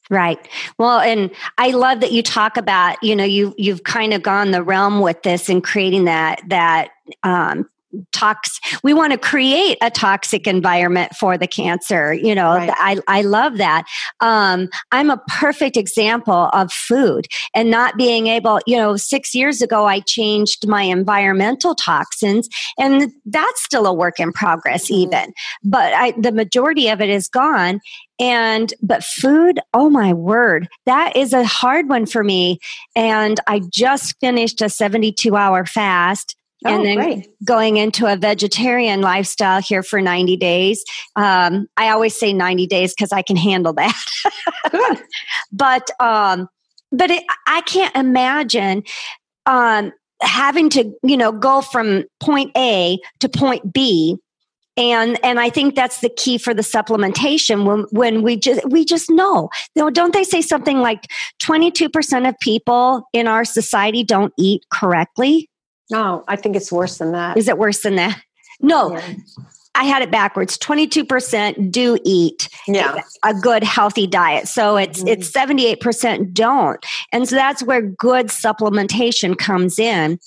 Right. 0.09 0.39
Well, 0.77 0.99
and 0.99 1.29
I 1.57 1.71
love 1.71 1.99
that 1.99 2.13
you 2.13 2.23
talk 2.23 2.55
about, 2.55 2.97
you 3.03 3.15
know, 3.15 3.25
you 3.25 3.53
you've 3.57 3.83
kind 3.83 4.13
of 4.13 4.23
gone 4.23 4.51
the 4.51 4.63
realm 4.63 5.01
with 5.01 5.21
this 5.23 5.49
and 5.49 5.61
creating 5.63 6.05
that 6.05 6.41
that 6.47 6.91
um, 7.23 7.69
tox 8.11 8.59
we 8.83 8.93
want 8.93 9.11
to 9.11 9.17
create 9.17 9.77
a 9.81 9.89
toxic 9.89 10.45
environment 10.45 11.15
for 11.15 11.37
the 11.37 11.47
cancer 11.47 12.13
you 12.13 12.35
know 12.35 12.55
right. 12.55 12.71
i 12.75 12.97
i 13.07 13.21
love 13.21 13.57
that 13.57 13.85
um, 14.19 14.69
i'm 14.91 15.09
a 15.09 15.21
perfect 15.27 15.75
example 15.75 16.49
of 16.53 16.71
food 16.71 17.25
and 17.55 17.71
not 17.71 17.97
being 17.97 18.27
able 18.27 18.59
you 18.67 18.77
know 18.77 18.95
6 18.95 19.35
years 19.35 19.61
ago 19.61 19.85
i 19.85 19.99
changed 20.01 20.67
my 20.67 20.83
environmental 20.83 21.73
toxins 21.73 22.47
and 22.77 23.11
that's 23.25 23.63
still 23.63 23.87
a 23.87 23.93
work 23.93 24.19
in 24.19 24.31
progress 24.31 24.85
mm-hmm. 24.85 25.01
even 25.01 25.33
but 25.63 25.93
I, 25.93 26.11
the 26.11 26.31
majority 26.31 26.89
of 26.89 27.01
it 27.01 27.09
is 27.09 27.27
gone 27.27 27.79
and 28.19 28.73
but 28.81 29.03
food 29.03 29.59
oh 29.73 29.89
my 29.89 30.13
word 30.13 30.67
that 30.85 31.15
is 31.15 31.33
a 31.33 31.45
hard 31.45 31.89
one 31.89 32.05
for 32.05 32.23
me 32.23 32.59
and 32.95 33.39
i 33.47 33.61
just 33.71 34.15
finished 34.19 34.61
a 34.61 34.69
72 34.69 35.35
hour 35.35 35.65
fast 35.65 36.35
Oh, 36.65 36.75
and 36.75 36.85
then 36.85 36.95
great. 36.97 37.27
going 37.45 37.77
into 37.77 38.05
a 38.05 38.17
vegetarian 38.17 39.01
lifestyle 39.01 39.61
here 39.61 39.81
for 39.81 40.01
90 40.01 40.35
days. 40.35 40.83
Um, 41.15 41.67
I 41.77 41.89
always 41.89 42.19
say 42.19 42.33
90 42.33 42.67
days 42.67 42.93
because 42.93 43.13
I 43.13 43.21
can 43.21 43.37
handle 43.37 43.71
that. 43.73 44.05
Good. 44.71 45.01
but 45.51 45.89
um, 45.99 46.49
but 46.91 47.11
it, 47.11 47.23
I 47.47 47.61
can't 47.61 47.95
imagine 47.95 48.83
um, 49.45 49.93
having 50.21 50.69
to 50.71 50.91
you 51.03 51.15
know 51.15 51.31
go 51.31 51.61
from 51.61 52.03
point 52.19 52.51
A 52.57 52.99
to 53.19 53.29
point 53.29 53.71
B 53.71 54.17
and 54.79 55.19
and 55.23 55.39
I 55.39 55.49
think 55.49 55.75
that's 55.75 55.99
the 55.99 56.09
key 56.09 56.37
for 56.37 56.53
the 56.53 56.61
supplementation 56.61 57.65
when 57.65 57.85
when 57.91 58.23
we 58.23 58.37
just 58.37 58.65
we 58.69 58.85
just 58.85 59.09
know 59.09 59.49
don't 59.75 60.13
they 60.13 60.23
say 60.23 60.41
something 60.41 60.79
like 60.79 61.07
22% 61.41 62.27
of 62.27 62.39
people 62.39 63.03
in 63.13 63.27
our 63.27 63.45
society 63.45 64.03
don't 64.03 64.33
eat 64.37 64.63
correctly 64.73 65.48
no, 65.91 66.23
I 66.27 66.35
think 66.35 66.55
it's 66.55 66.71
worse 66.71 66.97
than 66.97 67.11
that. 67.13 67.37
Is 67.37 67.47
it 67.47 67.57
worse 67.57 67.81
than 67.81 67.95
that? 67.95 68.21
No. 68.59 68.93
Yeah. 68.93 69.13
I 69.75 69.83
had 69.85 70.01
it 70.01 70.11
backwards. 70.11 70.57
22% 70.57 71.71
do 71.71 71.97
eat 72.03 72.49
yeah. 72.67 72.99
a 73.23 73.33
good 73.33 73.63
healthy 73.63 74.07
diet. 74.07 74.47
So 74.47 74.75
it's 74.75 74.99
mm-hmm. 74.99 75.07
it's 75.07 75.31
78% 75.31 76.33
don't. 76.33 76.85
And 77.13 77.29
so 77.29 77.35
that's 77.35 77.63
where 77.63 77.81
good 77.81 78.27
supplementation 78.27 79.37
comes 79.37 79.79
in 79.79 80.19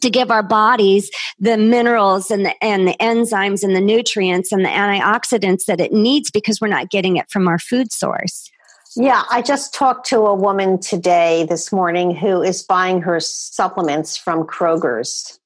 to 0.00 0.10
give 0.10 0.30
our 0.30 0.42
bodies 0.42 1.10
the 1.38 1.56
minerals 1.56 2.30
and 2.30 2.46
the 2.46 2.64
and 2.64 2.86
the 2.86 2.96
enzymes 3.00 3.62
and 3.62 3.74
the 3.74 3.80
nutrients 3.80 4.52
and 4.52 4.64
the 4.64 4.68
antioxidants 4.68 5.64
that 5.66 5.80
it 5.80 5.92
needs 5.92 6.30
because 6.30 6.60
we're 6.60 6.68
not 6.68 6.90
getting 6.90 7.16
it 7.16 7.28
from 7.30 7.48
our 7.48 7.58
food 7.58 7.92
source. 7.92 8.50
Yeah, 8.96 9.24
I 9.30 9.42
just 9.42 9.74
talked 9.74 10.06
to 10.08 10.20
a 10.20 10.34
woman 10.34 10.80
today, 10.80 11.46
this 11.48 11.72
morning, 11.72 12.14
who 12.14 12.42
is 12.42 12.62
buying 12.62 13.02
her 13.02 13.20
supplements 13.20 14.16
from 14.16 14.44
Kroger's, 14.44 15.38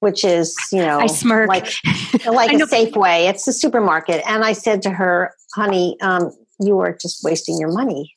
which 0.00 0.24
is, 0.24 0.54
you 0.70 0.80
know, 0.80 0.98
I 0.98 1.06
smirk. 1.06 1.48
like, 1.48 1.64
like 2.26 2.52
a 2.52 2.66
Safeway. 2.66 3.28
It's 3.28 3.48
a 3.48 3.52
supermarket. 3.52 4.22
And 4.26 4.44
I 4.44 4.52
said 4.52 4.82
to 4.82 4.90
her, 4.90 5.34
honey, 5.54 5.96
um, 6.02 6.30
you 6.60 6.78
are 6.80 6.96
just 7.00 7.24
wasting 7.24 7.58
your 7.58 7.72
money. 7.72 8.12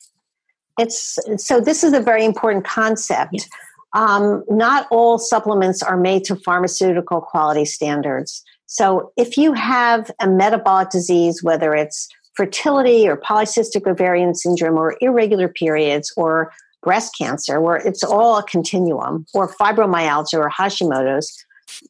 It's 0.78 1.18
so 1.36 1.60
this 1.60 1.84
is 1.84 1.92
a 1.92 2.00
very 2.00 2.24
important 2.24 2.64
concept. 2.64 3.32
Yes. 3.32 3.48
Um, 3.94 4.44
not 4.48 4.86
all 4.90 5.18
supplements 5.18 5.82
are 5.82 5.96
made 5.96 6.24
to 6.24 6.36
pharmaceutical 6.36 7.20
quality 7.20 7.64
standards. 7.64 8.42
So 8.66 9.12
if 9.16 9.36
you 9.36 9.52
have 9.52 10.10
a 10.20 10.28
metabolic 10.28 10.90
disease, 10.90 11.42
whether 11.42 11.74
it's 11.74 12.08
fertility 12.40 13.06
or 13.06 13.18
polycystic 13.18 13.86
ovarian 13.86 14.34
syndrome 14.34 14.78
or 14.78 14.96
irregular 15.02 15.46
periods 15.46 16.10
or 16.16 16.50
breast 16.82 17.12
cancer, 17.20 17.60
where 17.60 17.76
it's 17.76 18.02
all 18.02 18.38
a 18.38 18.42
continuum, 18.44 19.26
or 19.34 19.52
fibromyalgia 19.56 20.38
or 20.38 20.48
Hashimoto's, 20.48 21.44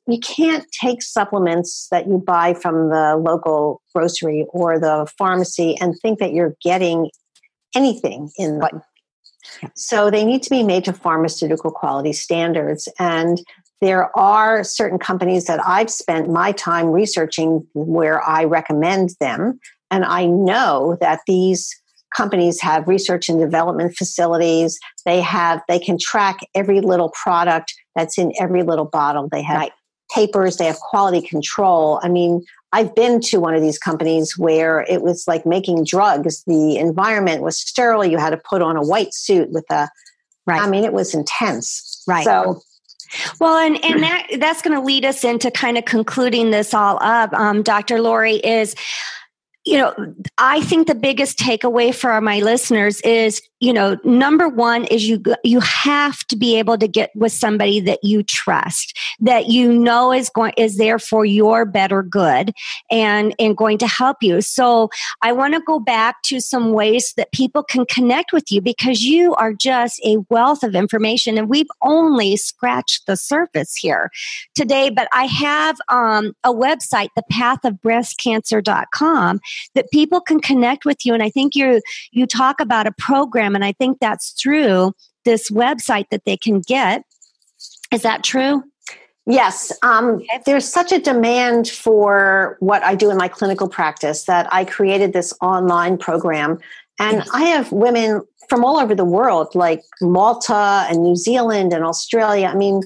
you 0.08 0.18
can't 0.18 0.66
take 0.72 1.02
supplements 1.02 1.86
that 1.92 2.08
you 2.08 2.18
buy 2.18 2.54
from 2.54 2.88
the 2.88 3.16
local 3.16 3.80
grocery 3.94 4.44
or 4.50 4.80
the 4.80 5.06
pharmacy 5.16 5.76
and 5.80 5.96
think 6.02 6.18
that 6.18 6.32
you're 6.32 6.56
getting 6.64 7.12
anything 7.76 8.28
in 8.36 8.58
them. 8.58 8.82
So 9.76 10.10
they 10.10 10.24
need 10.24 10.42
to 10.42 10.50
be 10.50 10.64
made 10.64 10.84
to 10.86 10.92
pharmaceutical 10.92 11.70
quality 11.70 12.12
standards. 12.12 12.88
And 12.98 13.40
there 13.80 14.10
are 14.18 14.64
certain 14.64 14.98
companies 14.98 15.44
that 15.44 15.64
I've 15.64 15.90
spent 15.90 16.28
my 16.28 16.50
time 16.50 16.88
researching 16.88 17.68
where 17.72 18.20
I 18.28 18.44
recommend 18.44 19.10
them 19.20 19.60
and 19.90 20.04
I 20.04 20.26
know 20.26 20.96
that 21.00 21.20
these 21.26 21.74
companies 22.16 22.60
have 22.60 22.88
research 22.88 23.28
and 23.28 23.38
development 23.38 23.96
facilities. 23.96 24.78
They 25.04 25.20
have, 25.20 25.62
they 25.68 25.78
can 25.78 25.96
track 25.98 26.40
every 26.54 26.80
little 26.80 27.10
product 27.10 27.72
that's 27.94 28.18
in 28.18 28.32
every 28.40 28.62
little 28.62 28.84
bottle. 28.84 29.28
They 29.30 29.42
have 29.42 29.58
right. 29.58 29.72
papers, 30.14 30.56
they 30.56 30.66
have 30.66 30.78
quality 30.78 31.20
control. 31.26 32.00
I 32.02 32.08
mean, 32.08 32.44
I've 32.72 32.94
been 32.94 33.20
to 33.22 33.38
one 33.38 33.54
of 33.54 33.62
these 33.62 33.78
companies 33.78 34.38
where 34.38 34.82
it 34.88 35.02
was 35.02 35.26
like 35.26 35.44
making 35.44 35.84
drugs. 35.84 36.44
The 36.46 36.76
environment 36.76 37.42
was 37.42 37.58
sterile. 37.58 38.04
You 38.04 38.18
had 38.18 38.30
to 38.30 38.36
put 38.38 38.62
on 38.62 38.76
a 38.76 38.82
white 38.82 39.12
suit 39.12 39.50
with 39.50 39.64
a, 39.70 39.88
right. 40.46 40.62
I 40.62 40.68
mean, 40.68 40.84
it 40.84 40.92
was 40.92 41.14
intense. 41.14 42.02
Right. 42.06 42.24
So, 42.24 42.60
well, 43.40 43.56
and 43.56 43.84
and 43.84 44.04
that 44.04 44.28
that's 44.38 44.62
going 44.62 44.76
to 44.76 44.84
lead 44.84 45.04
us 45.04 45.24
into 45.24 45.50
kind 45.50 45.76
of 45.76 45.84
concluding 45.84 46.52
this 46.52 46.72
all 46.72 46.96
up, 47.02 47.32
um, 47.32 47.64
Dr. 47.64 47.96
Lourie. 47.96 48.40
Is 48.44 48.76
you 49.64 49.78
know, 49.78 50.14
I 50.38 50.60
think 50.62 50.86
the 50.86 50.94
biggest 50.94 51.38
takeaway 51.38 51.94
for 51.94 52.20
my 52.20 52.40
listeners 52.40 53.00
is 53.02 53.42
you 53.60 53.72
know 53.72 53.96
number 54.04 54.48
one 54.48 54.84
is 54.86 55.08
you 55.08 55.22
you 55.44 55.60
have 55.60 56.18
to 56.24 56.36
be 56.36 56.58
able 56.58 56.76
to 56.78 56.88
get 56.88 57.10
with 57.14 57.32
somebody 57.32 57.80
that 57.80 58.00
you 58.02 58.22
trust 58.22 58.98
that 59.20 59.46
you 59.46 59.72
know 59.72 60.12
is 60.12 60.28
going 60.30 60.52
is 60.56 60.78
there 60.78 60.98
for 60.98 61.24
your 61.24 61.64
better 61.64 62.02
good 62.02 62.52
and 62.90 63.34
and 63.38 63.56
going 63.56 63.78
to 63.78 63.86
help 63.86 64.18
you. 64.22 64.40
So 64.40 64.88
i 65.22 65.32
want 65.32 65.54
to 65.54 65.60
go 65.60 65.78
back 65.78 66.22
to 66.22 66.40
some 66.40 66.72
ways 66.72 67.12
that 67.16 67.30
people 67.32 67.62
can 67.62 67.84
connect 67.86 68.32
with 68.32 68.50
you 68.50 68.60
because 68.60 69.02
you 69.02 69.34
are 69.34 69.52
just 69.52 70.00
a 70.04 70.16
wealth 70.30 70.62
of 70.62 70.74
information 70.74 71.38
and 71.38 71.48
we've 71.48 71.68
only 71.82 72.36
scratched 72.36 73.06
the 73.06 73.16
surface 73.16 73.74
here 73.74 74.10
today 74.54 74.90
but 74.90 75.08
i 75.12 75.24
have 75.24 75.76
um, 75.88 76.32
a 76.44 76.52
website 76.52 77.08
thepathofbreastcancer.com 77.18 79.40
that 79.74 79.90
people 79.90 80.20
can 80.20 80.40
connect 80.40 80.84
with 80.84 81.04
you. 81.04 81.14
And 81.14 81.22
i 81.22 81.30
think 81.30 81.54
you 81.54 81.80
you 82.12 82.26
talk 82.26 82.60
about 82.60 82.86
a 82.86 82.92
program 82.92 83.49
program. 83.50 83.54
And 83.54 83.64
I 83.64 83.72
think 83.72 83.98
that's 84.00 84.30
through 84.32 84.92
this 85.24 85.50
website 85.50 86.08
that 86.10 86.24
they 86.24 86.36
can 86.36 86.60
get. 86.60 87.04
Is 87.92 88.02
that 88.02 88.22
true? 88.22 88.62
Yes. 89.26 89.72
Um, 89.82 90.22
there's 90.46 90.66
such 90.66 90.92
a 90.92 90.98
demand 90.98 91.68
for 91.68 92.56
what 92.60 92.82
I 92.82 92.94
do 92.94 93.10
in 93.10 93.16
my 93.16 93.28
clinical 93.28 93.68
practice 93.68 94.24
that 94.24 94.48
I 94.52 94.64
created 94.64 95.12
this 95.12 95.32
online 95.40 95.98
program. 95.98 96.58
And 96.98 97.18
yes. 97.18 97.30
I 97.32 97.42
have 97.44 97.70
women 97.70 98.22
from 98.48 98.64
all 98.64 98.78
over 98.78 98.94
the 98.94 99.04
world, 99.04 99.54
like 99.54 99.82
Malta 100.00 100.86
and 100.88 101.02
New 101.02 101.16
Zealand 101.16 101.72
and 101.72 101.84
Australia. 101.84 102.48
I 102.48 102.54
mean, 102.54 102.82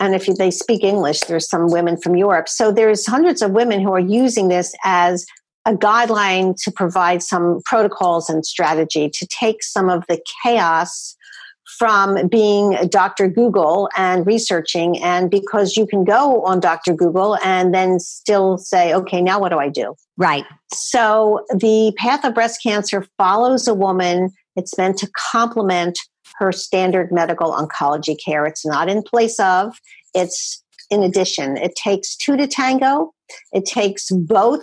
and 0.00 0.14
if 0.14 0.26
they 0.26 0.50
speak 0.50 0.82
English, 0.82 1.20
there's 1.20 1.48
some 1.48 1.70
women 1.70 1.96
from 1.96 2.16
Europe. 2.16 2.48
So 2.48 2.72
there's 2.72 3.06
hundreds 3.06 3.40
of 3.40 3.52
women 3.52 3.80
who 3.80 3.92
are 3.92 4.00
using 4.00 4.48
this 4.48 4.74
as 4.84 5.24
a 5.66 5.74
guideline 5.74 6.54
to 6.62 6.70
provide 6.70 7.22
some 7.22 7.60
protocols 7.64 8.30
and 8.30 8.46
strategy 8.46 9.10
to 9.12 9.26
take 9.26 9.62
some 9.62 9.90
of 9.90 10.04
the 10.08 10.20
chaos 10.42 11.16
from 11.78 12.28
being 12.28 12.78
Dr. 12.88 13.28
Google 13.28 13.90
and 13.96 14.26
researching, 14.26 15.02
and 15.02 15.30
because 15.30 15.76
you 15.76 15.86
can 15.86 16.04
go 16.04 16.42
on 16.44 16.60
Dr. 16.60 16.94
Google 16.94 17.36
and 17.44 17.74
then 17.74 17.98
still 17.98 18.56
say, 18.56 18.94
okay, 18.94 19.20
now 19.20 19.40
what 19.40 19.50
do 19.50 19.58
I 19.58 19.68
do? 19.68 19.94
Right. 20.16 20.44
So 20.72 21.44
the 21.50 21.92
path 21.98 22.24
of 22.24 22.34
breast 22.34 22.62
cancer 22.62 23.04
follows 23.18 23.66
a 23.66 23.74
woman. 23.74 24.30
It's 24.54 24.78
meant 24.78 24.96
to 24.98 25.10
complement 25.32 25.98
her 26.38 26.52
standard 26.52 27.10
medical 27.10 27.52
oncology 27.52 28.16
care. 28.24 28.46
It's 28.46 28.64
not 28.64 28.88
in 28.88 29.02
place 29.02 29.38
of, 29.40 29.76
it's 30.14 30.62
in 30.90 31.02
addition. 31.02 31.56
It 31.56 31.74
takes 31.74 32.16
two 32.16 32.36
to 32.36 32.46
tango. 32.46 33.12
It 33.52 33.66
takes 33.66 34.08
both 34.10 34.60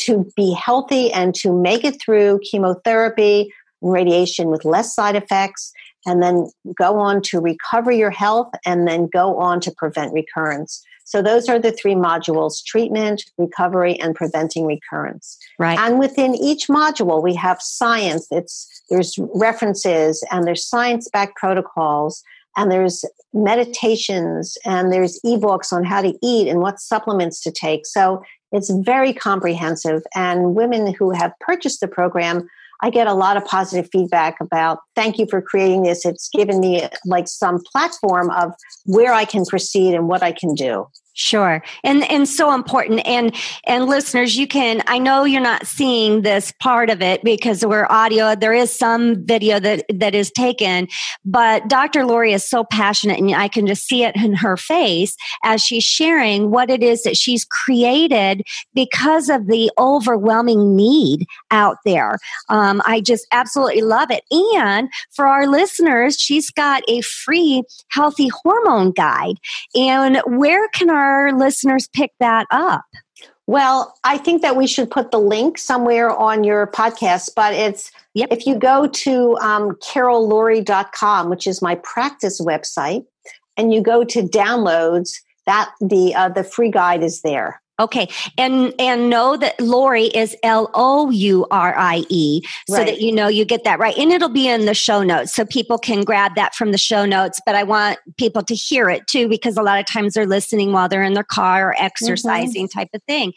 to 0.00 0.30
be 0.36 0.52
healthy 0.52 1.12
and 1.12 1.34
to 1.36 1.52
make 1.52 1.84
it 1.84 2.00
through 2.00 2.40
chemotherapy, 2.50 3.52
radiation 3.80 4.48
with 4.48 4.64
less 4.64 4.94
side 4.94 5.16
effects, 5.16 5.72
and 6.06 6.22
then 6.22 6.50
go 6.76 6.98
on 6.98 7.22
to 7.22 7.40
recover 7.40 7.92
your 7.92 8.10
health 8.10 8.50
and 8.66 8.88
then 8.88 9.08
go 9.12 9.38
on 9.38 9.60
to 9.60 9.70
prevent 9.70 10.12
recurrence. 10.12 10.82
So 11.04 11.20
those 11.20 11.48
are 11.48 11.58
the 11.58 11.72
three 11.72 11.94
modules 11.94 12.64
treatment, 12.64 13.24
recovery, 13.36 13.98
and 14.00 14.14
preventing 14.14 14.66
recurrence. 14.66 15.36
Right. 15.58 15.78
And 15.78 15.98
within 15.98 16.34
each 16.34 16.68
module, 16.68 17.22
we 17.22 17.34
have 17.34 17.60
science. 17.60 18.26
It's 18.30 18.68
there's 18.88 19.18
references 19.34 20.24
and 20.30 20.46
there's 20.46 20.66
science-backed 20.66 21.36
protocols 21.36 22.22
and 22.56 22.70
there's 22.70 23.04
meditations 23.32 24.56
and 24.64 24.92
there's 24.92 25.20
ebooks 25.24 25.72
on 25.72 25.84
how 25.84 26.02
to 26.02 26.14
eat 26.22 26.48
and 26.48 26.60
what 26.60 26.80
supplements 26.80 27.40
to 27.42 27.50
take. 27.50 27.84
So 27.86 28.22
it's 28.52 28.70
very 28.70 29.12
comprehensive. 29.12 30.02
And 30.14 30.54
women 30.54 30.94
who 30.94 31.10
have 31.10 31.32
purchased 31.40 31.80
the 31.80 31.88
program, 31.88 32.48
I 32.82 32.90
get 32.90 33.06
a 33.06 33.14
lot 33.14 33.36
of 33.36 33.44
positive 33.44 33.88
feedback 33.92 34.40
about 34.40 34.80
thank 34.94 35.18
you 35.18 35.26
for 35.26 35.40
creating 35.40 35.84
this. 35.84 36.04
It's 36.04 36.28
given 36.28 36.60
me 36.60 36.88
like 37.06 37.28
some 37.28 37.62
platform 37.72 38.30
of 38.30 38.52
where 38.84 39.12
I 39.12 39.24
can 39.24 39.44
proceed 39.44 39.94
and 39.94 40.08
what 40.08 40.22
I 40.22 40.32
can 40.32 40.54
do. 40.54 40.86
Sure. 41.14 41.62
And 41.84 42.10
and 42.10 42.26
so 42.26 42.54
important. 42.54 43.06
And 43.06 43.34
and 43.66 43.84
listeners, 43.84 44.36
you 44.36 44.46
can 44.46 44.82
I 44.86 44.98
know 44.98 45.24
you're 45.24 45.42
not 45.42 45.66
seeing 45.66 46.22
this 46.22 46.52
part 46.58 46.88
of 46.88 47.02
it 47.02 47.22
because 47.22 47.66
we're 47.66 47.86
audio. 47.90 48.34
There 48.34 48.54
is 48.54 48.72
some 48.72 49.22
video 49.26 49.60
that 49.60 49.84
that 49.92 50.14
is 50.14 50.30
taken, 50.30 50.88
but 51.22 51.68
Dr. 51.68 52.04
Lourie 52.04 52.32
is 52.32 52.48
so 52.48 52.64
passionate 52.64 53.18
and 53.18 53.34
I 53.34 53.48
can 53.48 53.66
just 53.66 53.86
see 53.86 54.04
it 54.04 54.16
in 54.16 54.32
her 54.34 54.56
face 54.56 55.14
as 55.44 55.62
she's 55.62 55.84
sharing 55.84 56.50
what 56.50 56.70
it 56.70 56.82
is 56.82 57.02
that 57.02 57.18
she's 57.18 57.44
created 57.44 58.42
because 58.74 59.28
of 59.28 59.48
the 59.48 59.70
overwhelming 59.78 60.74
need 60.74 61.26
out 61.50 61.76
there. 61.84 62.18
Um, 62.48 62.80
I 62.86 63.02
just 63.02 63.26
absolutely 63.32 63.82
love 63.82 64.10
it. 64.10 64.24
And 64.30 64.88
for 65.10 65.26
our 65.26 65.46
listeners, 65.46 66.18
she's 66.18 66.50
got 66.50 66.82
a 66.88 67.02
free 67.02 67.64
healthy 67.88 68.28
hormone 68.28 68.92
guide. 68.92 69.36
And 69.74 70.22
where 70.26 70.68
can 70.68 70.88
our 70.88 71.01
our 71.02 71.32
listeners 71.32 71.88
pick 71.92 72.12
that 72.20 72.46
up? 72.50 72.82
Well, 73.46 73.94
I 74.04 74.18
think 74.18 74.42
that 74.42 74.56
we 74.56 74.66
should 74.66 74.90
put 74.90 75.10
the 75.10 75.18
link 75.18 75.58
somewhere 75.58 76.10
on 76.10 76.44
your 76.44 76.68
podcast, 76.68 77.30
but 77.34 77.54
it's 77.54 77.90
yep. 78.14 78.28
if 78.30 78.46
you 78.46 78.56
go 78.56 78.86
to 78.86 79.36
um, 79.38 79.72
carollourie.com, 79.76 81.28
which 81.28 81.46
is 81.46 81.60
my 81.60 81.74
practice 81.76 82.40
website, 82.40 83.04
and 83.56 83.74
you 83.74 83.82
go 83.82 84.04
to 84.04 84.22
downloads, 84.22 85.14
that 85.46 85.72
the 85.80 86.14
uh, 86.14 86.28
the 86.28 86.44
free 86.44 86.70
guide 86.70 87.02
is 87.02 87.22
there. 87.22 87.61
Okay, 87.80 88.06
and 88.36 88.74
and 88.78 89.08
know 89.08 89.36
that 89.38 89.58
Lourie 89.58 90.14
is 90.14 90.36
L 90.42 90.70
O 90.74 91.10
U 91.10 91.46
R 91.50 91.74
I 91.76 92.04
E, 92.10 92.42
so 92.68 92.76
right. 92.76 92.86
that 92.86 93.00
you 93.00 93.10
know 93.10 93.28
you 93.28 93.46
get 93.46 93.64
that 93.64 93.78
right, 93.78 93.96
and 93.96 94.12
it'll 94.12 94.28
be 94.28 94.46
in 94.46 94.66
the 94.66 94.74
show 94.74 95.02
notes, 95.02 95.32
so 95.32 95.46
people 95.46 95.78
can 95.78 96.02
grab 96.04 96.34
that 96.34 96.54
from 96.54 96.70
the 96.70 96.78
show 96.78 97.06
notes. 97.06 97.40
But 97.46 97.54
I 97.54 97.62
want 97.62 97.98
people 98.18 98.42
to 98.42 98.54
hear 98.54 98.90
it 98.90 99.06
too, 99.06 99.26
because 99.26 99.56
a 99.56 99.62
lot 99.62 99.80
of 99.80 99.86
times 99.86 100.12
they're 100.12 100.26
listening 100.26 100.72
while 100.72 100.86
they're 100.86 101.02
in 101.02 101.14
their 101.14 101.24
car 101.24 101.70
or 101.70 101.74
exercising, 101.78 102.66
mm-hmm. 102.66 102.78
type 102.78 102.90
of 102.92 103.02
thing. 103.04 103.32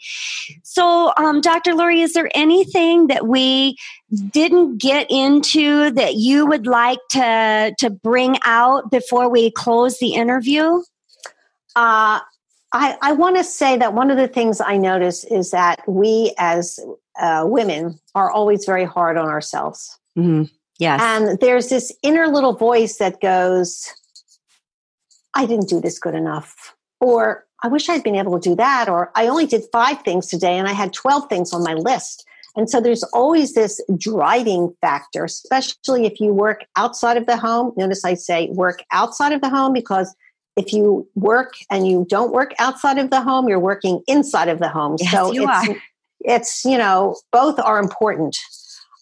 So, 0.62 1.14
um, 1.16 1.40
Dr. 1.40 1.72
Lourie, 1.72 2.02
is 2.02 2.12
there 2.12 2.28
anything 2.34 3.06
that 3.06 3.26
we 3.26 3.78
didn't 4.30 4.78
get 4.78 5.06
into 5.10 5.90
that 5.92 6.16
you 6.16 6.44
would 6.44 6.66
like 6.66 7.00
to 7.12 7.74
to 7.78 7.88
bring 7.88 8.36
out 8.44 8.90
before 8.90 9.30
we 9.30 9.50
close 9.50 9.98
the 9.98 10.12
interview? 10.12 10.82
Uh, 11.74 12.20
I, 12.76 12.98
I 13.00 13.12
want 13.12 13.36
to 13.36 13.44
say 13.44 13.78
that 13.78 13.94
one 13.94 14.10
of 14.10 14.18
the 14.18 14.28
things 14.28 14.60
I 14.60 14.76
notice 14.76 15.24
is 15.24 15.50
that 15.52 15.80
we 15.88 16.34
as 16.36 16.78
uh, 17.18 17.44
women 17.46 17.98
are 18.14 18.30
always 18.30 18.66
very 18.66 18.84
hard 18.84 19.16
on 19.16 19.28
ourselves. 19.28 19.98
Mm-hmm. 20.18 20.44
Yes. 20.78 21.00
And 21.02 21.40
there's 21.40 21.70
this 21.70 21.90
inner 22.02 22.26
little 22.28 22.52
voice 22.52 22.98
that 22.98 23.22
goes, 23.22 23.90
I 25.34 25.46
didn't 25.46 25.70
do 25.70 25.80
this 25.80 25.98
good 25.98 26.14
enough. 26.14 26.76
Or 27.00 27.46
I 27.62 27.68
wish 27.68 27.88
I'd 27.88 28.02
been 28.02 28.14
able 28.14 28.38
to 28.38 28.50
do 28.50 28.54
that. 28.56 28.90
Or 28.90 29.10
I 29.14 29.26
only 29.26 29.46
did 29.46 29.64
five 29.72 30.02
things 30.02 30.26
today 30.26 30.58
and 30.58 30.68
I 30.68 30.72
had 30.72 30.92
12 30.92 31.30
things 31.30 31.54
on 31.54 31.64
my 31.64 31.72
list. 31.72 32.26
And 32.56 32.68
so 32.68 32.82
there's 32.82 33.04
always 33.04 33.54
this 33.54 33.80
driving 33.96 34.74
factor, 34.82 35.24
especially 35.24 36.04
if 36.04 36.20
you 36.20 36.34
work 36.34 36.64
outside 36.76 37.16
of 37.16 37.24
the 37.24 37.38
home. 37.38 37.72
Notice 37.78 38.04
I 38.04 38.14
say 38.14 38.50
work 38.50 38.82
outside 38.92 39.32
of 39.32 39.40
the 39.40 39.48
home 39.48 39.72
because 39.72 40.14
if 40.56 40.72
you 40.72 41.06
work 41.14 41.54
and 41.70 41.86
you 41.86 42.06
don't 42.08 42.32
work 42.32 42.54
outside 42.58 42.98
of 42.98 43.10
the 43.10 43.20
home, 43.20 43.48
you're 43.48 43.60
working 43.60 44.02
inside 44.06 44.48
of 44.48 44.58
the 44.58 44.68
home. 44.68 44.96
Yes, 44.98 45.12
so 45.12 45.32
you 45.32 45.42
it's, 45.44 45.68
are. 45.68 45.76
it's, 46.20 46.64
you 46.64 46.78
know, 46.78 47.16
both 47.30 47.58
are 47.60 47.78
important. 47.78 48.36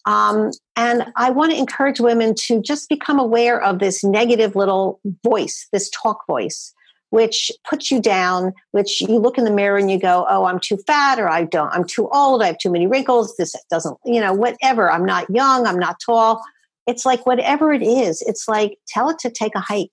Um, 0.07 0.51
and 0.77 1.07
I 1.17 1.31
want 1.31 1.53
to 1.53 1.59
encourage 1.59 2.01
women 2.01 2.35
to 2.47 2.61
just 2.61 2.89
become 2.89 3.19
aware 3.19 3.63
of 3.63 3.79
this 3.79 4.05
negative 4.05 4.55
little 4.55 5.01
voice, 5.23 5.67
this 5.73 5.89
talk 5.91 6.27
voice, 6.27 6.75
which 7.11 7.51
puts 7.69 7.91
you 7.91 8.03
down, 8.03 8.53
which 8.73 9.01
you 9.01 9.19
look 9.19 9.39
in 9.39 9.45
the 9.45 9.51
mirror 9.51 9.79
and 9.79 9.91
you 9.91 9.99
go, 9.99 10.27
oh, 10.29 10.45
I'm 10.45 10.59
too 10.59 10.77
fat, 10.87 11.19
or 11.19 11.29
I 11.29 11.45
don't, 11.45 11.73
I'm 11.73 11.85
too 11.85 12.09
old, 12.11 12.43
I 12.43 12.49
have 12.49 12.59
too 12.59 12.71
many 12.71 12.87
wrinkles, 12.87 13.37
this 13.37 13.55
doesn't, 13.71 13.97
you 14.05 14.21
know, 14.21 14.35
whatever, 14.35 14.91
I'm 14.91 15.05
not 15.05 15.31
young, 15.31 15.67
I'm 15.67 15.79
not 15.79 16.01
tall. 16.05 16.43
It's 16.87 17.07
like 17.07 17.25
whatever 17.25 17.73
it 17.73 17.83
is, 17.83 18.21
it's 18.27 18.47
like 18.47 18.77
tell 18.89 19.09
it 19.09 19.19
to 19.21 19.31
take 19.31 19.55
a 19.55 19.61
hike 19.61 19.93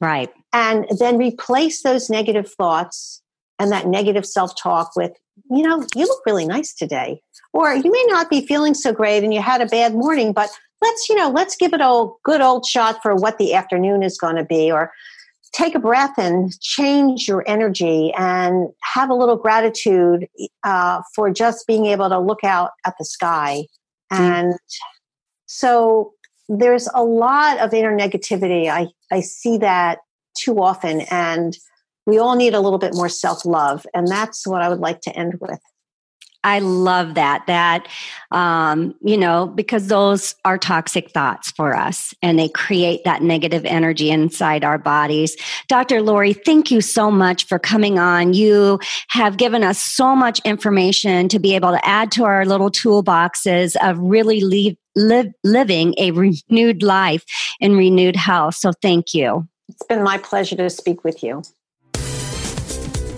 Right. 0.00 0.30
And 0.52 0.86
then 0.98 1.18
replace 1.18 1.82
those 1.82 2.08
negative 2.08 2.50
thoughts 2.50 3.22
and 3.58 3.70
that 3.70 3.86
negative 3.86 4.26
self 4.26 4.56
talk 4.56 4.96
with, 4.96 5.12
you 5.50 5.62
know, 5.62 5.84
you 5.94 6.06
look 6.06 6.22
really 6.26 6.46
nice 6.46 6.74
today. 6.74 7.20
Or 7.52 7.74
you 7.74 7.90
may 7.90 8.04
not 8.08 8.30
be 8.30 8.46
feeling 8.46 8.74
so 8.74 8.92
great 8.92 9.24
and 9.24 9.32
you 9.32 9.40
had 9.40 9.60
a 9.60 9.66
bad 9.66 9.94
morning, 9.94 10.32
but 10.32 10.50
let's, 10.82 11.08
you 11.08 11.16
know, 11.16 11.30
let's 11.30 11.56
give 11.56 11.72
it 11.72 11.80
a 11.80 12.08
good 12.24 12.40
old 12.40 12.66
shot 12.66 13.02
for 13.02 13.14
what 13.14 13.38
the 13.38 13.54
afternoon 13.54 14.02
is 14.02 14.18
going 14.18 14.36
to 14.36 14.44
be. 14.44 14.70
Or 14.70 14.92
take 15.52 15.74
a 15.74 15.78
breath 15.78 16.18
and 16.18 16.58
change 16.60 17.26
your 17.26 17.42
energy 17.46 18.12
and 18.16 18.68
have 18.82 19.10
a 19.10 19.14
little 19.14 19.36
gratitude 19.36 20.28
uh, 20.62 21.02
for 21.14 21.30
just 21.30 21.66
being 21.66 21.86
able 21.86 22.08
to 22.08 22.18
look 22.18 22.44
out 22.44 22.72
at 22.84 22.94
the 22.98 23.04
sky. 23.04 23.64
Mm. 24.12 24.18
And 24.18 24.54
so 25.46 26.12
there's 26.48 26.88
a 26.94 27.02
lot 27.02 27.58
of 27.58 27.72
inner 27.72 27.96
negativity. 27.96 28.68
I, 28.68 28.88
I 29.10 29.20
see 29.20 29.58
that 29.58 29.98
too 30.38 30.60
often, 30.60 31.02
and 31.10 31.56
we 32.06 32.18
all 32.18 32.36
need 32.36 32.54
a 32.54 32.60
little 32.60 32.78
bit 32.78 32.94
more 32.94 33.08
self 33.08 33.44
love. 33.44 33.86
And 33.94 34.08
that's 34.08 34.46
what 34.46 34.62
I 34.62 34.68
would 34.68 34.80
like 34.80 35.00
to 35.02 35.16
end 35.16 35.34
with. 35.40 35.60
I 36.44 36.60
love 36.60 37.14
that. 37.14 37.44
That, 37.46 37.88
um, 38.30 38.94
you 39.02 39.16
know, 39.16 39.48
because 39.48 39.88
those 39.88 40.34
are 40.44 40.56
toxic 40.56 41.10
thoughts 41.10 41.50
for 41.50 41.74
us 41.74 42.14
and 42.22 42.38
they 42.38 42.48
create 42.48 43.02
that 43.04 43.22
negative 43.22 43.64
energy 43.64 44.10
inside 44.10 44.64
our 44.64 44.78
bodies. 44.78 45.36
Dr. 45.68 46.00
Lourie, 46.00 46.36
thank 46.44 46.70
you 46.70 46.80
so 46.80 47.10
much 47.10 47.44
for 47.46 47.58
coming 47.58 47.98
on. 47.98 48.34
You 48.34 48.78
have 49.08 49.36
given 49.36 49.64
us 49.64 49.78
so 49.78 50.14
much 50.14 50.40
information 50.44 51.28
to 51.28 51.38
be 51.40 51.54
able 51.54 51.72
to 51.72 51.86
add 51.86 52.12
to 52.12 52.24
our 52.24 52.46
little 52.46 52.70
toolboxes 52.70 53.76
of 53.82 53.98
really 53.98 54.40
leave, 54.40 54.76
live, 54.94 55.32
living 55.42 55.94
a 55.98 56.12
renewed 56.12 56.82
life 56.82 57.24
in 57.58 57.76
renewed 57.76 58.16
health. 58.16 58.54
So 58.54 58.72
thank 58.80 59.12
you. 59.12 59.48
It's 59.68 59.82
been 59.82 60.02
my 60.02 60.18
pleasure 60.18 60.56
to 60.56 60.70
speak 60.70 61.04
with 61.04 61.22
you. 61.22 61.42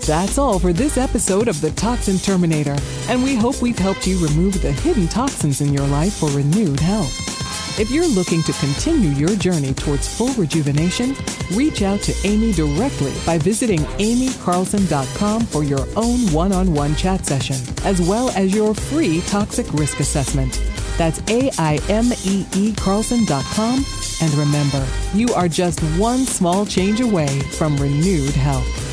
That's 0.05 0.37
all 0.37 0.59
for 0.59 0.73
this 0.73 0.97
episode 0.97 1.47
of 1.47 1.61
The 1.61 1.71
Toxin 1.71 2.17
Terminator, 2.17 2.75
and 3.07 3.23
we 3.23 3.35
hope 3.35 3.61
we've 3.61 3.77
helped 3.77 4.07
you 4.07 4.17
remove 4.25 4.61
the 4.61 4.71
hidden 4.71 5.07
toxins 5.07 5.61
in 5.61 5.73
your 5.73 5.87
life 5.87 6.15
for 6.15 6.29
renewed 6.31 6.79
health. 6.79 7.31
If 7.79 7.89
you're 7.89 8.07
looking 8.07 8.43
to 8.43 8.51
continue 8.53 9.11
your 9.11 9.35
journey 9.37 9.73
towards 9.73 10.13
full 10.13 10.33
rejuvenation, 10.33 11.15
reach 11.53 11.83
out 11.83 12.01
to 12.01 12.13
Aimee 12.27 12.51
directly 12.51 13.13
by 13.25 13.37
visiting 13.37 13.79
aimeecarlson.com 13.79 15.45
for 15.45 15.63
your 15.63 15.87
own 15.95 16.19
one 16.33 16.51
on 16.51 16.73
one 16.73 16.95
chat 16.95 17.25
session, 17.25 17.55
as 17.85 18.01
well 18.01 18.29
as 18.31 18.53
your 18.53 18.75
free 18.75 19.21
toxic 19.21 19.71
risk 19.73 20.01
assessment. 20.01 20.61
That's 20.97 21.21
A-I-M-E-E 21.29 22.73
Carlson.com. 22.73 23.85
And 24.21 24.33
remember, 24.35 24.85
you 25.13 25.33
are 25.33 25.47
just 25.47 25.79
one 25.97 26.25
small 26.25 26.65
change 26.65 27.01
away 27.01 27.39
from 27.57 27.75
renewed 27.77 28.35
health. 28.35 28.90